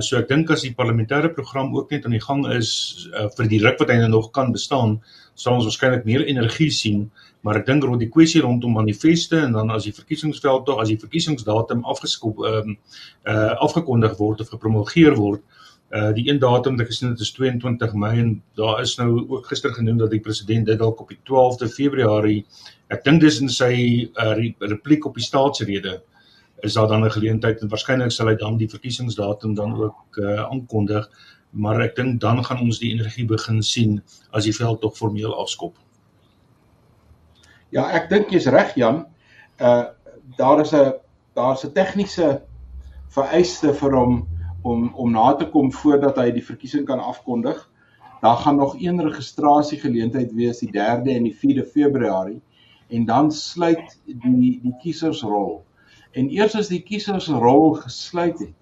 So 0.00 0.16
ek 0.18 0.28
dink 0.30 0.50
as 0.50 0.62
die 0.64 0.74
parlementêre 0.76 1.32
program 1.34 1.74
ook 1.76 1.90
net 1.92 2.06
aan 2.06 2.14
die 2.16 2.22
gang 2.22 2.44
is 2.54 2.70
uh, 3.12 3.26
vir 3.36 3.48
die 3.50 3.60
ruk 3.64 3.80
wat 3.82 3.90
hy 3.92 3.98
nou 4.00 4.12
nog 4.14 4.30
kan 4.36 4.52
bestaan, 4.54 4.98
sal 5.34 5.58
ons 5.58 5.66
waarskynlik 5.68 6.06
meer 6.08 6.24
energie 6.24 6.70
sien, 6.72 7.10
maar 7.44 7.60
ek 7.60 7.66
dink 7.66 7.84
rond 7.84 8.00
die 8.00 8.10
kwessie 8.12 8.40
rondom 8.44 8.78
manifeste 8.78 9.42
en 9.44 9.52
dan 9.58 9.70
as 9.74 9.84
die 9.88 9.94
verkiesingsveld 9.96 10.64
tog 10.66 10.80
as 10.82 10.92
die 10.92 11.00
verkiesingsdatum 11.02 11.84
afgeskop 11.84 12.40
ehm 12.44 12.72
um, 12.72 12.80
uh 13.28 13.52
afgekondig 13.66 14.16
word 14.18 14.40
of 14.40 14.52
gepromulgeer 14.54 15.18
word, 15.18 15.44
Uh 15.94 16.10
die 16.12 16.24
een 16.28 16.40
datum 16.42 16.74
wat 16.74 16.82
ek 16.82 16.88
gesien 16.90 17.12
het 17.12 17.20
is 17.22 17.30
22 17.30 17.92
Mei 17.94 18.16
en 18.18 18.30
daar 18.58 18.80
is 18.82 18.96
nou 18.98 19.20
ook 19.20 19.46
gister 19.46 19.70
genoem 19.70 20.00
dat 20.00 20.10
die 20.10 20.20
president 20.20 20.66
dit 20.66 20.78
dalk 20.78 21.00
op 21.00 21.12
die 21.14 21.18
12de 21.30 21.68
Februarie 21.70 22.40
ek 22.90 23.04
dink 23.04 23.22
dis 23.22 23.38
in 23.40 23.48
sy 23.48 23.70
uh, 24.18 24.32
repliek 24.58 25.06
op 25.06 25.14
die 25.14 25.22
staatsrede 25.22 26.00
is 26.62 26.74
daar 26.74 26.88
dan 26.88 27.04
'n 27.04 27.10
geleentheid 27.10 27.60
en 27.60 27.68
waarskynlik 27.68 28.10
sal 28.12 28.26
hy 28.26 28.34
dan 28.34 28.56
die 28.56 28.68
verkiesingsdatum 28.68 29.54
dan 29.54 29.74
ook 29.74 30.16
uh, 30.16 30.42
aankondig 30.50 31.08
maar 31.56 31.80
ek 31.80 31.96
dink 31.96 32.20
dan 32.20 32.44
gaan 32.44 32.60
ons 32.60 32.80
die 32.82 32.92
energie 32.92 33.24
begin 33.28 33.62
sien 33.62 34.00
as 34.36 34.44
die 34.44 34.54
veld 34.54 34.80
tog 34.80 34.96
formeel 34.96 35.34
afskop. 35.40 35.76
Ja, 37.74 37.88
ek 37.96 38.10
dink 38.12 38.32
jy's 38.34 38.48
reg 38.52 38.74
Jan. 38.76 39.06
Uh 39.60 39.92
daar 40.36 40.60
is 40.60 40.72
'n 40.74 40.92
daar's 41.34 41.64
'n 41.64 41.72
tegniese 41.72 42.42
vereiste 43.08 43.72
vir 43.72 43.94
hom 43.94 44.26
om 44.62 44.90
om 44.94 45.10
na 45.12 45.34
te 45.34 45.46
kom 45.46 45.72
voordat 45.72 46.16
hy 46.16 46.30
die 46.30 46.44
verkiesing 46.44 46.86
kan 46.86 47.00
afkondig. 47.00 47.70
Daar 48.20 48.36
gaan 48.36 48.56
nog 48.56 48.74
een 48.80 49.00
registrasiegeleentheid 49.00 50.32
wees 50.32 50.58
die 50.58 50.70
3de 50.72 51.10
en 51.14 51.24
die 51.24 51.36
4de 51.36 51.64
Februarie 51.64 52.42
en 52.88 53.04
dan 53.04 53.32
sluit 53.32 53.98
die 54.04 54.60
die 54.62 54.74
kiesersrol. 54.82 55.64
En 56.16 56.30
eers 56.32 56.54
as 56.56 56.70
die 56.72 56.80
kiesersrol 56.80 57.74
gesluit 57.82 58.38
het, 58.40 58.54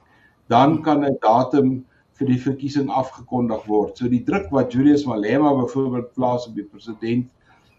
dan 0.50 0.80
kan 0.82 1.04
'n 1.06 1.18
datum 1.22 1.84
vir 2.18 2.26
die 2.26 2.40
verkiesing 2.40 2.90
afgekondig 2.90 3.64
word. 3.70 3.98
So 3.98 4.08
die 4.08 4.22
druk 4.26 4.50
wat 4.50 4.72
Julius 4.72 5.04
Malema 5.06 5.54
byvoorbeeld 5.54 6.12
plaas 6.14 6.46
op 6.46 6.54
die 6.54 6.66
president 6.66 7.30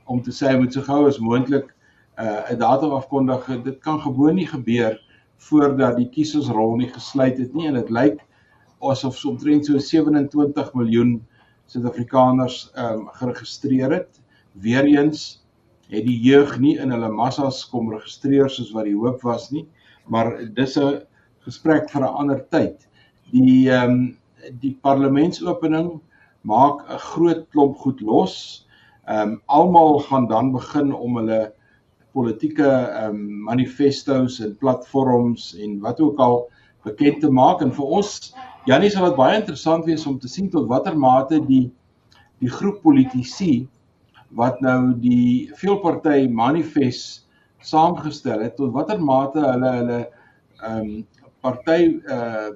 om 0.05 0.21
te 0.21 0.32
sê 0.32 0.51
hy 0.51 0.57
moet 0.59 0.73
so 0.73 0.82
gou 0.82 1.07
as 1.07 1.19
moontlik 1.19 1.71
uh, 2.19 2.51
'n 2.51 2.59
datum 2.59 2.91
afkondig, 2.91 3.47
dit 3.63 3.80
kan 3.80 3.99
gewoon 4.01 4.36
nie 4.36 4.47
gebeur 4.47 4.99
voordat 5.38 5.97
die 5.97 6.09
kiesersrol 6.09 6.76
nie 6.76 6.89
gesluit 6.89 7.38
het 7.38 7.53
nie 7.53 7.67
en 7.67 7.73
dit 7.73 7.89
lyk 7.89 8.19
asof 8.80 9.17
so 9.17 9.30
omtrent 9.30 9.65
so 9.65 9.78
27 9.78 10.73
miljoen 10.73 11.17
Suid-Afrikaners 11.65 12.71
ehm 12.76 12.99
um, 12.99 13.07
geregistreer 13.11 13.91
het. 13.91 14.21
Weereens 14.51 15.45
het 15.90 16.06
die 16.06 16.18
jeug 16.22 16.58
nie 16.60 16.76
in 16.82 16.92
hulle 16.94 17.10
massas 17.14 17.64
kom 17.70 17.92
registreer 17.94 18.50
soos 18.50 18.72
wat 18.74 18.88
die 18.90 18.98
hoop 18.98 19.22
was 19.26 19.52
nie, 19.52 19.66
maar 20.08 20.32
dis 20.56 20.78
'n 20.78 21.02
gesprek 21.46 21.90
vir 21.90 22.02
'n 22.02 22.16
ander 22.22 22.42
tyd. 22.50 22.88
Die 23.32 23.70
ehm 23.70 23.92
um, 23.92 24.18
die 24.62 24.78
parlementsopening 24.82 26.00
maak 26.42 26.86
'n 26.90 27.00
groot 27.00 27.46
klomp 27.52 27.78
goed 27.78 28.02
los. 28.02 28.68
Ehm 29.08 29.30
um, 29.30 29.42
almal 29.46 30.00
gaan 30.00 30.28
dan 30.28 30.52
begin 30.52 30.94
om 30.94 31.18
hulle 31.18 31.54
politieke 32.14 32.70
ehm 32.70 33.16
um, 33.16 33.44
manifestos 33.44 34.40
en 34.40 34.58
platforms 34.58 35.56
en 35.56 35.80
wat 35.80 36.00
ook 36.00 36.20
al 36.20 36.50
bekend 36.84 37.20
te 37.22 37.30
maak 37.30 37.62
en 37.62 37.74
vir 37.74 37.86
ons 37.86 38.34
Janie 38.66 38.90
sal 38.90 39.10
dit 39.10 39.18
baie 39.18 39.38
interessant 39.38 39.86
wees 39.86 40.06
om 40.10 40.20
te 40.20 40.30
sien 40.32 40.50
tot 40.50 40.70
watter 40.70 40.98
mate 40.98 41.40
die 41.46 41.66
die 42.42 42.50
groep 42.50 42.82
politici 42.82 43.68
wat 44.30 44.61
nou 44.61 44.93
die 44.99 45.51
veelparty 45.55 46.28
manifest 46.28 47.28
saamgestel 47.61 48.41
het 48.41 48.55
tot 48.57 48.73
watter 48.73 49.01
mate 49.01 49.41
hulle 49.41 49.71
hulle 49.80 49.99
ehm 50.61 50.80
um, 50.80 51.05
party 51.41 51.99
uh, 52.09 52.49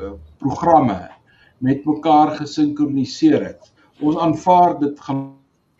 uh 0.00 0.12
programme 0.38 1.10
met 1.58 1.84
mekaar 1.84 2.30
gesinkroniseer 2.36 3.42
het. 3.44 3.72
Ons 4.00 4.16
aanvaar 4.16 4.78
dit 4.80 5.00
gaan 5.00 5.24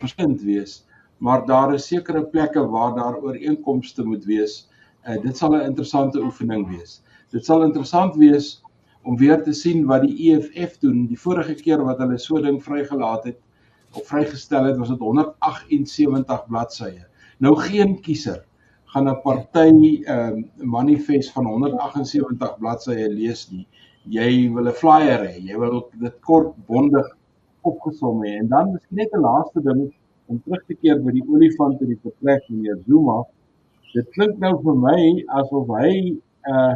verskillend 0.03 0.41
wees 0.43 0.81
maar 1.21 1.45
daar 1.45 1.73
is 1.73 1.87
sekere 1.87 2.23
plekke 2.25 2.67
waar 2.67 2.95
daar 2.95 3.21
ooreenkomste 3.21 4.03
moet 4.03 4.25
wees. 4.25 4.69
Uh, 5.07 5.21
dit 5.21 5.37
sal 5.37 5.53
'n 5.55 5.67
interessante 5.69 6.21
oefening 6.21 6.67
wees. 6.67 7.01
Dit 7.29 7.45
sal 7.45 7.63
interessant 7.63 8.15
wees 8.15 8.63
om 9.03 9.17
weer 9.17 9.43
te 9.43 9.53
sien 9.53 9.85
wat 9.85 10.01
die 10.01 10.31
EFF 10.31 10.79
doen. 10.79 11.05
Die 11.07 11.19
vorige 11.19 11.53
keer 11.53 11.83
wat 11.85 11.97
hulle 11.97 12.17
so 12.17 12.41
ding 12.41 12.63
vrygelaat 12.63 13.23
het 13.23 13.37
vrygestel 13.91 14.63
het, 14.69 14.77
was 14.77 14.89
dit 14.89 14.99
178 14.99 16.45
bladsye. 16.47 17.05
Nou 17.39 17.55
geen 17.55 17.99
kiezer 18.01 18.45
gaan 18.93 19.07
'n 19.09 19.21
party 19.21 20.03
ehm 20.03 20.33
um, 20.33 20.51
manifest 20.55 21.31
van 21.31 21.45
178 21.45 22.57
bladsye 22.59 23.09
lees 23.09 23.49
nie. 23.51 23.67
Jy 24.03 24.51
wil 24.53 24.67
'n 24.67 24.73
flyer 24.73 25.21
hê, 25.29 25.35
jy 25.39 25.57
wil 25.57 25.89
dit 25.99 26.19
kort 26.19 26.55
bondig 26.67 27.07
opgesom 27.61 28.23
hê 28.23 28.37
en 28.41 28.47
dan 28.47 28.75
is 28.75 28.85
net 28.89 29.13
'n 29.13 29.21
laaste 29.21 29.61
ding 29.61 29.93
om 30.25 30.41
terug 30.43 30.63
te 30.65 30.73
keer 30.73 30.99
by 31.03 31.11
die 31.11 31.27
olifant 31.27 31.81
in 31.81 31.87
die 31.87 32.01
vertrek 32.03 32.49
meneer 32.49 32.79
Zuma. 32.87 33.23
Dit 33.93 34.09
klink 34.15 34.37
nou 34.39 34.61
vir 34.63 34.75
my 34.75 35.01
asof 35.27 35.67
hy 35.67 36.17
uh 36.53 36.75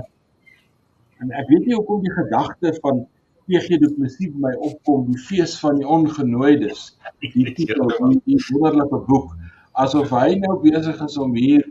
en 1.23 1.31
ek 1.31 1.47
weet 1.47 1.65
nie 1.65 1.75
hoekom 1.75 2.01
die 2.03 2.11
gedagte 2.11 2.73
van 2.83 3.05
PG 3.47 3.79
Du 3.81 3.89
Plessis 3.93 4.31
by 4.33 4.47
my 4.47 4.53
opkom 4.69 5.05
die 5.11 5.19
fees 5.21 5.53
van 5.61 5.77
die 5.77 5.87
ongenooides. 5.87 6.87
Die 7.21 7.53
titel 7.53 7.89
van 7.97 8.15
die 8.25 8.39
wonderlike 8.49 9.01
boek 9.09 9.35
asof 9.83 10.13
hy 10.15 10.37
nou 10.39 10.55
besig 10.63 11.01
is 11.05 11.17
om 11.21 11.35
hier 11.35 11.65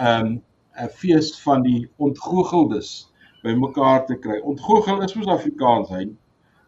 um 0.00 0.40
'n 0.74 0.90
fees 1.00 1.30
van 1.44 1.62
die 1.62 1.88
ontgoocheldes 2.02 2.90
bymekaar 3.44 4.06
te 4.06 4.16
kry. 4.18 4.40
Ontgoochel 4.42 5.02
is 5.06 5.14
mos 5.14 5.30
Afrikaans 5.36 5.92
hy. 5.94 6.04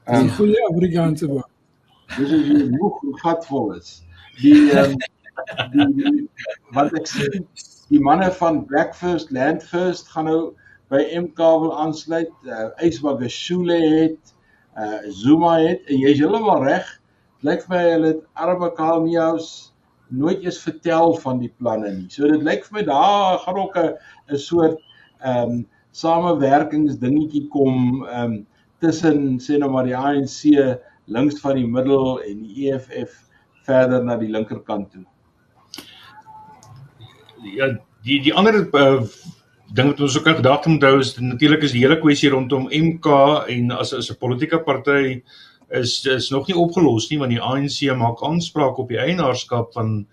Dis 0.07 0.23
'n 0.23 0.35
goeie 0.39 0.63
Afrikaanse 0.71 1.27
woord. 1.33 1.51
Dis 2.17 2.33
as 2.37 2.47
jy 2.47 2.69
moeg 2.71 3.03
en 3.03 3.19
gatvol 3.25 3.73
is. 3.75 3.91
Die 4.43 4.71
um, 4.79 4.95
die, 5.73 5.89
die 5.97 6.29
wat 6.77 6.95
ek 7.01 7.11
sien 7.11 7.49
die 7.91 8.03
manne 8.03 8.31
van 8.39 8.63
Breakfast 8.71 9.35
Land 9.35 9.67
First 9.67 10.15
gaan 10.15 10.31
nou 10.31 10.41
by 10.93 11.03
MK 11.19 11.51
wil 11.65 11.75
aansluit. 11.83 12.31
Uh, 12.47 12.71
Ysbagashule 12.87 13.79
het 13.83 14.36
uh 14.77 14.99
Zuma 15.09 15.59
het 15.63 15.87
en 15.89 16.03
jy's 16.05 16.21
heeltemal 16.21 16.65
reg. 16.65 16.89
Lyk 17.47 17.65
vir 17.67 17.75
my 17.77 17.83
hulle 17.91 18.11
het 18.15 18.23
Arabakalniaus 18.35 19.49
nooit 20.09 20.43
eens 20.45 20.59
vertel 20.63 21.15
van 21.23 21.41
die 21.43 21.53
planne 21.59 21.93
nie. 21.93 22.11
So 22.11 22.29
dit 22.31 22.43
lyk 22.47 22.67
vir 22.67 22.79
my 22.79 22.85
daar 22.89 23.39
gaan 23.45 23.63
ook 23.63 23.77
'n 23.77 24.39
soort 24.39 24.79
ehm 25.21 25.51
um, 25.51 25.67
samewerkingsdingetjie 25.91 27.49
kom 27.49 28.05
ehm 28.05 28.33
um, 28.33 28.47
tussen 28.81 29.39
sê 29.41 29.59
nou 29.59 29.71
maar 29.71 29.85
die 29.85 29.97
ANC 29.97 30.79
links 31.07 31.41
van 31.41 31.57
die 31.57 31.67
middel 31.67 32.21
en 32.23 32.43
die 32.43 32.71
EFF 32.71 33.15
verder 33.67 34.05
na 34.05 34.17
die 34.17 34.31
linkerkant 34.31 34.91
toe. 34.93 35.05
Ja, 37.43 37.71
die 38.03 38.21
die 38.23 38.35
ander 38.35 38.59
uh, 38.75 39.03
ding 39.77 39.91
wat 39.91 40.01
ons 40.01 40.17
ook 40.19 40.29
in 40.31 40.39
gedagte 40.39 40.71
moet 40.73 40.85
hou 40.87 40.99
is 41.01 41.17
natuurlik 41.21 41.65
is 41.67 41.75
die 41.75 41.83
hele 41.83 41.99
kwessie 42.01 42.31
rondom 42.33 42.69
MK 42.73 43.09
en 43.53 43.75
as 43.77 43.93
as 43.93 44.11
'n 44.11 44.21
politieke 44.21 44.61
party 44.65 45.23
is 45.71 46.07
is 46.07 46.31
nog 46.31 46.47
nie 46.49 46.57
opgelos 46.57 47.11
nie 47.11 47.19
want 47.19 47.31
die 47.31 47.43
ANC 47.43 47.97
maak 47.97 48.23
aanspraak 48.23 48.79
op 48.79 48.89
die 48.89 48.99
eienaarskap 48.99 49.73
van 49.73 50.07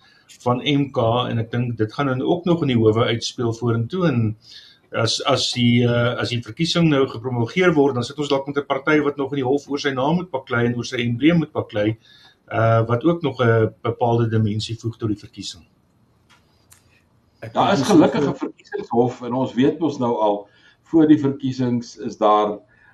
van 0.43 0.61
MK 0.65 0.97
en 1.29 1.39
ek 1.39 1.51
dink 1.51 1.77
dit 1.77 1.93
gaan 1.93 2.07
dan 2.07 2.21
ook 2.21 2.45
nog 2.45 2.61
in 2.61 2.67
die 2.67 2.77
howe 2.77 3.05
uitspeel 3.05 3.53
vorentoe 3.53 4.07
en 4.07 4.35
as 4.91 5.21
as 5.25 5.51
die 5.53 5.83
uh, 5.85 6.15
as 6.21 6.29
die 6.29 6.41
verkiesing 6.41 6.89
nou 6.89 7.07
gepromoveer 7.07 7.73
word 7.73 7.95
dan 7.95 8.03
sit 8.03 8.19
ons 8.19 8.29
dalk 8.29 8.47
met 8.47 8.57
'n 8.57 8.65
party 8.67 8.99
wat 9.01 9.17
nog 9.17 9.31
in 9.31 9.41
die 9.41 9.49
hof 9.51 9.69
oor 9.69 9.79
sy 9.79 9.93
naam 9.93 10.15
moet 10.15 10.31
baklei 10.31 10.65
en 10.65 10.75
oor 10.75 10.85
sy 10.85 10.97
embleem 10.97 11.37
moet 11.37 11.53
baklei 11.53 11.97
uh 12.51 12.81
wat 12.87 13.03
ook 13.03 13.21
nog 13.21 13.41
'n 13.41 13.73
bepaalde 13.81 14.27
dimensie 14.29 14.75
voeg 14.79 14.97
tot 14.97 15.09
die 15.09 15.23
verkiesing. 15.25 15.63
Daar 17.51 17.73
is 17.73 17.81
gelukkige 17.81 18.35
verkiesingshof 18.35 19.21
en 19.21 19.33
ons 19.33 19.53
weet 19.53 19.79
mos 19.79 19.97
nou 19.99 20.13
al 20.15 20.37
voor 20.91 21.07
die 21.07 21.19
verkiesings 21.19 21.97
is 21.97 22.15
daar 22.17 22.53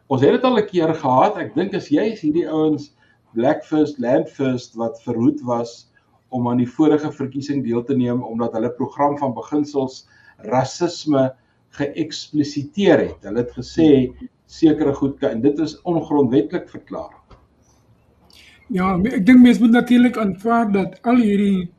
ons 0.10 0.24
het 0.26 0.32
dit 0.34 0.44
al 0.44 0.58
'n 0.58 0.66
keer 0.66 0.94
gehad. 0.96 1.38
Ek 1.38 1.54
dink 1.56 1.74
as 1.74 1.90
jy 1.90 2.08
is 2.14 2.22
hierdie 2.22 2.50
ouens 2.50 2.96
Black 3.34 3.64
First 3.64 4.00
Land 4.00 4.30
First 4.30 4.74
wat 4.76 5.02
verhoed 5.04 5.42
was 5.46 5.92
om 6.30 6.48
aan 6.50 6.58
die 6.58 6.70
vorige 6.70 7.12
verkiesing 7.12 7.64
deel 7.64 7.84
te 7.84 7.96
neem 7.96 8.24
omdat 8.24 8.54
hulle 8.54 8.72
program 8.72 9.18
van 9.18 9.34
beginsels 9.34 10.08
rasisme 10.38 11.30
geëksplisiteer 11.70 13.00
het. 13.00 13.22
Hulle 13.22 13.44
het 13.44 13.54
gesê 13.54 14.10
sekere 14.46 14.94
goed 14.94 15.24
en 15.24 15.42
dit 15.42 15.60
is 15.60 15.82
ongrondwettig 15.82 16.70
verklaar. 16.70 17.14
Ja, 18.70 18.96
ek 18.98 19.26
dink 19.26 19.42
mense 19.42 19.62
moet 19.62 19.78
natuurlik 19.78 20.18
aanvaar 20.18 20.72
dat 20.72 20.98
al 21.02 21.22
hierdie 21.22 21.70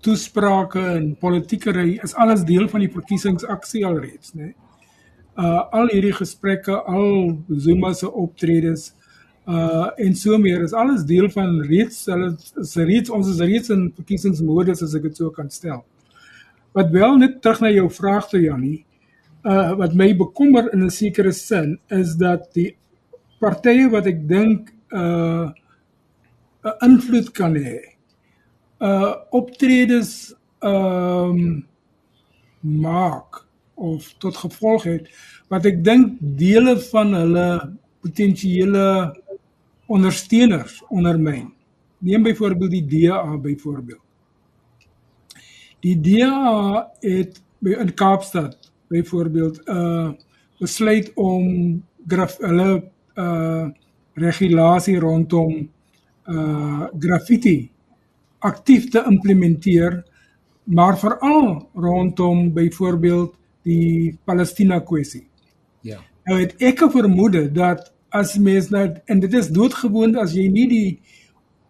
toesprake 0.00 0.80
en 0.80 1.10
politiekery 1.18 1.98
is 2.02 2.14
alles 2.14 2.44
deel 2.44 2.68
van 2.68 2.82
die 2.82 2.90
verkiesingsaksie 2.90 3.84
alreeds, 3.86 4.34
né? 4.34 4.50
Nee? 4.50 4.54
Uh 5.36 5.60
al 5.76 5.90
hierdie 5.92 6.14
gesprekke, 6.16 6.78
al 6.88 7.36
Zuma 7.60 7.92
se 7.94 8.08
optredes 8.08 8.94
uh 9.46 9.90
en 10.02 10.14
so 10.16 10.38
meer 10.38 10.62
is 10.64 10.72
alles 10.72 11.04
deel 11.06 11.28
van 11.30 11.60
reeds 11.68 12.06
hulle 12.10 12.32
is 12.62 12.72
reeds 12.76 13.12
ons 13.14 13.28
is 13.30 13.42
reeds 13.44 13.70
in 13.70 13.90
verkiesingsmodus 13.98 14.82
as 14.82 14.94
ek 14.96 15.10
dit 15.10 15.20
so 15.20 15.30
kan 15.30 15.50
stel. 15.52 15.84
Wat 16.74 16.90
wel 16.90 17.18
net 17.20 17.42
terug 17.42 17.60
na 17.62 17.70
jou 17.70 17.86
vraag 17.92 18.30
toe 18.32 18.40
Jannie, 18.42 18.80
uh 19.44 19.76
wat 19.78 19.94
my 19.94 20.08
bekommer 20.16 20.72
in 20.72 20.86
'n 20.86 20.90
sekere 20.90 21.32
sin 21.32 21.78
is 21.90 22.16
dat 22.16 22.48
die 22.54 22.72
partye 23.38 23.90
wat 23.92 24.06
ek 24.06 24.26
dink 24.28 24.72
uh 24.90 25.52
'n 26.64 26.78
invloed 26.90 27.30
kan 27.32 27.54
hê 27.54 27.95
uh 28.78 29.14
optredes 29.30 30.34
ehm 30.58 31.30
um, 31.30 31.66
maak 32.60 33.46
of 33.74 34.14
tot 34.18 34.36
gevolg 34.36 34.82
het 34.82 35.10
wat 35.48 35.66
ek 35.68 35.84
dink 35.84 36.16
dele 36.18 36.74
van 36.90 37.12
hulle 37.14 37.48
potensiële 38.02 38.86
ondersteuners 39.86 40.80
ondermyn. 40.88 41.52
Neem 41.98 42.22
byvoorbeeld 42.22 42.70
die 42.70 42.86
DA 42.86 43.36
byvoorbeeld. 43.38 44.02
Die 45.80 46.00
DA 46.00 46.86
het 47.00 47.42
by 47.62 47.76
in 47.78 47.94
Kaapstad 47.94 48.72
byvoorbeeld 48.88 49.60
uh 49.68 50.12
besluit 50.56 51.10
om 51.14 51.82
graf 52.08 52.38
hulle 52.40 52.82
uh 53.14 53.68
regulasie 54.14 54.98
rondom 54.98 55.68
uh 56.24 56.88
graffiti 56.98 57.70
aktief 58.46 58.90
te 58.90 59.02
implementeer 59.08 60.04
maar 60.66 60.98
veral 60.98 61.68
rondom 61.74 62.52
byvoorbeeld 62.52 63.34
die 63.62 64.18
Palestina 64.24 64.80
kwessie. 64.80 65.28
Ja. 65.80 66.00
Nou 66.24 66.40
het 66.40 66.54
ek 66.58 66.82
'n 66.82 66.90
vermoede 66.90 67.52
dat 67.52 67.92
as 68.08 68.38
mens 68.38 68.68
nou 68.68 68.94
en 69.04 69.20
dit 69.20 69.32
is 69.32 69.48
doodgewoon 69.48 70.16
as 70.16 70.32
jy 70.32 70.48
nie 70.48 70.68
die 70.68 71.00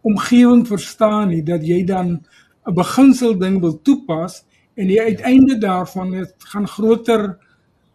omgewing 0.01 0.67
verstaan 0.67 1.29
nie 1.29 1.43
dat 1.43 1.67
jy 1.67 1.85
dan 1.85 2.25
'n 2.67 2.75
beginsel 2.75 3.39
ding 3.39 3.61
wil 3.61 3.83
toepas 3.83 4.45
en 4.75 4.87
die 4.87 5.01
uiteinde 5.01 5.53
ja. 5.53 5.59
daarvan 5.59 6.13
het 6.13 6.35
gaan 6.39 6.69
groter 6.69 7.39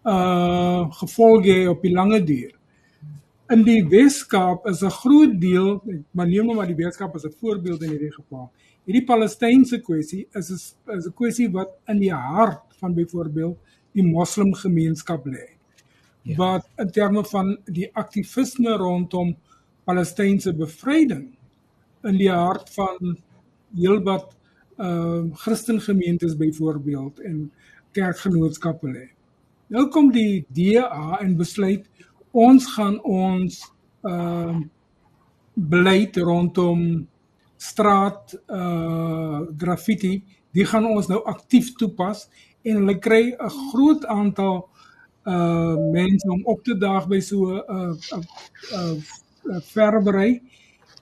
uh 0.03 0.91
gevolge 0.91 1.69
op 1.69 1.81
die 1.81 1.91
lange 1.93 2.23
duur. 2.23 2.57
In 3.49 3.63
die 3.63 3.87
Weskaap 3.87 4.67
is 4.67 4.81
'n 4.81 4.89
groot 4.89 5.41
deel, 5.41 5.83
maar 6.11 6.27
neem 6.27 6.45
nou 6.45 6.55
maar 6.55 6.67
die 6.67 6.85
Weskaap 6.85 7.15
as 7.15 7.23
'n 7.23 7.35
voorbeeld 7.39 7.83
in 7.83 7.89
hierdie 7.89 8.13
geval 8.13 8.51
hierdie 8.85 9.05
Palestynse 9.05 9.81
kwessie 9.85 10.27
is 10.35 10.49
'n 10.51 10.97
is 10.97 11.07
'n 11.07 11.13
kwessie 11.13 11.49
wat 11.51 11.77
in 11.87 11.99
die 11.99 12.13
hart 12.13 12.63
van 12.79 12.93
byvoorbeeld 12.93 13.57
die 13.93 14.03
moslimgemeenskap 14.03 15.25
lê. 15.25 15.47
Ja. 16.23 16.35
Wat 16.37 16.67
in 16.77 16.91
terme 16.91 17.23
van 17.23 17.57
die 17.65 17.89
aktivisme 17.93 18.77
rondom 18.77 19.35
Palestynse 19.83 20.53
bevryding 20.53 21.31
in 22.03 22.17
die 22.17 22.31
hart 22.31 22.69
van 22.69 23.17
heelwat 23.75 24.35
ehm 24.77 25.25
uh, 25.29 25.35
Christengemeentes 25.37 26.37
byvoorbeeld 26.37 27.19
en 27.19 27.51
kerkgenootskappe 27.91 28.87
lê. 28.87 29.09
Nou 29.67 29.87
kom 29.89 30.11
die 30.11 30.45
DA 30.47 31.19
en 31.21 31.37
besluit 31.37 31.85
ons 32.31 32.65
gaan 32.75 33.01
ons 33.03 33.61
ehm 34.01 34.55
uh, 34.55 34.61
beleid 35.53 36.17
rondom 36.17 37.07
straat 37.61 38.33
uh 38.49 39.41
graffiti, 39.57 40.21
die 40.55 40.65
gaan 40.65 40.87
ons 40.89 41.09
nou 41.11 41.21
aktief 41.29 41.75
toepas 41.77 42.25
en 42.65 42.81
hulle 42.81 42.97
kry 42.99 43.23
'n 43.31 43.53
groot 43.71 44.05
aantal 44.05 44.65
uh 45.29 45.77
mense 45.93 46.29
om 46.29 46.41
op 46.45 46.63
te 46.63 46.77
daag 46.77 47.07
by 47.07 47.19
so 47.19 47.53
'n 47.53 47.61
uh, 47.69 47.93
uh, 48.17 48.23
uh, 48.77 48.95
uh 49.51 49.61
verbery 49.73 50.41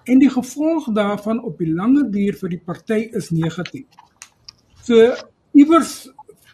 en 0.03 0.19
die 0.19 0.29
gevolg 0.29 0.91
daarvan 0.93 1.43
op 1.43 1.57
die 1.57 1.73
lange 1.73 2.09
duur 2.09 2.35
vir 2.41 2.49
die 2.49 2.63
party 2.65 3.01
is 3.11 3.29
negatief. 3.29 3.87
So 4.83 5.15
iewers 5.53 6.09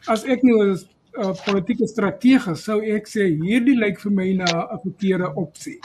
as 0.07 0.25
ek 0.25 0.43
nou 0.43 0.71
as 0.71 0.85
uh, 1.17 1.33
politieke 1.45 1.87
strategie 1.87 2.55
sou 2.55 2.81
ek 2.81 3.07
sê 3.07 3.29
hierdie 3.41 3.77
lyk 3.79 3.99
vir 4.03 4.11
my 4.11 4.33
na 4.33 4.49
'n 4.73 4.79
verkeerde 4.83 5.33
opsie. 5.35 5.79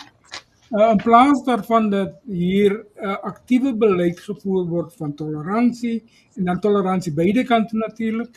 Uh, 0.70 0.92
in 0.92 1.00
plaas 1.02 1.42
daarvan 1.42 1.90
dat 1.90 2.12
hier 2.26 2.70
'n 2.70 3.04
uh, 3.04 3.16
aktiewe 3.26 3.74
beleid 3.74 4.20
gevoer 4.20 4.66
word 4.66 4.92
van 4.94 5.14
toleransie 5.14 6.04
en 6.36 6.44
dan 6.44 6.60
toleransie 6.60 7.12
beide 7.12 7.44
kante 7.44 7.76
natuurlik 7.76 8.30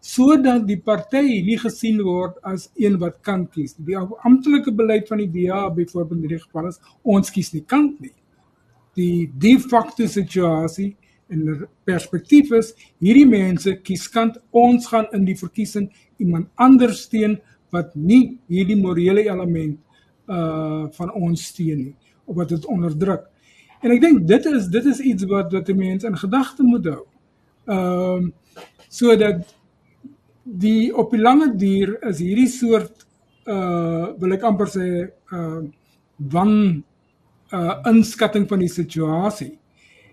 sodat 0.00 0.66
die 0.66 0.78
party 0.80 1.42
nie 1.46 1.56
gesien 1.58 2.02
word 2.02 2.36
as 2.42 2.68
een 2.76 2.98
wat 2.98 3.18
kan 3.22 3.48
kies. 3.48 3.74
Die 3.78 3.96
amptelike 3.96 4.72
beleid 4.72 5.08
van 5.08 5.18
die 5.18 5.30
DA 5.30 5.70
byvoorbeeld 5.70 6.20
in 6.20 6.28
hierdie 6.28 6.44
geval 6.44 6.68
is 6.68 6.78
ons 7.02 7.30
kies 7.30 7.52
nie 7.52 7.64
kant 7.64 8.00
nie. 8.00 8.14
Die 8.94 9.30
de 9.38 9.58
facto 9.58 10.06
situasie 10.06 10.96
en 11.28 11.44
die 11.44 11.66
perspektief 11.84 12.52
is 12.52 12.74
hierdie 13.00 13.26
mense 13.26 13.80
kies 13.82 14.08
kant 14.08 14.38
ons 14.50 14.86
gaan 14.86 15.08
in 15.12 15.24
die 15.24 15.36
verkiesing 15.36 15.90
iemand 16.18 16.48
anders 16.54 17.02
steun 17.08 17.40
wat 17.70 17.94
nie 17.96 18.38
hierdie 18.48 18.76
morele 18.76 19.24
element 19.24 19.78
uh 20.28 20.86
van 20.98 21.12
ons 21.12 21.44
steun 21.44 21.78
nie 21.78 21.96
of 22.24 22.36
wat 22.36 22.48
dit 22.48 22.66
onderdruk. 22.66 23.26
En 23.80 23.90
ek 23.94 24.00
dink 24.02 24.26
dit 24.26 24.46
is 24.46 24.66
dit 24.72 24.84
is 24.84 25.00
iets 25.00 25.24
wat 25.30 25.52
wat 25.52 25.68
'n 25.68 25.76
mens 25.76 26.04
in 26.04 26.16
gedagte 26.16 26.62
moet 26.62 26.84
hou. 26.84 27.04
Ehm 27.66 28.24
um, 28.24 28.32
sodat 28.88 29.44
die 30.44 30.96
op 30.96 31.10
die 31.10 31.20
lange 31.20 31.56
duur 31.56 31.98
is 32.08 32.18
hierdie 32.18 32.48
soort 32.48 33.06
uh 33.46 34.12
wil 34.18 34.32
ek 34.32 34.42
amper 34.42 34.68
sê 34.68 34.88
uh 35.32 35.62
wan 36.16 36.84
uh 37.52 37.74
inskatting 37.88 38.48
van 38.48 38.58
die 38.58 38.72
situasie 38.72 39.58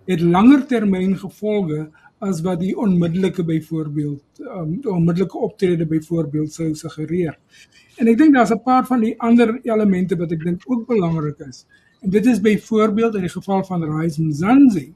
het 0.05 0.21
langer 0.21 0.65
termyn 0.69 1.15
gevolge 1.17 1.89
as 2.19 2.41
wat 2.41 2.59
die 2.59 2.73
onmiddellike 2.77 3.43
byvoorbeeld 3.43 4.23
um, 4.39 4.79
onmiddellike 4.83 5.37
optrede 5.37 5.85
byvoorbeeld 5.85 6.53
sou 6.53 6.73
suggereer. 6.75 7.35
En 7.99 8.07
ek 8.07 8.17
dink 8.17 8.33
daar's 8.33 8.51
'n 8.51 8.63
paar 8.63 8.85
van 8.85 8.99
die 8.99 9.15
ander 9.19 9.59
elemente 9.63 10.15
wat 10.15 10.31
ek 10.31 10.43
dink 10.43 10.61
ook 10.65 10.87
belangrik 10.87 11.39
is. 11.39 11.65
En 12.01 12.09
dit 12.09 12.25
is 12.25 12.41
byvoorbeeld 12.41 13.15
in 13.15 13.21
die 13.21 13.29
geval 13.29 13.63
van 13.63 13.83
Rise 13.83 14.23
Mzansi 14.23 14.93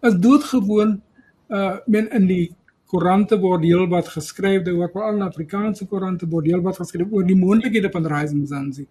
is 0.00 0.14
doodgewoon 0.14 1.00
uh 1.48 1.76
men 1.86 2.10
in 2.10 2.26
die 2.26 2.54
koerante 2.86 3.38
word 3.40 3.62
heel 3.62 3.86
wat 3.88 4.08
geskryf 4.08 4.66
oor 4.68 4.90
veral 4.92 5.14
in 5.14 5.22
Afrikaanse 5.22 5.86
koerante 5.86 6.26
word 6.28 6.46
heel 6.46 6.60
wat 6.60 6.76
geskryf 6.76 7.08
oor 7.10 7.24
die 7.26 7.36
moontlikhede 7.36 7.90
van 7.90 8.06
Rise 8.06 8.36
Mzansi. 8.36 8.86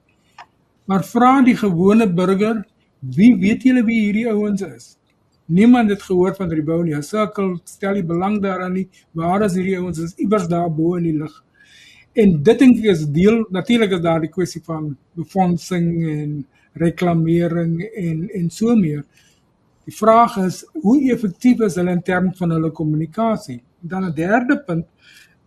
Maar 0.85 1.03
vra 1.05 1.41
die 1.41 1.55
gewone 1.55 2.07
burger, 2.09 2.65
wie 2.99 3.35
weet 3.35 3.63
julle 3.63 3.83
wie 3.85 3.99
hierdie 4.05 4.27
ouens 4.31 4.61
is? 4.61 4.97
Niemand 5.51 5.89
het 5.89 6.03
gehoor 6.07 6.35
van 6.35 6.49
Rebounia 6.49 7.01
Circle, 7.01 7.57
stel 7.67 7.97
nie 7.97 8.05
belang 8.07 8.37
daaraan 8.41 8.77
nie. 8.77 8.85
Waar 9.11 9.43
is 9.43 9.57
hierdie 9.57 9.75
ouens? 9.79 9.99
Is 9.99 10.13
iewers 10.15 10.47
daar 10.47 10.69
bo 10.71 10.95
in 10.95 11.09
die 11.09 11.17
lug. 11.17 11.33
En 12.15 12.37
dit 12.43 12.59
dink 12.59 12.77
ek 12.79 12.91
is 12.93 13.01
deel 13.11 13.41
natuurlik 13.51 13.97
is 13.97 14.03
daar 14.03 14.21
die 14.23 14.31
kwessie 14.31 14.61
van 14.63 14.93
befondsing 15.19 15.89
en 16.11 16.37
reklamering 16.79 17.73
en 17.83 18.21
en 18.39 18.45
so 18.49 18.75
meer. 18.79 19.01
Die 19.87 19.95
vraag 19.95 20.37
is 20.45 20.61
hoe 20.85 20.95
effektief 21.11 21.63
is 21.67 21.75
hulle 21.79 21.97
in 21.97 22.03
terme 22.07 22.31
van 22.37 22.55
hulle 22.55 22.71
kommunikasie? 22.71 23.59
Dan 23.79 24.05
'n 24.07 24.15
derde 24.15 24.57
punt 24.67 24.87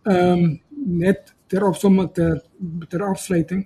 ehm 0.03 0.43
um, 0.43 0.59
net 1.01 1.33
ter 1.47 1.65
opsomming 1.65 2.11
ter 2.13 2.43
ter 2.89 3.01
afsluiting 3.03 3.65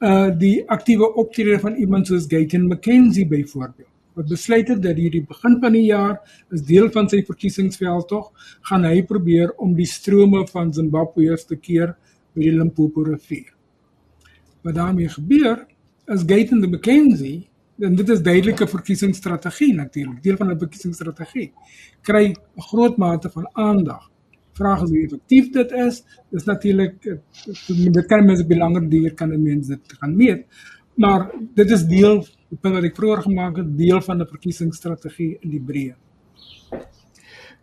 uh 0.00 0.30
die 0.38 0.64
aktiewe 0.68 1.14
optrede 1.14 1.58
van 1.60 1.74
iemand 1.74 2.06
soos 2.06 2.26
Gayton 2.28 2.66
McKenzie 2.68 3.26
byvoorbeeld 3.26 3.95
wat 4.16 4.28
besluit 4.32 4.68
het 4.72 4.80
dat 4.82 4.96
hierdie 4.96 5.24
begin 5.28 5.58
van 5.60 5.74
die 5.76 5.86
jaar 5.90 6.16
is 6.54 6.64
deel 6.64 6.88
van 6.92 7.08
sy 7.12 7.20
verkiesingsveld 7.26 8.08
tog 8.08 8.30
gaan 8.70 8.86
hy 8.88 9.02
probeer 9.04 9.52
om 9.62 9.74
die 9.76 9.88
strome 9.88 10.46
van 10.48 10.72
Zimbabwe 10.72 11.36
te 11.48 11.58
keer 11.60 11.92
by 12.32 12.46
die 12.46 12.54
Limpopo 12.56 13.04
rivier. 13.04 13.52
Wat 14.64 14.74
daarmee 14.74 15.12
gebeur 15.12 15.66
is 16.12 16.24
Gaten 16.24 16.62
the 16.62 16.70
McKenzie 16.70 17.48
en 17.84 17.96
dit 17.96 18.08
is 18.08 18.22
duidelike 18.24 18.66
verkiesingsstrategie 18.72 19.74
natuurlik 19.76 20.22
deel 20.24 20.36
van 20.36 20.50
'n 20.50 20.58
verkiesingsstrategie 20.58 21.52
kry 22.02 22.32
'n 22.32 22.66
groot 22.70 22.96
mate 22.96 23.28
van 23.30 23.48
aandag. 23.52 24.10
Vraag 24.52 24.82
is 24.82 24.88
hoe 24.88 25.02
effektief 25.02 25.50
dit 25.52 25.72
is. 25.72 26.04
Dis 26.30 26.44
natuurlik 26.44 27.02
dit 27.66 28.06
kan 28.06 28.24
mense 28.24 28.46
belangrik 28.46 28.90
dier 28.90 29.14
kan 29.14 29.42
mense 29.42 29.68
dit 29.68 29.92
gaan 30.00 30.16
meet. 30.16 30.46
Maar 30.94 31.30
dit 31.54 31.70
is 31.70 31.84
deel 31.84 32.24
die 32.56 32.62
punt 32.62 32.78
wat 32.78 32.88
ek 32.88 32.96
vroeër 32.96 33.22
gemaak 33.26 33.58
het, 33.60 33.72
deel 33.76 34.00
van 34.00 34.22
'n 34.22 34.26
verkiesingsstrategie 34.32 35.38
in 35.42 35.50
die 35.50 35.60
breë. 35.60 35.94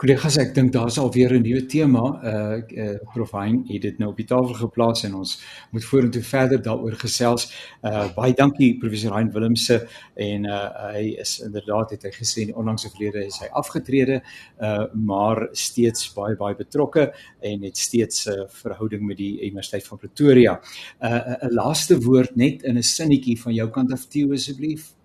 Kollegas, 0.01 0.39
ek 0.41 0.55
dink 0.55 0.71
daar's 0.73 0.95
alweer 0.97 1.33
'n 1.37 1.43
nuwe 1.45 1.65
tema. 1.69 2.01
Uh, 2.25 2.57
uh 2.83 2.95
Prof 3.13 3.31
Hein 3.31 3.63
het 3.67 3.81
dit 3.81 3.97
nou 3.99 4.09
op 4.09 4.17
die 4.17 4.25
tafel 4.25 4.53
geplaas 4.53 5.03
en 5.03 5.13
ons 5.15 5.41
moet 5.71 5.85
vorentoe 5.85 6.23
verder 6.23 6.61
daaroor 6.61 6.95
gesels. 6.97 7.45
Uh 7.83 8.07
baie 8.15 8.33
dankie 8.33 8.77
professor 8.79 9.13
Hein 9.13 9.29
Willemse 9.31 9.87
en 10.15 10.45
uh 10.45 10.93
hy 10.93 11.13
is 11.21 11.39
inderdaad 11.45 11.91
het 11.91 12.03
hy 12.03 12.11
gesê 12.11 12.41
in 12.41 12.47
die 12.47 12.57
onlangse 12.57 12.89
verlede 12.89 13.25
is 13.25 13.37
hy 13.39 13.51
afgetrede, 13.53 14.23
uh 14.59 14.87
maar 14.93 15.47
steeds 15.51 16.09
baie 16.13 16.35
baie 16.35 16.55
betrokke 16.55 17.13
en 17.41 17.61
het 17.63 17.77
steeds 17.77 18.25
'n 18.25 18.39
uh, 18.39 18.49
verhouding 18.49 19.05
met 19.05 19.17
die 19.17 19.45
Universiteit 19.45 19.87
van 19.87 19.97
Pretoria. 19.97 20.59
Uh 21.01 21.45
'n 21.45 21.53
laaste 21.53 22.01
woord 22.01 22.35
net 22.35 22.63
in 22.63 22.77
'n 22.77 22.83
sinnetjie 22.83 23.39
van 23.41 23.53
jou 23.53 23.69
kant 23.69 23.91
af 23.93 24.05
toe 24.07 24.33
asseblief. 24.33 24.95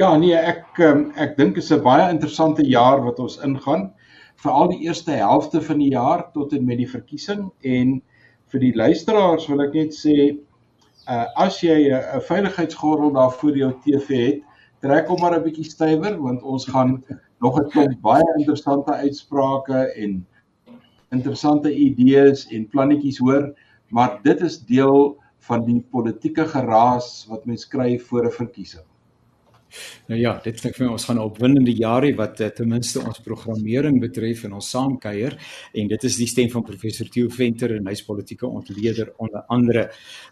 Ja, 0.00 0.14
nee, 0.16 0.32
ek 0.32 0.78
ehm, 0.80 1.00
ek 1.20 1.34
dink 1.36 1.58
dit 1.58 1.62
is 1.62 1.72
'n 1.74 1.82
baie 1.84 2.04
interessante 2.10 2.64
jaar 2.64 3.02
wat 3.04 3.18
ons 3.20 3.34
ingaan. 3.44 3.82
Veral 4.40 4.70
die 4.70 4.84
eerste 4.86 5.12
helfte 5.12 5.60
van 5.66 5.82
die 5.82 5.90
jaar 5.92 6.22
tot 6.32 6.52
en 6.56 6.64
met 6.64 6.78
die 6.80 6.88
verkiesing 6.88 7.50
en 7.60 7.90
vir 8.52 8.60
die 8.62 8.72
luisteraars 8.74 9.44
wil 9.50 9.60
ek 9.60 9.74
net 9.76 9.92
sê 9.98 10.14
uh 11.16 11.26
as 11.44 11.58
jy 11.60 11.76
'n 11.92 12.22
veiligheidsgordel 12.28 13.12
daar 13.18 13.34
voor 13.40 13.58
jou 13.62 13.68
TV 13.84 14.08
het, 14.24 14.40
trek 14.80 15.08
hom 15.12 15.20
maar 15.20 15.36
'n 15.36 15.44
bietjie 15.44 15.68
stywer 15.68 16.16
want 16.22 16.42
ons 16.42 16.64
gaan 16.64 17.04
nog 17.40 17.60
'n 17.60 17.68
klomp 17.74 18.00
baie 18.00 18.28
interessante 18.38 18.92
uitsprake 18.92 19.82
en 20.06 20.26
interessante 21.12 21.74
idees 21.74 22.46
en 22.48 22.68
plannetjies 22.68 23.18
hoor, 23.18 23.52
maar 23.90 24.20
dit 24.22 24.40
is 24.40 24.58
deel 24.64 25.18
van 25.50 25.66
die 25.66 25.84
politieke 25.90 26.48
geraas 26.48 27.26
wat 27.28 27.44
mens 27.44 27.68
kry 27.68 27.98
voor 27.98 28.24
'n 28.24 28.38
verkiesing. 28.40 28.88
Nou 30.08 30.20
ja, 30.20 30.34
dit 30.44 30.60
klink 30.60 30.76
vir 30.76 30.86
my 30.86 30.92
ons 30.92 31.04
gaan 31.04 31.16
'n 31.16 31.24
opwindende 31.24 31.74
jaar 31.76 32.02
hê 32.02 32.14
wat 32.16 32.40
uh, 32.40 32.48
ten 32.48 32.68
minste 32.68 33.00
ons 33.00 33.20
programmering 33.20 34.00
betref 34.00 34.44
en 34.44 34.52
ons 34.52 34.70
saamkuier 34.70 35.36
en 35.74 35.88
dit 35.88 36.04
is 36.04 36.16
die 36.16 36.26
stem 36.26 36.50
van 36.50 36.62
professor 36.62 37.08
Theo 37.08 37.28
Venter 37.28 37.76
en 37.76 37.86
hy's 37.86 38.02
politieke 38.02 38.46
ontleder 38.46 39.12
onder 39.18 39.42
andere. 39.48 39.90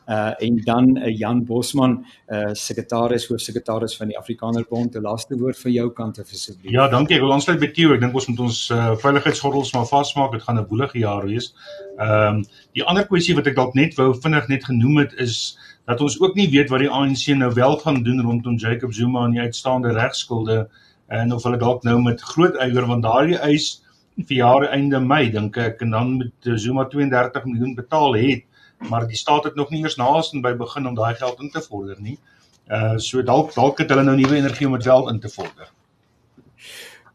Uh 0.08 0.32
en 0.40 0.56
dan 0.64 0.96
uh, 0.96 1.18
Jan 1.18 1.44
Bosman, 1.44 2.04
uh 2.28 2.52
sekretaris 2.52 3.26
hoofsekretaris 3.28 3.96
van 3.96 4.08
die 4.08 4.18
Afrikaner 4.18 4.64
Bond, 4.68 4.96
'n 4.96 5.02
laaste 5.02 5.36
woord 5.36 5.58
van 5.58 5.72
jou 5.72 5.90
kant 5.92 6.18
af 6.18 6.32
asseblief. 6.32 6.72
Ja, 6.72 6.88
dankie. 6.88 7.16
Ek 7.16 7.22
wil 7.22 7.32
aansluit 7.32 7.60
by 7.60 7.70
Theo. 7.72 7.94
Ek 7.94 8.00
dink 8.00 8.14
ons 8.14 8.28
moet 8.28 8.40
ons 8.40 8.70
uh, 8.70 8.96
veiligheidsgordels 8.96 9.72
maar 9.72 9.86
vasmaak. 9.86 10.32
Dit 10.32 10.42
gaan 10.42 10.58
'n 10.58 10.66
woelige 10.68 10.98
jaar 10.98 11.26
wees. 11.26 11.54
Ehm 11.98 12.36
um, 12.36 12.44
die 12.72 12.84
ander 12.84 13.06
kwessie 13.06 13.34
wat 13.34 13.46
ek 13.46 13.56
dalk 13.56 13.74
net 13.74 13.96
wou 13.98 14.12
vinnig 14.14 14.48
net 14.48 14.64
genoem 14.64 15.02
het 15.02 15.12
is 15.18 15.58
dat 15.86 16.00
ons 16.00 16.20
ook 16.20 16.34
nie 16.34 16.48
weet 16.50 16.70
wat 16.70 16.84
die 16.84 16.90
ANC 16.90 17.26
nou 17.36 17.52
wel 17.54 17.76
gaan 17.78 18.02
doen 18.02 18.20
rondom 18.22 18.56
Jacob 18.56 18.92
Zuma 18.92 19.24
en 19.24 19.36
die 19.36 19.40
uitstaande 19.40 19.92
regskulde 19.92 20.68
en 21.08 21.32
of 21.32 21.42
hulle 21.42 21.58
dalk 21.58 21.82
nou 21.82 22.00
met 22.02 22.20
groot 22.20 22.56
eier 22.56 22.86
want 22.86 23.02
daardie 23.02 23.38
eis 23.38 23.80
vir 24.16 24.36
jare 24.36 24.68
einde 24.76 25.00
Mei 25.00 25.30
dink 25.30 25.56
ek 25.56 25.82
en 25.86 25.90
dan 25.96 26.16
met 26.18 26.52
Zuma 26.60 26.84
32 26.84 27.44
miljoen 27.44 27.74
betaal 27.74 28.16
het 28.20 28.46
maar 28.88 29.06
die 29.06 29.16
staat 29.16 29.44
het 29.44 29.54
nog 29.54 29.70
nie 29.70 29.82
eers 29.82 29.96
naaste 29.96 30.40
by 30.40 30.54
begin 30.56 30.86
om 30.88 30.94
daai 30.94 31.14
geld 31.14 31.40
in 31.40 31.50
te 31.50 31.60
vorder 31.60 32.00
nie. 32.00 32.18
Uh 32.68 32.96
so 32.96 33.22
dalk 33.22 33.54
dalk 33.54 33.82
het 33.82 33.90
hulle 33.92 34.04
nou 34.06 34.16
nuwe 34.16 34.36
energie 34.36 34.66
om 34.66 34.76
dit 34.78 34.88
wel 34.88 35.08
in 35.10 35.20
te 35.20 35.28
vorder. 35.28 35.68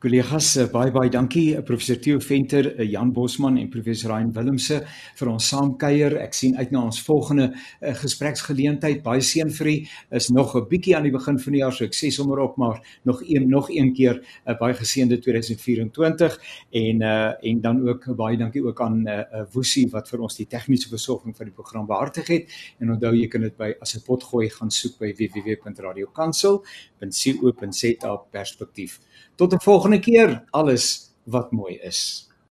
Kollegas, 0.05 0.51
eh, 0.61 0.67
baie 0.69 0.91
baie 0.93 1.09
dankie 1.09 1.55
eh, 1.55 1.63
professor 1.65 1.97
Theo 1.97 2.19
Venter, 2.21 2.67
eh, 2.75 2.85
Jan 2.85 3.09
Bosman 3.11 3.57
en 3.57 3.69
professor 3.73 4.11
Ryan 4.11 4.27
Willemse 4.35 4.75
vir 5.17 5.29
ons 5.31 5.47
saamkuier. 5.49 6.19
Ek 6.21 6.33
sien 6.37 6.53
uit 6.59 6.69
na 6.75 6.83
ons 6.85 6.99
volgende 7.07 7.47
uh, 7.49 7.93
gespreksgeleentheid. 7.97 9.01
Baie 9.01 9.23
seën 9.25 9.49
vir 9.57 9.67
u. 9.71 9.73
Is 10.19 10.29
nog 10.29 10.53
'n 10.55 10.67
bietjie 10.69 10.95
aan 10.95 11.03
die 11.09 11.11
begin 11.11 11.39
van 11.39 11.53
die 11.53 11.59
jaar, 11.63 11.73
so 11.73 11.85
ek 11.85 11.95
sê 11.97 12.11
sommer 12.13 12.39
op 12.43 12.57
maar 12.57 12.81
nog 13.03 13.23
een 13.25 13.49
nog 13.49 13.69
een 13.71 13.93
keer 13.93 14.21
'n 14.21 14.51
uh, 14.51 14.57
baie 14.59 14.73
geseënde 14.73 15.17
2024 15.17 16.39
en 16.71 17.01
uh 17.01 17.33
en 17.41 17.61
dan 17.61 17.89
ook 17.89 18.15
baie 18.15 18.37
dankie 18.37 18.63
ook 18.63 18.81
aan 18.81 19.07
uh, 19.07 19.23
Woesie 19.53 19.89
wat 19.89 20.09
vir 20.09 20.21
ons 20.21 20.35
die 20.37 20.45
tegniese 20.45 20.89
versorging 20.89 21.35
van 21.35 21.45
die 21.45 21.55
program 21.55 21.87
behartig 21.87 22.27
het. 22.27 22.51
En 22.79 22.91
onthou 22.91 23.15
jy 23.15 23.27
kan 23.27 23.41
dit 23.41 23.57
by 23.57 23.73
as 23.81 23.95
'n 23.95 24.01
potgooi 24.05 24.49
gaan 24.49 24.71
soek 24.71 24.99
by 24.99 25.13
www.radiokansel.co.za 25.17 28.15
perspektief. 28.31 28.99
Tot 29.36 29.53
'n 29.53 29.59
volgende 29.59 29.99
keer 29.99 30.43
alles 30.49 31.11
wat 31.23 31.51
mooi 31.51 31.75
is. 31.75 32.29